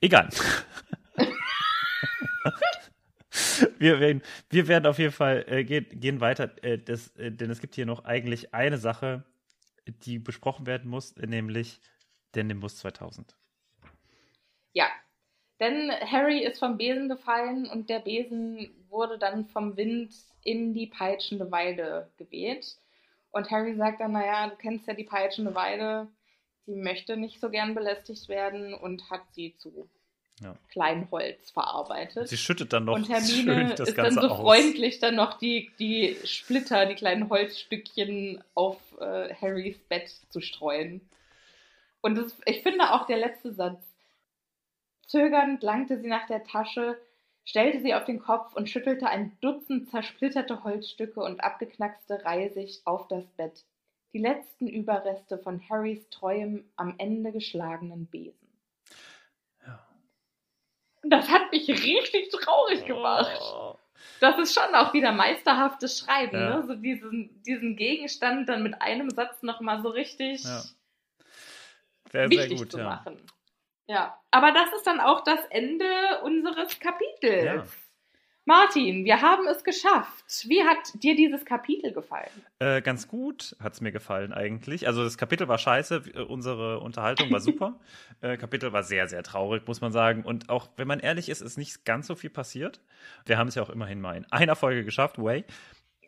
[0.00, 0.28] Egal.
[3.78, 7.50] wir, werden, wir werden auf jeden Fall äh, gehen, gehen weiter, äh, das, äh, denn
[7.50, 9.24] es gibt hier noch eigentlich eine Sache,
[9.86, 11.80] die besprochen werden muss, nämlich
[12.34, 13.36] der Nimbus 2000.
[14.72, 14.86] Ja.
[15.60, 20.12] Denn Harry ist vom Besen gefallen und der Besen wurde dann vom Wind
[20.42, 22.76] in die peitschende Weide geweht.
[23.30, 26.08] Und Harry sagt dann, naja, du kennst ja die peitschende Weide,
[26.66, 29.88] die möchte nicht so gern belästigt werden und hat sie zu
[30.42, 30.56] Ja.
[30.70, 32.28] Kleinholz verarbeitet.
[32.28, 34.40] Sie schüttet dann noch und schön Hermine das ist dann Ganze so aus.
[34.40, 41.00] freundlich, dann noch die, die Splitter, die kleinen Holzstückchen auf äh, Harrys Bett zu streuen.
[42.00, 43.82] Und das, ich finde auch der letzte Satz.
[45.06, 46.98] Zögernd langte sie nach der Tasche,
[47.44, 53.06] stellte sie auf den Kopf und schüttelte ein Dutzend zersplitterte Holzstücke und abgeknackste Reisig auf
[53.08, 53.64] das Bett.
[54.12, 58.43] Die letzten Überreste von Harrys treuem, am Ende geschlagenen Besen.
[61.04, 61.18] Ja.
[61.18, 63.40] Das hat mich richtig traurig gemacht.
[63.40, 63.76] Oh.
[64.20, 66.56] Das ist schon auch wieder meisterhaftes Schreiben, Ja.
[66.56, 66.66] ne?
[66.66, 70.60] So diesen, diesen Gegenstand dann mit einem Satz nochmal so richtig Ja.
[72.12, 72.84] Sehr, sehr wichtig gut, zu ja.
[72.84, 73.20] machen.
[73.86, 75.84] Ja, aber das ist dann auch das Ende
[76.22, 77.68] unseres Kapitels.
[78.46, 80.44] Martin, wir haben es geschafft.
[80.48, 82.28] Wie hat dir dieses Kapitel gefallen?
[82.58, 84.86] Äh, ganz gut hat es mir gefallen eigentlich.
[84.86, 87.80] Also das Kapitel war scheiße, äh, unsere Unterhaltung war super.
[88.20, 90.24] äh, Kapitel war sehr, sehr traurig, muss man sagen.
[90.24, 92.82] Und auch, wenn man ehrlich ist, ist nicht ganz so viel passiert.
[93.24, 95.44] Wir haben es ja auch immerhin mal in einer Folge geschafft, way.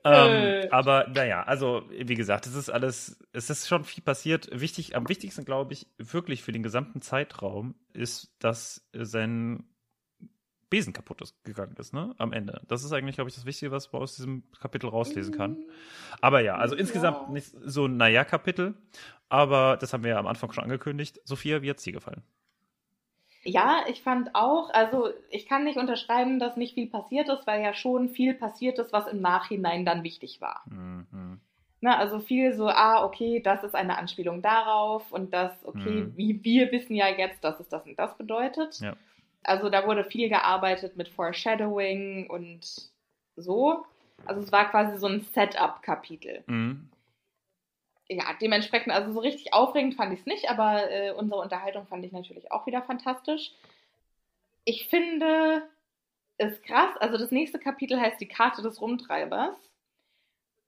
[0.05, 0.69] Ähm, Äh.
[0.71, 4.49] aber naja, also wie gesagt, es ist alles, es ist schon viel passiert.
[4.53, 9.65] Wichtig, am wichtigsten, glaube ich, wirklich für den gesamten Zeitraum ist, dass sein
[10.69, 12.15] Besen kaputt ist, gegangen ist, ne?
[12.19, 12.61] Am Ende.
[12.67, 15.65] Das ist eigentlich, glaube ich, das Wichtige, was man aus diesem Kapitel rauslesen kann.
[16.21, 18.75] Aber ja, also insgesamt nicht so ein Naja-Kapitel.
[19.29, 21.21] Aber das haben wir ja am Anfang schon angekündigt.
[21.25, 22.23] Sophia, wie hat es dir gefallen?
[23.45, 27.63] Ja, ich fand auch, also ich kann nicht unterschreiben, dass nicht viel passiert ist, weil
[27.63, 30.65] ja schon viel passiert ist, was im Nachhinein dann wichtig war.
[30.67, 31.41] Mhm.
[31.81, 36.17] Ne, also viel so, ah, okay, das ist eine Anspielung darauf und das, okay, Mhm.
[36.17, 38.81] wie wir wissen ja jetzt, dass es das und das bedeutet.
[38.81, 38.97] Ja.
[39.47, 42.91] Also da wurde viel gearbeitet mit Foreshadowing und
[43.37, 43.85] so.
[44.25, 46.43] Also es war quasi so ein Setup-Kapitel.
[46.47, 46.91] Mhm.
[48.09, 52.05] Ja, dementsprechend, also so richtig aufregend fand ich es nicht, aber äh, unsere Unterhaltung fand
[52.05, 53.53] ich natürlich auch wieder fantastisch.
[54.65, 55.63] Ich finde
[56.39, 59.57] es krass, also das nächste Kapitel heißt die Karte des Rumtreibers.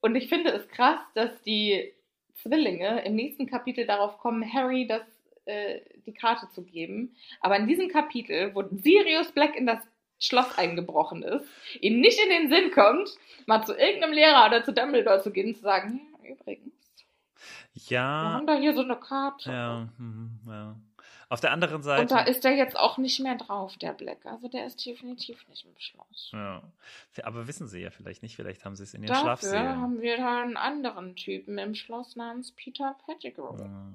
[0.01, 1.93] Und ich finde es krass, dass die
[2.35, 5.03] Zwillinge im nächsten Kapitel darauf kommen, Harry das,
[5.49, 7.15] äh, die Karte zu geben.
[7.41, 9.79] Aber in diesem Kapitel, wo Sirius Black in das
[10.19, 11.47] Schloss eingebrochen ist,
[11.81, 13.09] ihm nicht in den Sinn kommt,
[13.45, 16.73] mal zu irgendeinem Lehrer oder zu Dumbledore zu gehen und zu sagen, ja, übrigens,
[17.73, 18.33] wir Ja.
[18.33, 19.49] haben da hier so eine Karte.
[19.51, 20.75] Ja, mhm, ja.
[21.31, 22.07] Auf der anderen Und Seite.
[22.07, 24.25] da ist der jetzt auch nicht mehr drauf, der Black.
[24.25, 26.31] Also der ist definitiv nicht im Schloss.
[26.33, 26.63] ja.
[27.23, 28.35] Aber wissen sie ja vielleicht nicht.
[28.35, 29.79] Vielleicht haben sie es in ihren Dafür Schlafsälen.
[29.79, 33.55] haben wir da einen anderen Typen im Schloss namens Peter Pettigrew.
[33.59, 33.93] Ja.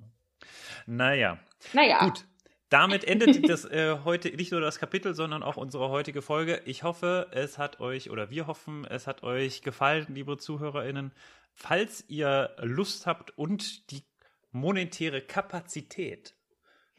[0.87, 1.39] Naja,
[1.73, 2.25] Naja, Gut.
[2.71, 6.61] Damit endet das äh, heute nicht nur das Kapitel, sondern auch unsere heutige Folge.
[6.65, 11.13] Ich hoffe, es hat euch oder wir hoffen, es hat euch gefallen, liebe ZuhörerInnen.
[11.53, 14.03] Falls ihr Lust habt und die
[14.51, 16.35] monetäre Kapazität,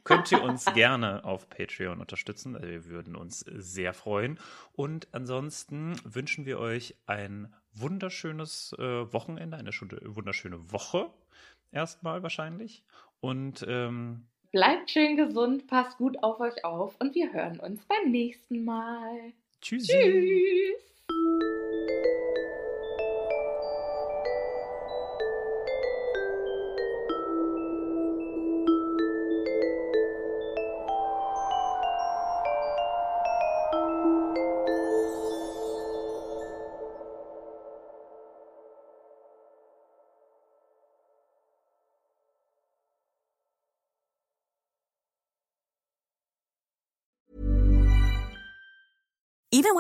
[0.06, 2.56] könnt ihr uns gerne auf Patreon unterstützen.
[2.56, 4.40] Also wir würden uns sehr freuen.
[4.74, 11.10] Und ansonsten wünschen wir euch ein wunderschönes äh, Wochenende, eine schöne- wunderschöne Woche.
[11.72, 12.86] Erstmal wahrscheinlich.
[13.26, 18.12] Und ähm, bleibt schön gesund, passt gut auf euch auf und wir hören uns beim
[18.12, 19.34] nächsten Mal.
[19.62, 19.92] tschüssi.
[19.92, 20.95] Tschüss!